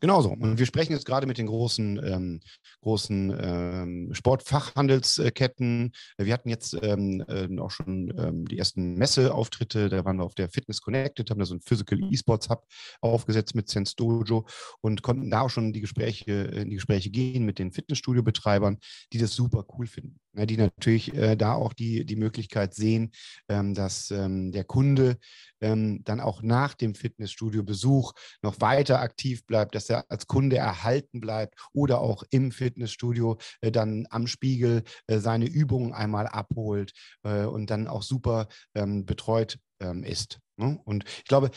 Genauso. 0.00 0.30
Und 0.30 0.58
wir 0.58 0.66
sprechen 0.66 0.92
jetzt 0.92 1.06
gerade 1.06 1.26
mit 1.26 1.38
den 1.38 1.46
großen, 1.46 2.00
ähm, 2.04 2.40
großen 2.82 3.36
ähm, 3.40 4.08
Sportfachhandelsketten. 4.12 5.92
Wir 6.16 6.32
hatten 6.32 6.48
jetzt 6.48 6.76
ähm, 6.82 7.24
äh, 7.26 7.48
auch 7.58 7.70
schon 7.70 8.12
ähm, 8.16 8.46
die 8.46 8.58
ersten 8.58 8.94
Messeauftritte. 8.94 9.88
Da 9.88 10.04
waren 10.04 10.18
wir 10.18 10.24
auf 10.24 10.34
der 10.34 10.48
Fitness 10.48 10.80
Connected, 10.80 11.30
haben 11.30 11.38
da 11.38 11.46
so 11.46 11.54
ein 11.54 11.60
Physical 11.60 12.00
Esports 12.12 12.48
Hub 12.48 12.64
aufgesetzt 13.00 13.54
mit 13.54 13.68
Sense 13.68 13.94
Dojo 13.96 14.46
und 14.80 15.02
konnten 15.02 15.30
da 15.30 15.40
auch 15.42 15.50
schon 15.50 15.72
die 15.72 15.80
Gespräche, 15.80 16.32
in 16.32 16.70
die 16.70 16.76
Gespräche 16.76 17.10
gehen 17.10 17.44
mit 17.44 17.58
den 17.58 17.72
Fitnessstudio-Betreibern, 17.72 18.78
die 19.12 19.18
das 19.18 19.32
super 19.32 19.64
cool 19.76 19.86
finden. 19.86 20.20
Die 20.46 20.56
natürlich 20.56 21.14
äh, 21.14 21.36
da 21.36 21.54
auch 21.54 21.72
die, 21.72 22.04
die 22.04 22.16
Möglichkeit 22.16 22.74
sehen, 22.74 23.12
ähm, 23.48 23.74
dass 23.74 24.10
ähm, 24.10 24.52
der 24.52 24.64
Kunde 24.64 25.16
dann 25.60 26.20
auch 26.20 26.40
nach 26.40 26.74
dem 26.74 26.94
Fitnessstudio-Besuch 26.94 28.12
noch 28.42 28.60
weiter 28.60 29.00
aktiv 29.00 29.44
bleibt, 29.44 29.74
dass 29.74 29.90
er 29.90 30.04
als 30.08 30.28
Kunde 30.28 30.56
erhalten 30.56 31.20
bleibt 31.20 31.56
oder 31.72 32.00
auch 32.00 32.22
im 32.30 32.52
Fitnessstudio 32.52 33.38
äh, 33.60 33.72
dann 33.72 34.06
am 34.10 34.28
Spiegel 34.28 34.84
äh, 35.08 35.18
seine 35.18 35.46
Übungen 35.46 35.92
einmal 35.92 36.28
abholt 36.28 36.92
äh, 37.24 37.44
und 37.44 37.70
dann 37.70 37.88
auch 37.88 38.02
super 38.02 38.46
ähm, 38.74 39.04
betreut 39.04 39.58
ähm, 39.80 40.04
ist. 40.04 40.38
Ne? 40.56 40.80
Und 40.84 41.04
ich 41.06 41.24
glaube, 41.24 41.50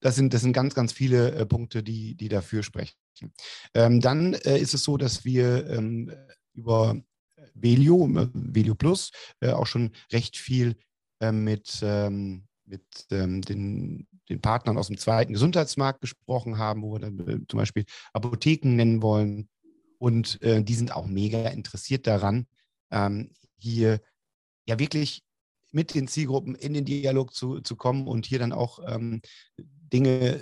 das 0.00 0.14
sind, 0.14 0.32
das 0.32 0.42
sind 0.42 0.52
ganz, 0.52 0.74
ganz 0.74 0.92
viele 0.92 1.32
äh, 1.32 1.46
Punkte, 1.46 1.82
die, 1.82 2.14
die 2.14 2.28
dafür 2.28 2.62
sprechen. 2.62 2.96
Ähm, 3.74 4.00
dann 4.00 4.34
äh, 4.34 4.58
ist 4.58 4.74
es 4.74 4.84
so, 4.84 4.96
dass 4.96 5.24
wir 5.24 5.68
ähm, 5.68 6.12
über 6.54 6.96
Velio, 7.54 8.06
äh, 8.16 8.28
Velio 8.32 8.74
Plus, 8.74 9.10
auch 9.40 9.66
schon 9.66 9.92
recht 10.12 10.36
viel 10.36 10.76
mit, 11.20 11.80
ähm, 11.82 12.44
mit 12.64 12.84
ähm, 13.10 13.42
den 13.42 14.06
den 14.28 14.40
Partnern 14.40 14.78
aus 14.78 14.88
dem 14.88 14.98
zweiten 14.98 15.32
Gesundheitsmarkt 15.32 16.00
gesprochen 16.00 16.58
haben, 16.58 16.82
wo 16.82 16.92
wir 16.92 17.00
dann 17.00 17.18
äh, 17.20 17.40
zum 17.48 17.58
Beispiel 17.58 17.84
Apotheken 18.12 18.76
nennen 18.76 19.02
wollen. 19.02 19.48
Und 19.98 20.40
äh, 20.42 20.62
die 20.62 20.74
sind 20.74 20.94
auch 20.94 21.06
mega 21.06 21.48
interessiert 21.48 22.06
daran, 22.06 22.46
ähm, 22.90 23.32
hier 23.56 24.00
ja 24.66 24.78
wirklich 24.78 25.22
mit 25.72 25.94
den 25.94 26.08
Zielgruppen 26.08 26.54
in 26.54 26.72
den 26.72 26.84
Dialog 26.84 27.34
zu, 27.34 27.60
zu 27.60 27.76
kommen 27.76 28.06
und 28.06 28.26
hier 28.26 28.38
dann 28.38 28.52
auch 28.52 28.78
ähm, 28.86 29.20
Dinge 29.58 30.40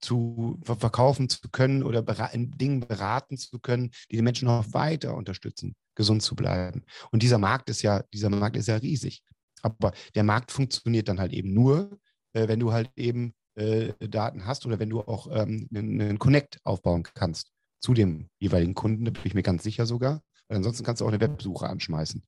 zu 0.00 0.60
verkaufen 0.62 1.28
zu 1.28 1.48
können 1.50 1.82
oder 1.82 2.04
in 2.32 2.52
Dingen 2.52 2.80
beraten 2.80 3.36
zu 3.36 3.58
können, 3.58 3.90
die 4.12 4.16
die 4.16 4.22
Menschen 4.22 4.46
noch 4.46 4.72
weiter 4.72 5.16
unterstützen 5.16 5.74
gesund 5.98 6.22
zu 6.22 6.34
bleiben. 6.34 6.84
Und 7.10 7.22
dieser 7.22 7.38
Markt 7.38 7.68
ist 7.68 7.82
ja, 7.82 8.02
dieser 8.14 8.30
Markt 8.30 8.56
ist 8.56 8.68
ja 8.68 8.76
riesig. 8.76 9.22
Aber 9.62 9.92
der 10.14 10.22
Markt 10.22 10.52
funktioniert 10.52 11.08
dann 11.08 11.20
halt 11.20 11.32
eben 11.32 11.52
nur, 11.52 11.98
äh, 12.32 12.48
wenn 12.48 12.60
du 12.60 12.72
halt 12.72 12.90
eben 12.96 13.34
äh, 13.56 13.92
Daten 13.98 14.46
hast 14.46 14.64
oder 14.64 14.78
wenn 14.78 14.88
du 14.88 15.00
auch 15.00 15.26
ähm, 15.30 15.68
einen, 15.74 16.18
Connect 16.18 16.60
aufbauen 16.64 17.02
kannst 17.02 17.50
zu 17.80 17.92
dem 17.92 18.30
jeweiligen 18.38 18.74
Kunden, 18.74 19.04
da 19.04 19.10
bin 19.10 19.22
ich 19.24 19.34
mir 19.34 19.42
ganz 19.42 19.64
sicher 19.64 19.84
sogar. 19.84 20.22
Weil 20.46 20.58
ansonsten 20.58 20.84
kannst 20.84 21.00
du 21.00 21.04
auch 21.04 21.10
eine 21.10 21.20
Websuche 21.20 21.68
anschmeißen. 21.68 22.22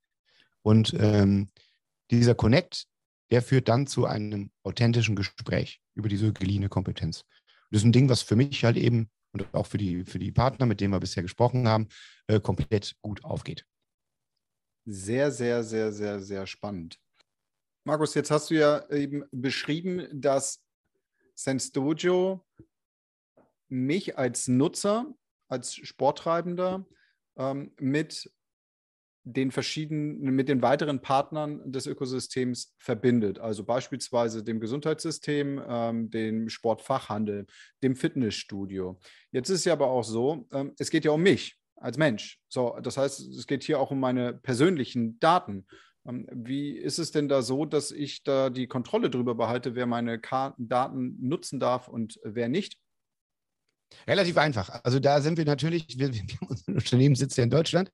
Und 0.62 0.94
ähm, 0.98 1.48
dieser 2.10 2.34
Connect, 2.34 2.86
der 3.30 3.40
führt 3.40 3.68
dann 3.68 3.86
zu 3.86 4.04
einem 4.04 4.50
authentischen 4.64 5.14
Gespräch 5.14 5.80
über 5.94 6.08
diese 6.08 6.32
geliehene 6.32 6.68
Kompetenz. 6.68 7.20
Und 7.20 7.70
das 7.70 7.82
ist 7.82 7.86
ein 7.86 7.92
Ding, 7.92 8.08
was 8.08 8.22
für 8.22 8.36
mich 8.36 8.64
halt 8.64 8.76
eben 8.76 9.08
und 9.32 9.52
auch 9.54 9.66
für 9.66 9.78
die, 9.78 10.04
für 10.04 10.18
die 10.18 10.32
Partner, 10.32 10.66
mit 10.66 10.80
denen 10.80 10.92
wir 10.92 11.00
bisher 11.00 11.22
gesprochen 11.22 11.68
haben, 11.68 11.88
äh, 12.26 12.40
komplett 12.40 12.96
gut 13.02 13.24
aufgeht. 13.24 13.66
Sehr, 14.86 15.30
sehr, 15.30 15.62
sehr, 15.62 15.92
sehr, 15.92 16.20
sehr 16.20 16.46
spannend. 16.46 16.98
Markus, 17.84 18.14
jetzt 18.14 18.30
hast 18.30 18.50
du 18.50 18.54
ja 18.54 18.88
eben 18.90 19.24
beschrieben, 19.30 20.08
dass 20.12 20.62
Sense 21.34 21.72
Dojo 21.72 22.44
mich 23.68 24.18
als 24.18 24.48
Nutzer, 24.48 25.14
als 25.48 25.74
Sporttreibender 25.74 26.86
ähm, 27.36 27.72
mit 27.78 28.30
den 29.32 29.50
verschiedenen, 29.50 30.34
mit 30.34 30.48
den 30.48 30.62
weiteren 30.62 31.00
Partnern 31.00 31.60
des 31.70 31.86
Ökosystems 31.86 32.74
verbindet. 32.78 33.38
Also 33.38 33.64
beispielsweise 33.64 34.42
dem 34.42 34.60
Gesundheitssystem, 34.60 35.62
ähm, 35.66 36.10
dem 36.10 36.48
Sportfachhandel, 36.48 37.46
dem 37.82 37.96
Fitnessstudio. 37.96 38.98
Jetzt 39.32 39.50
ist 39.50 39.60
es 39.60 39.64
ja 39.64 39.72
aber 39.72 39.88
auch 39.88 40.04
so, 40.04 40.46
ähm, 40.52 40.72
es 40.78 40.90
geht 40.90 41.04
ja 41.04 41.12
um 41.12 41.22
mich 41.22 41.56
als 41.76 41.96
Mensch. 41.96 42.38
So, 42.48 42.76
das 42.82 42.96
heißt, 42.96 43.20
es 43.20 43.46
geht 43.46 43.64
hier 43.64 43.80
auch 43.80 43.90
um 43.90 44.00
meine 44.00 44.34
persönlichen 44.34 45.18
Daten. 45.18 45.66
Ähm, 46.06 46.26
wie 46.32 46.72
ist 46.72 46.98
es 46.98 47.10
denn 47.10 47.28
da 47.28 47.42
so, 47.42 47.64
dass 47.64 47.90
ich 47.90 48.22
da 48.22 48.50
die 48.50 48.66
Kontrolle 48.66 49.10
darüber 49.10 49.34
behalte, 49.34 49.74
wer 49.74 49.86
meine 49.86 50.18
Karten, 50.18 50.68
Daten 50.68 51.16
nutzen 51.20 51.60
darf 51.60 51.88
und 51.88 52.18
wer 52.22 52.48
nicht? 52.48 52.78
Relativ 54.06 54.36
einfach. 54.38 54.82
Also 54.84 54.98
da 54.98 55.20
sind 55.20 55.38
wir 55.38 55.44
natürlich, 55.44 55.98
wir, 55.98 56.12
wir, 56.12 56.22
unser 56.48 56.68
Unternehmen 56.68 57.14
sitzt 57.14 57.36
ja 57.36 57.44
in 57.44 57.50
Deutschland, 57.50 57.90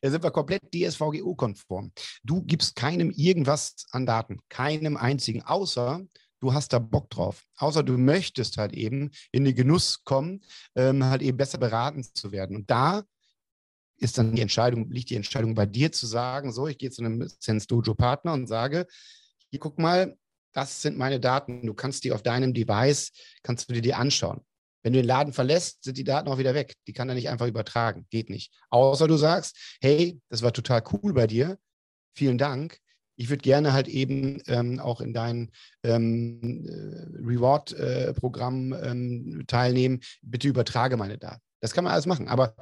da 0.00 0.10
sind 0.10 0.22
wir 0.22 0.30
komplett 0.30 0.62
DSVGO-konform. 0.74 1.92
Du 2.22 2.42
gibst 2.42 2.76
keinem 2.76 3.10
irgendwas 3.10 3.86
an 3.90 4.06
Daten, 4.06 4.38
keinem 4.48 4.96
einzigen, 4.96 5.42
außer 5.42 6.02
du 6.40 6.54
hast 6.54 6.72
da 6.72 6.78
Bock 6.78 7.10
drauf. 7.10 7.44
Außer 7.56 7.82
du 7.82 7.98
möchtest 7.98 8.56
halt 8.56 8.72
eben 8.72 9.10
in 9.30 9.44
den 9.44 9.54
Genuss 9.54 10.04
kommen, 10.04 10.40
ähm, 10.74 11.04
halt 11.04 11.22
eben 11.22 11.36
besser 11.36 11.58
beraten 11.58 12.02
zu 12.02 12.32
werden. 12.32 12.56
Und 12.56 12.70
da 12.70 13.04
ist 13.98 14.16
dann 14.16 14.34
die 14.34 14.42
Entscheidung, 14.42 14.90
liegt 14.90 15.10
die 15.10 15.16
Entscheidung 15.16 15.54
bei 15.54 15.66
dir 15.66 15.92
zu 15.92 16.06
sagen, 16.06 16.52
so, 16.52 16.66
ich 16.66 16.78
gehe 16.78 16.90
zu 16.90 17.04
einem 17.04 17.28
Sense 17.38 17.66
Dojo 17.66 17.94
Partner 17.94 18.32
und 18.32 18.46
sage, 18.46 18.86
hier 19.50 19.60
guck 19.60 19.78
mal, 19.78 20.16
das 20.52 20.82
sind 20.82 20.96
meine 20.96 21.20
Daten. 21.20 21.66
Du 21.66 21.74
kannst 21.74 22.04
die 22.04 22.12
auf 22.12 22.22
deinem 22.22 22.54
Device, 22.54 23.12
kannst 23.42 23.68
du 23.68 23.74
dir 23.74 23.82
die 23.82 23.94
anschauen. 23.94 24.40
Wenn 24.82 24.92
du 24.92 24.98
den 25.00 25.06
Laden 25.06 25.32
verlässt, 25.32 25.84
sind 25.84 25.98
die 25.98 26.04
Daten 26.04 26.28
auch 26.28 26.38
wieder 26.38 26.54
weg. 26.54 26.74
Die 26.86 26.92
kann 26.92 27.08
er 27.08 27.14
nicht 27.14 27.28
einfach 27.28 27.46
übertragen. 27.46 28.06
Geht 28.10 28.30
nicht. 28.30 28.52
Außer 28.70 29.06
du 29.08 29.16
sagst, 29.16 29.76
hey, 29.80 30.20
das 30.28 30.42
war 30.42 30.52
total 30.52 30.82
cool 30.92 31.12
bei 31.12 31.26
dir. 31.26 31.58
Vielen 32.14 32.38
Dank. 32.38 32.78
Ich 33.16 33.28
würde 33.28 33.42
gerne 33.42 33.74
halt 33.74 33.86
eben 33.88 34.42
ähm, 34.46 34.80
auch 34.80 35.02
in 35.02 35.12
dein 35.12 35.50
ähm, 35.82 36.64
äh, 36.66 37.22
Reward-Programm 37.22 38.72
äh, 38.72 38.90
ähm, 38.90 39.44
teilnehmen. 39.46 40.00
Bitte 40.22 40.48
übertrage 40.48 40.96
meine 40.96 41.18
Daten. 41.18 41.42
Das 41.60 41.74
kann 41.74 41.84
man 41.84 41.92
alles 41.92 42.06
machen. 42.06 42.28
Aber 42.28 42.54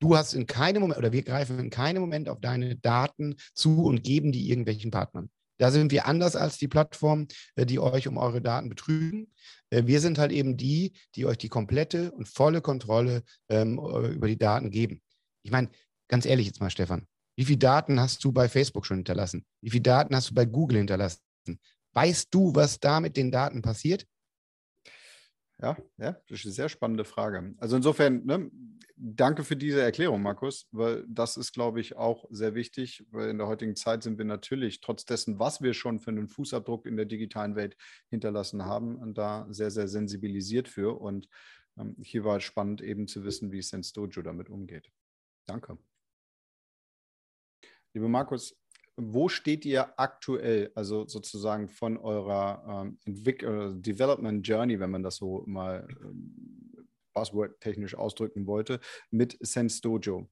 du 0.00 0.14
hast 0.14 0.34
in 0.34 0.46
keinem 0.46 0.82
Moment 0.82 0.98
oder 0.98 1.12
wir 1.12 1.22
greifen 1.22 1.58
in 1.58 1.70
keinem 1.70 2.02
Moment 2.02 2.28
auf 2.28 2.40
deine 2.40 2.76
Daten 2.76 3.36
zu 3.54 3.84
und 3.84 4.04
geben 4.04 4.32
die 4.32 4.50
irgendwelchen 4.50 4.90
Partnern. 4.90 5.30
Da 5.58 5.70
sind 5.70 5.92
wir 5.92 6.06
anders 6.06 6.36
als 6.36 6.58
die 6.58 6.68
Plattformen, 6.68 7.28
äh, 7.54 7.66
die 7.66 7.78
euch 7.78 8.08
um 8.08 8.16
eure 8.16 8.40
Daten 8.40 8.68
betrügen. 8.68 9.32
Äh, 9.70 9.86
wir 9.86 10.00
sind 10.00 10.18
halt 10.18 10.32
eben 10.32 10.56
die, 10.56 10.92
die 11.14 11.26
euch 11.26 11.38
die 11.38 11.48
komplette 11.48 12.12
und 12.12 12.28
volle 12.28 12.60
Kontrolle 12.60 13.22
ähm, 13.48 13.78
äh, 13.78 14.08
über 14.08 14.28
die 14.28 14.38
Daten 14.38 14.70
geben. 14.70 15.02
Ich 15.42 15.50
meine, 15.50 15.70
ganz 16.08 16.26
ehrlich 16.26 16.46
jetzt 16.46 16.60
mal, 16.60 16.70
Stefan, 16.70 17.06
wie 17.36 17.44
viele 17.44 17.58
Daten 17.58 18.00
hast 18.00 18.22
du 18.24 18.32
bei 18.32 18.48
Facebook 18.48 18.86
schon 18.86 18.98
hinterlassen? 18.98 19.44
Wie 19.60 19.70
viele 19.70 19.82
Daten 19.82 20.14
hast 20.14 20.30
du 20.30 20.34
bei 20.34 20.44
Google 20.44 20.78
hinterlassen? 20.78 21.20
Weißt 21.94 22.28
du, 22.30 22.54
was 22.54 22.80
da 22.80 23.00
mit 23.00 23.16
den 23.16 23.30
Daten 23.30 23.62
passiert? 23.62 24.06
Ja, 25.62 25.76
ja, 25.96 26.12
das 26.28 26.40
ist 26.40 26.46
eine 26.46 26.54
sehr 26.54 26.68
spannende 26.68 27.04
Frage. 27.04 27.54
Also 27.58 27.76
insofern, 27.76 28.24
ne, 28.24 28.50
danke 28.96 29.44
für 29.44 29.54
diese 29.54 29.80
Erklärung, 29.80 30.20
Markus, 30.20 30.66
weil 30.72 31.04
das 31.06 31.36
ist, 31.36 31.52
glaube 31.52 31.80
ich, 31.80 31.94
auch 31.94 32.24
sehr 32.30 32.56
wichtig, 32.56 33.06
weil 33.12 33.30
in 33.30 33.38
der 33.38 33.46
heutigen 33.46 33.76
Zeit 33.76 34.02
sind 34.02 34.18
wir 34.18 34.24
natürlich, 34.24 34.80
trotz 34.80 35.04
dessen, 35.04 35.38
was 35.38 35.62
wir 35.62 35.72
schon 35.72 36.00
für 36.00 36.10
einen 36.10 36.26
Fußabdruck 36.26 36.84
in 36.84 36.96
der 36.96 37.06
digitalen 37.06 37.54
Welt 37.54 37.76
hinterlassen 38.10 38.64
haben, 38.64 39.14
da 39.14 39.46
sehr, 39.50 39.70
sehr 39.70 39.86
sensibilisiert 39.86 40.66
für. 40.66 41.00
Und 41.00 41.28
ähm, 41.78 41.94
hier 42.02 42.24
war 42.24 42.38
es 42.38 42.42
spannend, 42.42 42.82
eben 42.82 43.06
zu 43.06 43.22
wissen, 43.22 43.52
wie 43.52 43.62
Sense 43.62 43.92
Dojo 43.92 44.22
damit 44.22 44.50
umgeht. 44.50 44.90
Danke. 45.46 45.78
Lieber 47.94 48.08
Markus, 48.08 48.56
wo 48.96 49.28
steht 49.28 49.64
ihr 49.64 49.98
aktuell, 49.98 50.70
also 50.74 51.06
sozusagen 51.06 51.68
von 51.68 51.96
eurer 51.96 52.84
ähm, 52.84 52.98
Entwick- 53.04 53.44
Development 53.80 54.46
Journey, 54.46 54.78
wenn 54.80 54.90
man 54.90 55.02
das 55.02 55.16
so 55.16 55.44
mal 55.46 55.88
ähm, 56.02 56.86
buzzword-technisch 57.14 57.94
ausdrücken 57.94 58.46
wollte, 58.46 58.80
mit 59.10 59.36
Sense 59.40 59.80
Dojo? 59.80 60.28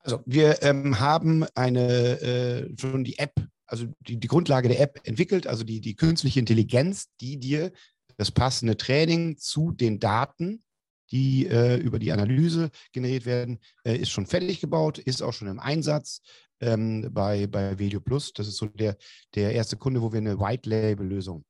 Also 0.00 0.22
wir 0.26 0.62
ähm, 0.62 1.00
haben 1.00 1.44
eine 1.54 2.20
äh, 2.20 2.74
schon 2.78 3.04
die 3.04 3.18
App, 3.18 3.34
also 3.66 3.86
die, 4.00 4.18
die 4.18 4.28
Grundlage 4.28 4.68
der 4.68 4.80
App 4.80 5.00
entwickelt, 5.04 5.46
also 5.46 5.64
die, 5.64 5.80
die 5.80 5.96
künstliche 5.96 6.38
Intelligenz, 6.38 7.08
die 7.20 7.38
dir 7.38 7.72
das 8.16 8.30
passende 8.30 8.76
Training 8.76 9.36
zu 9.36 9.72
den 9.72 9.98
Daten, 9.98 10.62
die 11.10 11.46
äh, 11.46 11.76
über 11.76 11.98
die 11.98 12.12
Analyse 12.12 12.70
generiert 12.92 13.26
werden, 13.26 13.58
äh, 13.84 13.96
ist 13.96 14.10
schon 14.10 14.26
fertig 14.26 14.60
gebaut, 14.60 14.98
ist 14.98 15.22
auch 15.22 15.32
schon 15.32 15.48
im 15.48 15.60
Einsatz 15.60 16.20
ähm, 16.60 17.08
bei, 17.12 17.46
bei 17.46 17.78
Video 17.78 18.00
Plus. 18.00 18.32
Das 18.32 18.48
ist 18.48 18.56
so 18.56 18.66
der, 18.66 18.96
der 19.34 19.52
erste 19.52 19.76
Kunde, 19.76 20.02
wo 20.02 20.12
wir 20.12 20.18
eine 20.18 20.38
White-Label-Lösung 20.38 21.44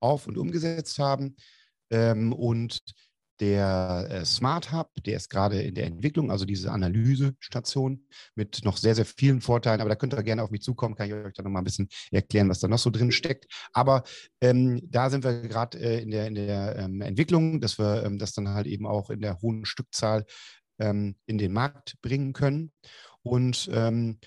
auf- 0.00 0.26
und 0.26 0.38
umgesetzt 0.38 0.98
haben. 0.98 1.36
Ähm, 1.90 2.32
und 2.32 2.80
der 3.40 4.06
äh, 4.10 4.24
Smart 4.24 4.72
Hub, 4.72 4.90
der 5.04 5.16
ist 5.16 5.30
gerade 5.30 5.62
in 5.62 5.74
der 5.74 5.86
Entwicklung, 5.86 6.30
also 6.30 6.44
diese 6.44 6.72
Analysestation 6.72 8.04
mit 8.34 8.64
noch 8.64 8.76
sehr, 8.76 8.94
sehr 8.94 9.04
vielen 9.04 9.40
Vorteilen. 9.40 9.80
Aber 9.80 9.90
da 9.90 9.96
könnt 9.96 10.14
ihr 10.14 10.22
gerne 10.22 10.42
auf 10.42 10.50
mich 10.50 10.62
zukommen, 10.62 10.94
kann 10.94 11.06
ich 11.06 11.14
euch 11.14 11.34
dann 11.34 11.44
nochmal 11.44 11.62
ein 11.62 11.64
bisschen 11.64 11.88
erklären, 12.10 12.48
was 12.48 12.60
da 12.60 12.68
noch 12.68 12.78
so 12.78 12.90
drin 12.90 13.12
steckt. 13.12 13.46
Aber 13.72 14.02
ähm, 14.40 14.80
da 14.90 15.10
sind 15.10 15.24
wir 15.24 15.42
gerade 15.42 15.78
äh, 15.78 16.02
in 16.02 16.10
der, 16.10 16.26
in 16.26 16.34
der 16.34 16.76
ähm, 16.76 17.00
Entwicklung, 17.00 17.60
dass 17.60 17.78
wir 17.78 18.04
ähm, 18.04 18.18
das 18.18 18.32
dann 18.32 18.48
halt 18.48 18.66
eben 18.66 18.86
auch 18.86 19.10
in 19.10 19.20
der 19.20 19.40
hohen 19.40 19.64
Stückzahl 19.64 20.24
ähm, 20.78 21.16
in 21.26 21.38
den 21.38 21.52
Markt 21.52 22.00
bringen 22.02 22.32
können. 22.32 22.72
Und 23.22 23.68
ähm, 23.72 24.18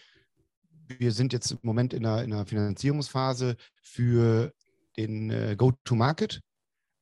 wir 0.99 1.12
sind 1.12 1.34
jetzt 1.34 1.51
im 1.51 1.59
Moment 1.62 1.93
in 1.93 2.05
einer, 2.05 2.24
in 2.24 2.34
einer 2.34 2.45
Finanzierungsphase 2.45 3.55
für 3.82 4.53
den 4.97 5.30
äh, 5.30 5.55
Go-to-Market. 5.57 6.41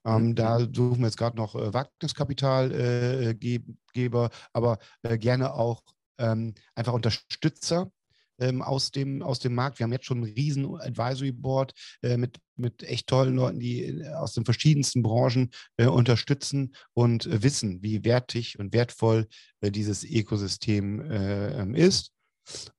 Ähm, 0.06 0.28
mhm. 0.28 0.36
Da 0.36 0.60
suchen 0.60 1.00
wir 1.00 1.08
jetzt 1.08 1.18
gerade 1.18 1.38
noch 1.38 1.56
äh, 1.56 1.74
Wagniskapitalgeber, 1.74 4.26
äh, 4.26 4.30
aber 4.54 4.78
äh, 5.04 5.18
gerne 5.18 5.54
auch 5.54 5.84
ähm, 6.18 6.54
einfach 6.76 6.94
Unterstützer 6.94 7.92
ähm, 8.40 8.62
aus, 8.62 8.92
dem, 8.92 9.22
aus 9.22 9.40
dem 9.40 9.56
Markt. 9.56 9.80
Wir 9.80 9.84
haben 9.84 9.92
jetzt 9.92 10.06
schon 10.06 10.22
ein 10.22 10.34
riesen 10.34 10.80
Advisory 10.80 11.32
Board 11.32 11.74
äh, 12.02 12.18
mit, 12.18 12.38
mit 12.56 12.84
echt 12.84 13.08
tollen 13.08 13.36
Leuten, 13.36 13.60
die 13.60 13.84
äh, 13.84 14.14
aus 14.14 14.34
den 14.34 14.46
verschiedensten 14.46 15.04
Branchen 15.04 15.50
äh, 15.78 15.88
unterstützen 15.88 16.76
und 16.94 17.26
äh, 17.26 17.44
wissen, 17.44 17.84
wie 17.84 18.04
wertig 18.04 18.58
und 18.60 18.74
wertvoll 18.74 19.28
äh, 19.62 19.72
dieses 19.72 20.04
Ökosystem 20.04 21.02
äh, 21.02 21.62
ähm, 21.62 21.76
ist. 21.76 22.12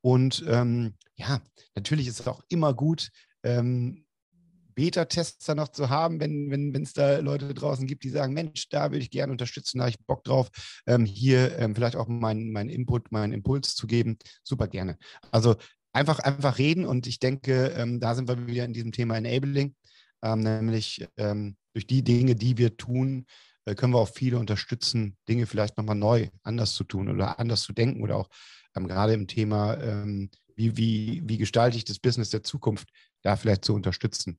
Und 0.01 0.45
ähm, 0.49 0.95
ja, 1.15 1.41
natürlich 1.75 2.09
ist 2.09 2.21
es 2.21 2.27
auch 2.27 2.43
immer 2.49 2.75
gut, 2.75 3.11
ähm, 3.43 4.05
Beta-Tester 4.81 5.55
noch 5.55 5.69
zu 5.69 5.91
haben, 5.91 6.21
wenn 6.21 6.51
es 6.75 6.97
wenn, 6.97 7.03
da 7.03 7.19
Leute 7.19 7.53
draußen 7.53 7.87
gibt, 7.87 8.03
die 8.03 8.09
sagen, 8.09 8.33
Mensch, 8.33 8.71
da 8.71 8.91
würde 8.91 9.03
ich 9.03 9.11
gerne 9.11 9.31
unterstützen, 9.31 9.77
da 9.77 9.85
habe 9.85 9.91
ich 9.91 10.07
Bock 10.07 10.25
drauf, 10.25 10.49
ähm, 10.87 11.05
hier 11.05 11.59
ähm, 11.59 11.75
vielleicht 11.75 11.97
auch 11.97 12.09
meinen 12.09 12.51
mein 12.51 12.71
Input, 12.71 13.13
meinen 13.13 13.35
Impuls 13.35 13.75
zu 13.75 13.87
geben. 13.87 14.17
Super 14.43 14.69
gerne. 14.69 14.97
Also 15.33 15.57
einfach, 15.93 16.21
einfach 16.21 16.57
reden 16.57 16.87
und 16.87 17.07
ich 17.07 17.19
denke, 17.19 17.75
ähm, 17.77 18.01
da 18.01 18.15
sind 18.15 18.27
wir 18.27 18.47
wieder 18.47 18.65
in 18.65 18.73
diesem 18.73 18.91
Thema 18.91 19.19
Enabling, 19.19 19.75
ähm, 20.23 20.41
nämlich 20.41 21.07
ähm, 21.19 21.57
durch 21.75 21.87
die 21.87 22.03
Dinge, 22.03 22.35
die 22.35 22.57
wir 22.57 22.79
tun, 22.79 23.27
äh, 23.67 23.75
können 23.75 23.93
wir 23.93 23.99
auch 23.99 24.09
viele 24.15 24.39
unterstützen, 24.39 25.15
Dinge 25.29 25.45
vielleicht 25.45 25.77
nochmal 25.77 25.97
neu, 25.97 26.29
anders 26.43 26.75
zu 26.75 26.85
tun 26.85 27.11
oder 27.11 27.39
anders 27.39 27.65
zu 27.65 27.75
denken 27.75 28.03
oder 28.03 28.17
auch 28.17 28.31
ähm, 28.75 28.89
gerade 28.89 29.13
im 29.13 29.27
Thema, 29.27 29.77
wie, 30.57 30.77
wie, 30.79 31.23
wie 31.27 31.37
gestalte 31.37 31.77
ich 31.77 31.85
das 31.85 31.99
Business 31.99 32.31
der 32.31 32.43
Zukunft, 32.43 32.89
da 33.21 33.37
vielleicht 33.37 33.67
zu 33.67 33.75
unterstützen. 33.75 34.39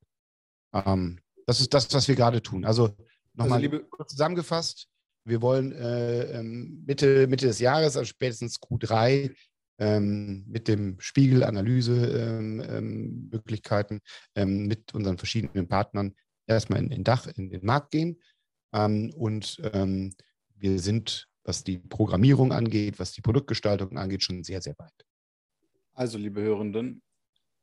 Ähm, 0.74 1.20
das 1.46 1.60
ist 1.60 1.74
das, 1.74 1.94
was 1.94 2.08
wir 2.08 2.16
gerade 2.16 2.42
tun. 2.42 2.64
Also 2.66 2.96
nochmal 3.34 3.62
also 3.64 3.80
kurz 3.90 4.12
zusammengefasst. 4.12 4.88
Wir 5.24 5.42
wollen 5.42 5.72
äh, 5.74 6.40
ähm, 6.40 6.84
Mitte, 6.86 7.28
Mitte 7.28 7.48
des 7.48 7.60
Jahres, 7.60 7.96
also 7.96 8.06
spätestens 8.06 8.60
Q3, 8.60 9.34
ähm, 9.80 10.44
mit 10.48 10.68
dem 10.68 11.00
Spiegel 11.00 11.44
Analyse-Möglichkeiten, 11.44 14.02
ähm, 14.36 14.62
ähm, 14.62 14.68
mit 14.68 14.94
unseren 14.94 15.18
verschiedenen 15.18 15.68
Partnern 15.68 16.14
erstmal 16.48 16.80
in 16.80 16.90
den 16.90 17.04
Dach, 17.04 17.28
in 17.28 17.50
den 17.50 17.66
Markt 17.66 17.92
gehen. 17.92 18.22
Ähm, 18.74 19.12
und 19.16 19.62
ähm, 19.74 20.14
wir 20.56 20.80
sind, 20.80 21.28
was 21.44 21.64
die 21.64 21.80
Programmierung 21.80 22.52
angeht, 22.52 23.00
was 23.00 23.14
die 23.14 23.22
Produktgestaltung 23.22 23.98
angeht, 23.98 24.24
schon 24.24 24.44
sehr, 24.44 24.62
sehr 24.62 24.76
weit. 24.78 24.94
Also, 25.94 26.18
liebe 26.18 26.42
Hörenden, 26.42 27.02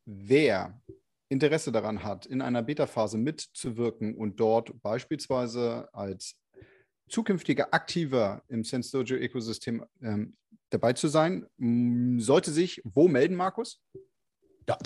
wer 0.05 0.81
Interesse 1.29 1.73
daran 1.73 2.03
hat, 2.03 2.27
in 2.27 2.41
einer 2.41 2.63
Beta-Phase 2.63 3.19
mitzuwirken 3.19 4.15
und 4.15 4.41
dort 4.41 4.81
beispielsweise 4.83 5.89
als 5.93 6.37
zukünftiger 7.09 7.73
Aktiver 7.73 8.43
im 8.49 8.65
Sense 8.65 8.93
Dojo 8.93 9.17
Ökosystem 9.17 9.85
ähm, 10.03 10.37
dabei 10.71 10.93
zu 10.93 11.09
sein, 11.09 11.47
sollte 12.21 12.51
sich 12.51 12.81
wo 12.85 13.09
melden, 13.09 13.35
Markus? 13.35 13.81
Ja, 14.69 14.77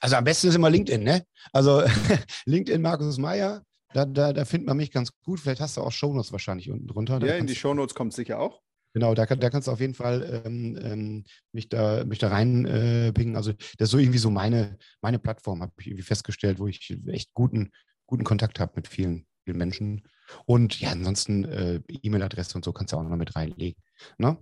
also 0.00 0.16
am 0.16 0.24
besten 0.24 0.48
ist 0.48 0.56
immer 0.56 0.70
LinkedIn, 0.70 1.02
ne? 1.02 1.24
Also 1.52 1.82
LinkedIn 2.46 2.82
Markus 2.82 3.18
Meyer, 3.18 3.62
da, 3.92 4.04
da, 4.04 4.32
da 4.32 4.44
findet 4.44 4.66
man 4.66 4.76
mich 4.76 4.90
ganz 4.90 5.12
gut. 5.22 5.38
Vielleicht 5.38 5.60
hast 5.60 5.76
du 5.76 5.82
auch 5.82 5.92
Shownotes 5.92 6.32
wahrscheinlich 6.32 6.70
unten 6.70 6.88
drunter. 6.88 7.24
Ja, 7.24 7.36
in 7.36 7.46
die 7.46 7.54
Shownotes 7.54 7.94
kommt 7.94 8.12
sicher 8.12 8.40
auch. 8.40 8.60
Genau, 8.94 9.14
da, 9.14 9.26
da 9.26 9.50
kannst 9.50 9.68
du 9.68 9.72
auf 9.72 9.80
jeden 9.80 9.94
Fall 9.94 10.42
ähm, 10.44 10.78
ähm, 10.82 11.24
mich 11.52 11.68
da, 11.68 12.04
mich 12.04 12.18
da 12.18 12.28
reinpingen. 12.28 13.34
Äh, 13.34 13.36
also 13.36 13.52
das 13.52 13.88
ist 13.88 13.90
so 13.90 13.98
irgendwie 13.98 14.18
so 14.18 14.30
meine, 14.30 14.78
meine 15.00 15.18
Plattform, 15.18 15.62
habe 15.62 15.72
ich 15.80 15.86
irgendwie 15.86 16.04
festgestellt, 16.04 16.58
wo 16.58 16.66
ich 16.66 16.94
echt 17.06 17.32
guten, 17.32 17.70
guten 18.06 18.24
Kontakt 18.24 18.60
habe 18.60 18.72
mit 18.76 18.88
vielen, 18.88 19.26
vielen 19.44 19.56
Menschen. 19.56 20.02
Und 20.44 20.78
ja, 20.80 20.90
ansonsten 20.90 21.44
äh, 21.44 21.80
E-Mail-Adresse 21.88 22.56
und 22.56 22.64
so 22.64 22.72
kannst 22.72 22.92
du 22.92 22.98
auch 22.98 23.02
noch 23.02 23.16
mit 23.16 23.34
reinlegen. 23.34 23.80
Ne? 24.18 24.36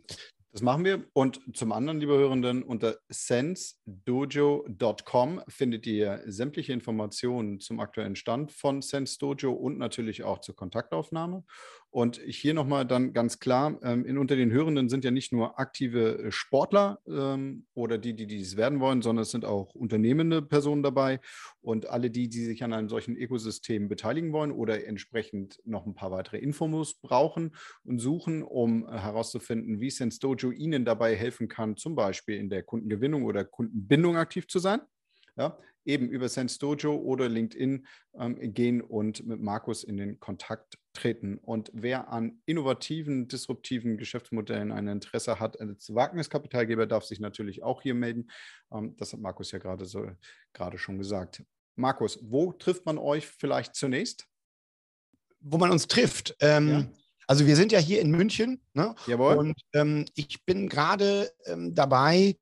Das 0.53 0.62
machen 0.62 0.84
wir. 0.84 1.05
Und 1.12 1.40
zum 1.57 1.70
anderen, 1.70 2.01
liebe 2.01 2.18
Hörenden, 2.18 2.64
unter 2.64 2.96
sensedojo.com 3.09 5.42
findet 5.46 5.86
ihr 5.86 6.24
sämtliche 6.26 6.72
Informationen 6.72 7.61
zum 7.61 7.78
aktuellen 7.78 8.16
Stand 8.16 8.51
von 8.51 8.82
Sense 8.82 9.16
Dojo 9.16 9.53
und 9.53 9.78
natürlich 9.78 10.24
auch 10.24 10.40
zur 10.40 10.57
Kontaktaufnahme. 10.57 11.44
Und 11.93 12.20
hier 12.24 12.55
nochmal 12.55 12.86
dann 12.86 13.12
ganz 13.12 13.41
klar, 13.41 13.76
ähm, 13.82 14.05
in, 14.05 14.16
unter 14.16 14.36
den 14.36 14.53
Hörenden 14.53 14.88
sind 14.88 15.05
ja 15.05 15.11
nicht 15.11 15.32
nur 15.32 15.59
aktive 15.59 16.18
äh, 16.18 16.30
Sportler 16.30 17.01
ähm, 17.09 17.66
oder 17.74 17.99
die, 17.99 18.14
die 18.14 18.28
dies 18.28 18.57
werden 18.57 18.78
wollen, 18.78 19.03
sondern 19.03 19.24
es 19.24 19.32
sind 19.32 19.45
auch 19.45 19.74
unternehmende 19.74 20.41
Personen 20.41 20.84
dabei 20.84 21.18
und 21.61 21.88
alle 21.88 22.11
die, 22.11 22.28
die 22.28 22.45
sich 22.45 22.62
an 22.62 22.72
einem 22.72 22.88
solchen 22.88 23.16
Ökosystem 23.16 23.88
beteiligen 23.88 24.32
wollen 24.32 24.53
oder 24.53 24.86
entsprechend 24.86 25.61
noch 25.64 25.84
ein 25.84 25.95
paar 25.95 26.12
weitere 26.12 26.38
Infos 26.38 26.95
brauchen 26.95 27.57
und 27.82 27.99
suchen, 27.99 28.45
um 28.45 28.86
äh, 28.86 28.93
herauszufinden, 28.93 29.80
wie 29.80 29.91
Sense 29.91 30.20
Dojo 30.20 30.53
ihnen 30.53 30.84
dabei 30.84 31.16
helfen 31.16 31.49
kann, 31.49 31.76
zum 31.76 31.97
Beispiel 31.97 32.36
in 32.36 32.51
der 32.51 32.62
Kundengewinnung 32.62 33.24
oder 33.24 33.45
Kundenbindung 33.45 34.16
aktiv 34.16 34.47
zu 34.47 34.61
sein. 34.61 34.80
Ja, 35.36 35.59
eben 35.85 36.09
über 36.09 36.28
Sense 36.28 36.59
Dojo 36.59 36.95
oder 36.95 37.28
LinkedIn 37.28 37.87
ähm, 38.18 38.55
gehen 38.55 38.81
und 38.81 39.26
mit 39.26 39.41
Markus 39.41 39.85
in 39.85 39.97
den 39.97 40.20
Kontakt 40.20 40.78
treten. 40.93 41.39
Und 41.39 41.70
wer 41.72 42.12
an 42.12 42.43
innovativen, 42.47 43.28
disruptiven 43.28 43.97
Geschäftsmodellen 43.97 44.72
ein 44.72 44.89
Interesse 44.89 45.41
hat 45.41 45.61
als 45.61 45.95
Wagniskapitalgeber, 45.95 46.87
darf 46.87 47.05
sich 47.05 47.20
natürlich 47.20 47.62
auch 47.62 47.83
hier 47.83 47.95
melden. 47.95 48.31
Ähm, 48.72 48.97
das 48.97 49.12
hat 49.12 49.20
Markus 49.20 49.51
ja 49.53 49.59
gerade 49.59 49.85
so 49.85 50.11
gerade 50.53 50.78
schon 50.78 50.99
gesagt. 50.99 51.43
Markus, 51.76 52.18
wo 52.22 52.53
trifft 52.53 52.85
man 52.87 52.99
euch 52.99 53.26
vielleicht 53.26 53.74
zunächst? 53.74 54.26
Wo 55.41 55.57
man 55.57 55.70
uns 55.70 55.87
trifft. 55.87 56.37
Ähm, 56.41 56.68
ja. 56.68 56.89
Also 57.26 57.47
wir 57.47 57.57
sind 57.57 57.72
ja 57.72 57.78
hier 57.78 58.01
in 58.01 58.11
München. 58.11 58.61
Ne? 58.74 58.95
Jawohl. 59.07 59.37
Und 59.37 59.61
ähm, 59.72 60.05
ich 60.14 60.45
bin 60.45 60.68
gerade 60.68 61.33
ähm, 61.47 61.74
dabei, 61.74 62.37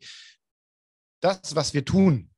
das, 1.20 1.55
was 1.55 1.74
wir 1.74 1.84
tun, 1.84 2.30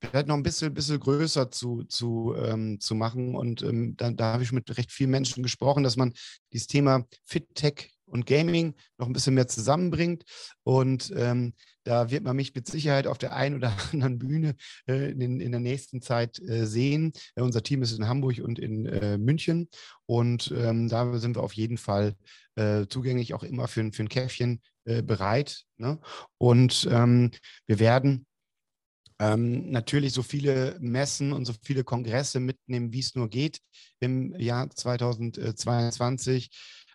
vielleicht 0.00 0.26
noch 0.26 0.36
ein 0.36 0.42
bisschen, 0.42 0.74
bisschen 0.74 1.00
größer 1.00 1.50
zu, 1.50 1.84
zu, 1.84 2.34
ähm, 2.36 2.80
zu 2.80 2.94
machen. 2.94 3.34
Und 3.34 3.62
ähm, 3.62 3.96
da, 3.96 4.10
da 4.10 4.32
habe 4.32 4.42
ich 4.42 4.52
mit 4.52 4.76
recht 4.76 4.92
vielen 4.92 5.10
Menschen 5.10 5.42
gesprochen, 5.42 5.82
dass 5.82 5.96
man 5.96 6.12
dieses 6.52 6.66
Thema 6.66 7.04
Fit-Tech 7.24 7.90
und 8.10 8.26
Gaming 8.26 8.74
noch 8.98 9.06
ein 9.06 9.12
bisschen 9.12 9.34
mehr 9.34 9.48
zusammenbringt. 9.48 10.24
Und 10.64 11.12
ähm, 11.16 11.54
da 11.84 12.10
wird 12.10 12.24
man 12.24 12.36
mich 12.36 12.54
mit 12.54 12.66
Sicherheit 12.66 13.06
auf 13.06 13.18
der 13.18 13.34
einen 13.34 13.56
oder 13.56 13.72
anderen 13.92 14.18
Bühne 14.18 14.56
äh, 14.86 15.10
in, 15.10 15.40
in, 15.40 15.52
der 15.52 15.60
nächsten 15.60 16.02
Zeit 16.02 16.40
äh, 16.40 16.66
sehen. 16.66 17.12
Äh, 17.34 17.42
unser 17.42 17.62
Team 17.62 17.82
ist 17.82 17.96
in 17.96 18.08
Hamburg 18.08 18.40
und 18.42 18.58
in 18.58 18.86
äh, 18.86 19.16
München. 19.18 19.68
Und 20.06 20.52
ähm, 20.56 20.88
da 20.88 21.16
sind 21.18 21.36
wir 21.36 21.42
auf 21.42 21.52
jeden 21.52 21.78
Fall 21.78 22.16
äh, 22.56 22.86
zugänglich, 22.88 23.34
auch 23.34 23.44
immer 23.44 23.68
für, 23.68 23.92
für 23.92 24.02
ein 24.02 24.08
Käffchen 24.08 24.60
äh, 24.84 25.02
bereit. 25.02 25.64
Ne? 25.76 26.00
Und 26.38 26.88
ähm, 26.90 27.30
wir 27.66 27.78
werden 27.78 28.26
ähm, 29.20 29.70
natürlich 29.70 30.14
so 30.14 30.22
viele 30.22 30.76
Messen 30.80 31.34
und 31.34 31.44
so 31.44 31.52
viele 31.62 31.84
Kongresse 31.84 32.40
mitnehmen, 32.40 32.92
wie 32.94 33.00
es 33.00 33.14
nur 33.14 33.28
geht 33.28 33.60
im 34.00 34.34
Jahr 34.40 34.70
2022. 34.70 36.50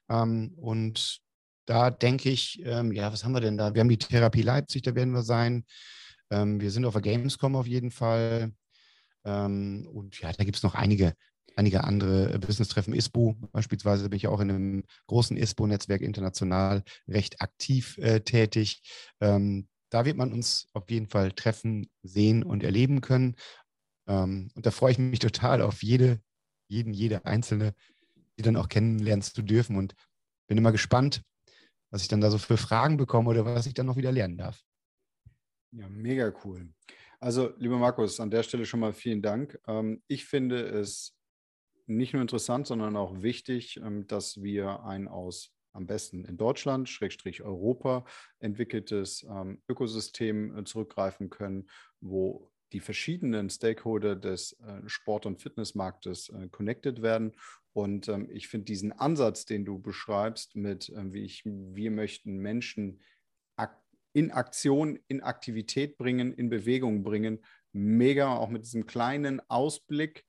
Ähm, 0.09 0.53
und 0.57 1.19
da 1.67 1.91
denke 1.91 2.31
ich, 2.31 2.65
ähm, 2.65 2.91
ja, 2.91 3.13
was 3.13 3.23
haben 3.23 3.33
wir 3.33 3.41
denn 3.41 3.57
da? 3.57 3.75
Wir 3.75 3.81
haben 3.81 3.89
die 3.89 3.99
Therapie 3.99 4.41
Leipzig, 4.41 4.81
da 4.81 4.95
werden 4.95 5.13
wir 5.13 5.21
sein. 5.21 5.65
Ähm, 6.31 6.59
wir 6.59 6.71
sind 6.71 6.85
auf 6.85 6.93
der 6.93 7.03
Gamescom 7.03 7.55
auf 7.55 7.67
jeden 7.67 7.91
Fall. 7.91 8.51
Ähm, 9.23 9.87
und 9.93 10.19
ja, 10.19 10.31
da 10.31 10.43
gibt 10.43 10.57
es 10.57 10.63
noch 10.63 10.73
einige, 10.73 11.13
einige 11.55 11.83
andere 11.83 12.39
Business-Treffen. 12.39 12.95
ISPO 12.95 13.35
beispielsweise 13.51 14.09
bin 14.09 14.17
ich 14.17 14.27
auch 14.27 14.39
in 14.39 14.49
einem 14.49 14.83
großen 15.05 15.37
ISPO-Netzwerk 15.37 16.01
international 16.01 16.83
recht 17.07 17.39
aktiv 17.41 17.99
äh, 17.99 18.21
tätig. 18.21 18.81
Ähm, 19.21 19.67
da 19.95 20.03
wird 20.03 20.17
man 20.17 20.33
uns 20.33 20.67
auf 20.73 20.91
jeden 20.91 21.07
Fall 21.07 21.31
treffen, 21.31 21.89
sehen 22.03 22.43
und 22.43 22.63
erleben 22.63 22.99
können. 22.99 23.37
Ähm, 24.09 24.51
und 24.53 24.65
da 24.65 24.71
freue 24.71 24.91
ich 24.91 24.99
mich 24.99 25.19
total 25.19 25.61
auf 25.61 25.83
jede, 25.83 26.19
jeden, 26.67 26.93
jede 26.93 27.25
einzelne, 27.25 27.73
die 28.37 28.43
dann 28.43 28.57
auch 28.57 28.67
kennenlernen 28.67 29.21
zu 29.21 29.41
dürfen. 29.41 29.77
Und 29.77 29.95
bin 30.47 30.57
immer 30.57 30.73
gespannt, 30.73 31.21
was 31.91 32.01
ich 32.01 32.09
dann 32.09 32.19
da 32.19 32.29
so 32.29 32.37
für 32.37 32.57
Fragen 32.57 32.97
bekomme 32.97 33.29
oder 33.29 33.45
was 33.45 33.67
ich 33.67 33.73
dann 33.73 33.85
noch 33.85 33.95
wieder 33.95 34.11
lernen 34.11 34.37
darf. 34.37 34.65
Ja, 35.71 35.87
mega 35.87 36.33
cool. 36.43 36.73
Also, 37.21 37.53
lieber 37.57 37.77
Markus, 37.77 38.19
an 38.19 38.29
der 38.29 38.43
Stelle 38.43 38.65
schon 38.65 38.81
mal 38.81 38.91
vielen 38.91 39.21
Dank. 39.21 39.57
Ähm, 39.65 40.03
ich 40.07 40.25
finde 40.25 40.67
es 40.67 41.15
nicht 41.85 42.11
nur 42.11 42.21
interessant, 42.21 42.67
sondern 42.67 42.97
auch 42.97 43.21
wichtig, 43.21 43.77
ähm, 43.77 44.07
dass 44.07 44.43
wir 44.43 44.83
ein 44.83 45.07
aus 45.07 45.54
am 45.75 45.85
besten 45.85 46.25
in 46.25 46.37
Deutschland, 46.37 46.89
Schrägstrich 46.89 47.43
Europa, 47.43 48.05
entwickeltes 48.39 49.23
ähm, 49.29 49.61
Ökosystem 49.67 50.57
äh, 50.57 50.63
zurückgreifen 50.63 51.29
können, 51.29 51.69
wo 52.01 52.49
die 52.73 52.79
verschiedenen 52.79 53.49
Stakeholder 53.49 54.15
des 54.15 54.53
äh, 54.53 54.81
Sport- 54.87 55.25
und 55.25 55.41
Fitnessmarktes 55.41 56.29
äh, 56.29 56.49
connected 56.49 57.01
werden. 57.01 57.33
Und 57.73 58.07
ähm, 58.07 58.27
ich 58.31 58.47
finde 58.47 58.65
diesen 58.65 58.91
Ansatz, 58.91 59.45
den 59.45 59.65
du 59.65 59.79
beschreibst, 59.79 60.55
mit 60.55 60.89
äh, 60.89 61.13
wie 61.13 61.23
ich, 61.23 61.43
wir 61.45 61.91
möchten 61.91 62.37
Menschen 62.37 63.01
ak 63.55 63.81
in 64.13 64.31
Aktion, 64.31 64.97
in 65.07 65.21
Aktivität 65.21 65.97
bringen, 65.97 66.33
in 66.33 66.49
Bewegung 66.49 67.03
bringen, 67.03 67.43
mega, 67.73 68.35
auch 68.35 68.49
mit 68.49 68.63
diesem 68.63 68.85
kleinen 68.85 69.41
Ausblick 69.49 70.25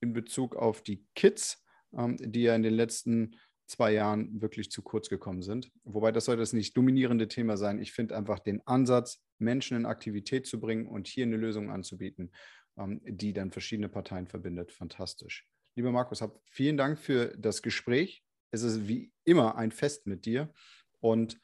in 0.00 0.14
Bezug 0.14 0.56
auf 0.56 0.82
die 0.82 1.06
Kids, 1.14 1.62
ähm, 1.96 2.16
die 2.18 2.42
ja 2.42 2.54
in 2.54 2.62
den 2.62 2.74
letzten 2.74 3.36
zwei 3.66 3.92
Jahren 3.92 4.40
wirklich 4.40 4.70
zu 4.70 4.82
kurz 4.82 5.08
gekommen 5.08 5.42
sind. 5.42 5.70
Wobei 5.84 6.12
das 6.12 6.26
soll 6.26 6.36
das 6.36 6.52
nicht 6.52 6.76
dominierende 6.76 7.28
Thema 7.28 7.56
sein. 7.56 7.80
Ich 7.80 7.92
finde 7.92 8.16
einfach 8.16 8.38
den 8.38 8.66
Ansatz, 8.66 9.22
Menschen 9.38 9.76
in 9.76 9.86
Aktivität 9.86 10.46
zu 10.46 10.60
bringen 10.60 10.86
und 10.86 11.06
hier 11.08 11.24
eine 11.24 11.36
Lösung 11.36 11.70
anzubieten, 11.70 12.32
ähm, 12.78 13.00
die 13.04 13.32
dann 13.32 13.50
verschiedene 13.50 13.88
Parteien 13.88 14.26
verbindet, 14.26 14.72
fantastisch. 14.72 15.46
Lieber 15.74 15.92
Markus, 15.92 16.22
hab 16.22 16.40
vielen 16.46 16.76
Dank 16.76 16.98
für 16.98 17.36
das 17.36 17.60
Gespräch. 17.60 18.24
Es 18.50 18.62
ist 18.62 18.88
wie 18.88 19.12
immer 19.24 19.56
ein 19.56 19.72
Fest 19.72 20.06
mit 20.06 20.24
dir. 20.24 20.52
Und 21.00 21.38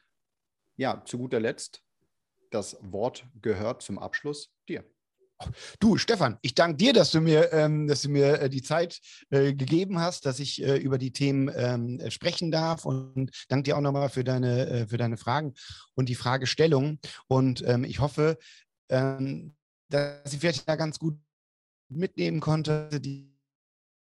ja, 0.75 1.03
zu 1.05 1.17
guter 1.17 1.39
Letzt, 1.39 1.83
das 2.49 2.77
Wort 2.81 3.27
gehört 3.41 3.81
zum 3.81 3.99
Abschluss 3.99 4.55
dir. 4.67 4.83
Du, 5.79 5.97
Stefan, 5.97 6.37
ich 6.41 6.55
danke 6.55 6.77
dir, 6.77 6.93
dass 6.93 7.11
du 7.11 7.19
mir, 7.19 7.51
ähm, 7.51 7.87
dass 7.87 8.03
du 8.03 8.09
mir 8.09 8.41
äh, 8.41 8.49
die 8.49 8.61
Zeit 8.61 8.99
äh, 9.29 9.53
gegeben 9.53 9.99
hast, 9.99 10.25
dass 10.25 10.39
ich 10.39 10.63
äh, 10.63 10.77
über 10.77 10.97
die 10.97 11.11
Themen 11.11 11.51
ähm, 11.53 11.99
sprechen 12.09 12.51
darf 12.51 12.85
und 12.85 13.29
danke 13.49 13.63
dir 13.63 13.77
auch 13.77 13.81
nochmal 13.81 14.09
für 14.09 14.23
deine, 14.23 14.67
äh, 14.67 14.87
für 14.87 14.97
deine 14.97 15.17
Fragen 15.17 15.53
und 15.95 16.07
die 16.07 16.15
Fragestellung. 16.15 16.99
Und 17.27 17.63
ähm, 17.67 17.83
ich 17.83 17.99
hoffe, 17.99 18.37
ähm, 18.89 19.55
dass 19.89 20.33
ich 20.33 20.39
vielleicht 20.39 20.67
da 20.67 20.75
ganz 20.75 20.99
gut 20.99 21.17
mitnehmen 21.89 22.39
konnte, 22.39 22.89
die 22.99 23.32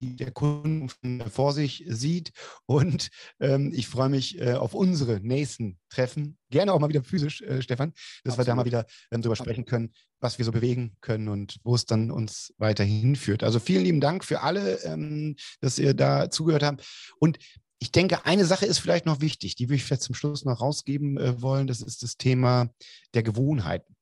der 0.01 0.31
Kunde 0.31 1.31
vor 1.31 1.53
sich 1.53 1.85
sieht. 1.89 2.33
Und 2.67 3.09
ähm, 3.41 3.73
ich 3.75 3.89
freue 3.89 4.09
mich 4.09 4.41
äh, 4.41 4.55
auf 4.55 4.75
unsere 4.75 5.21
nächsten 5.21 5.79
Treffen. 5.89 6.39
Gerne 6.51 6.73
auch 6.73 6.81
mal 6.81 6.89
wieder 6.89 7.03
physisch, 7.03 7.43
äh, 7.43 7.63
Stefan, 7.63 7.93
dass 8.25 8.35
Absolut. 8.35 8.39
wir 8.39 8.45
da 8.45 8.55
mal 8.55 8.65
wieder 8.65 8.87
ähm, 9.11 9.23
drüber 9.23 9.37
sprechen 9.37 9.65
können, 9.65 9.93
was 10.21 10.39
wir 10.39 10.45
so 10.45 10.53
bewegen 10.53 10.97
können 11.01 11.29
und 11.29 11.59
wo 11.65 11.75
es 11.75 11.87
dann 11.87 12.11
uns 12.11 12.55
weiterhin 12.59 13.17
führt. 13.17 13.43
Also 13.43 13.59
vielen 13.59 13.85
lieben 13.85 14.01
Dank 14.01 14.25
für 14.25 14.43
alle, 14.43 14.83
ähm, 14.85 15.37
dass 15.61 15.79
ihr 15.79 15.95
da 15.95 16.31
zugehört 16.31 16.63
habt. 16.63 16.87
Und 17.19 17.39
ich 17.79 17.93
denke, 17.93 18.25
eine 18.25 18.45
Sache 18.45 18.67
ist 18.67 18.79
vielleicht 18.79 19.07
noch 19.07 19.21
wichtig, 19.21 19.55
die 19.55 19.69
würde 19.69 19.77
ich 19.77 19.85
vielleicht 19.85 20.03
zum 20.03 20.15
Schluss 20.15 20.45
noch 20.45 20.61
rausgeben 20.61 21.19
äh, 21.19 21.43
wollen. 21.43 21.67
Das 21.67 21.81
ist 21.81 22.03
das 22.03 22.17
Thema 22.17 22.71
der 23.15 23.23
Gewohnheiten. 23.23 23.97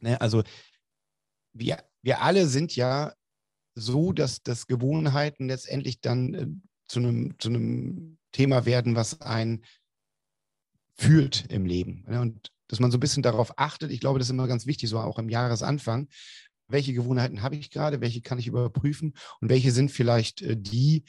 Ne? 0.00 0.20
Also 0.20 0.42
wir, 1.54 1.82
wir 2.02 2.22
alle 2.22 2.46
sind 2.46 2.76
ja 2.76 3.14
so, 3.74 4.12
dass, 4.12 4.42
dass 4.42 4.66
Gewohnheiten 4.66 5.48
letztendlich 5.48 6.00
dann 6.00 6.34
äh, 6.34 6.46
zu, 6.86 7.00
einem, 7.00 7.34
zu 7.38 7.48
einem 7.48 8.18
Thema 8.32 8.66
werden, 8.66 8.96
was 8.96 9.20
einen 9.20 9.64
führt 10.96 11.46
im 11.50 11.66
Leben. 11.66 12.04
Ne? 12.08 12.20
Und 12.20 12.52
dass 12.68 12.80
man 12.80 12.90
so 12.90 12.96
ein 12.96 13.00
bisschen 13.00 13.22
darauf 13.22 13.58
achtet, 13.58 13.90
ich 13.90 14.00
glaube, 14.00 14.18
das 14.18 14.28
ist 14.28 14.32
immer 14.32 14.48
ganz 14.48 14.66
wichtig, 14.66 14.88
so 14.88 14.98
auch 14.98 15.18
im 15.18 15.28
Jahresanfang. 15.28 16.08
Welche 16.68 16.94
Gewohnheiten 16.94 17.42
habe 17.42 17.56
ich 17.56 17.70
gerade? 17.70 18.00
Welche 18.00 18.22
kann 18.22 18.38
ich 18.38 18.46
überprüfen? 18.46 19.14
Und 19.40 19.48
welche 19.48 19.72
sind 19.72 19.90
vielleicht 19.90 20.42
äh, 20.42 20.56
die, 20.56 21.04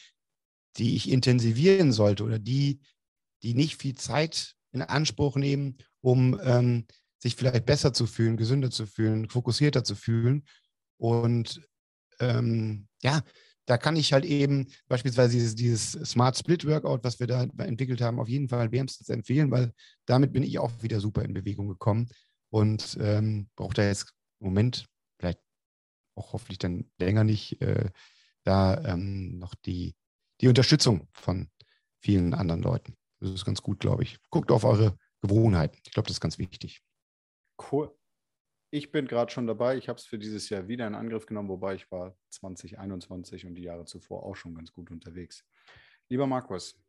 die 0.78 0.96
ich 0.96 1.10
intensivieren 1.10 1.92
sollte 1.92 2.24
oder 2.24 2.40
die, 2.40 2.80
die 3.44 3.54
nicht 3.54 3.82
viel 3.82 3.96
Zeit 3.96 4.56
in 4.72 4.82
Anspruch 4.82 5.36
nehmen, 5.36 5.78
um 6.02 6.40
ähm, 6.44 6.86
sich 7.20 7.36
vielleicht 7.36 7.66
besser 7.66 7.94
zu 7.94 8.08
fühlen, 8.08 8.38
gesünder 8.38 8.72
zu 8.72 8.86
fühlen, 8.86 9.30
fokussierter 9.30 9.84
zu 9.84 9.96
fühlen. 9.96 10.46
Und 10.98 11.62
ähm, 12.20 12.88
ja, 13.02 13.22
da 13.66 13.78
kann 13.78 13.96
ich 13.96 14.12
halt 14.14 14.26
eben 14.26 14.68
beispielsweise 14.88 15.34
dieses, 15.34 15.56
dieses, 15.56 15.92
Smart 16.10 16.38
Split 16.38 16.66
Workout, 16.66 17.04
was 17.04 17.20
wir 17.20 17.28
da 17.28 17.44
entwickelt 17.44 18.02
haben, 18.02 18.20
auf 18.20 18.28
jeden 18.28 18.50
Fall 18.50 18.72
wärmstens 18.72 19.10
empfehlen, 19.10 19.52
weil 19.52 19.74
damit 20.06 20.34
bin 20.34 20.44
ich 20.44 20.60
auch 20.60 20.72
wieder 20.82 21.00
super 21.00 21.24
in 21.24 21.34
Bewegung 21.34 21.68
gekommen 21.68 22.10
und 22.50 22.98
ähm, 23.00 23.50
brauche 23.56 23.74
da 23.74 23.84
jetzt 23.84 24.14
im 24.40 24.48
Moment 24.48 24.86
vielleicht 25.18 25.40
auch 26.16 26.34
hoffentlich 26.34 26.60
dann 26.60 26.92
länger 27.00 27.24
nicht 27.24 27.62
äh, 27.62 27.90
da 28.44 28.84
ähm, 28.84 29.40
noch 29.40 29.56
die 29.56 29.96
die 30.42 30.50
Unterstützung 30.50 31.08
von 31.14 31.50
vielen 32.02 32.34
anderen 32.34 32.62
Leuten. 32.62 32.98
Das 33.22 33.32
ist 33.32 33.46
ganz 33.46 33.62
gut, 33.62 33.80
glaube 33.80 34.04
ich. 34.04 34.18
Guckt 34.30 34.52
auf 34.52 34.66
eure 34.66 34.98
Gewohnheiten. 35.22 35.80
Ich 35.86 35.94
glaube, 35.94 36.08
das 36.08 36.18
ist 36.18 36.22
ganz 36.22 36.38
wichtig. 36.38 36.82
Cool. 37.72 37.96
Ich 38.76 38.92
bin 38.92 39.08
gerade 39.08 39.32
schon 39.32 39.46
dabei. 39.46 39.78
Ich 39.78 39.88
habe 39.88 40.00
es 40.00 40.06
für 40.08 40.18
dieses 40.18 40.50
Jahr 40.50 40.68
wieder 40.68 40.88
in 40.88 40.96
Angriff 40.96 41.28
genommen, 41.28 41.48
wobei 41.48 41.76
ich 41.76 41.92
war 41.92 42.18
2021 42.32 43.46
und 43.46 43.54
die 43.54 43.62
Jahre 43.62 43.86
zuvor 43.86 44.24
auch 44.24 44.34
schon 44.34 44.56
ganz 44.56 44.74
gut 44.74 44.90
unterwegs. 44.90 45.46
Lieber 46.10 46.26
Markus, 46.26 46.82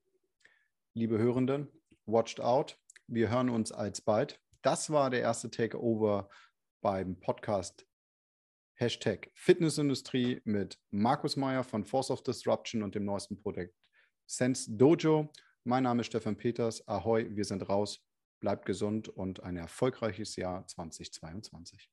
liebe 0.94 1.18
Hörenden, 1.18 1.68
watched 2.06 2.40
out. 2.40 2.80
Wir 3.06 3.28
hören 3.28 3.50
uns 3.50 3.70
alsbald. 3.70 4.40
Das 4.62 4.88
war 4.88 5.10
der 5.10 5.20
erste 5.20 5.50
Takeover 5.50 6.30
beim 6.80 7.20
Podcast 7.20 7.86
Hashtag 8.76 9.30
Fitnessindustrie 9.34 10.40
mit 10.44 10.78
Markus 10.90 11.36
Meyer 11.36 11.64
von 11.64 11.84
Force 11.84 12.10
of 12.10 12.22
Disruption 12.22 12.82
und 12.82 12.94
dem 12.94 13.04
neuesten 13.04 13.36
Projekt 13.36 13.76
Sense 14.24 14.74
Dojo. 14.74 15.30
Mein 15.64 15.82
Name 15.82 16.00
ist 16.00 16.06
Stefan 16.06 16.38
Peters. 16.38 16.88
Ahoi, 16.88 17.28
wir 17.28 17.44
sind 17.44 17.68
raus. 17.68 18.02
Bleibt 18.44 18.66
gesund 18.66 19.08
und 19.08 19.42
ein 19.42 19.56
erfolgreiches 19.56 20.36
Jahr 20.36 20.66
2022. 20.66 21.88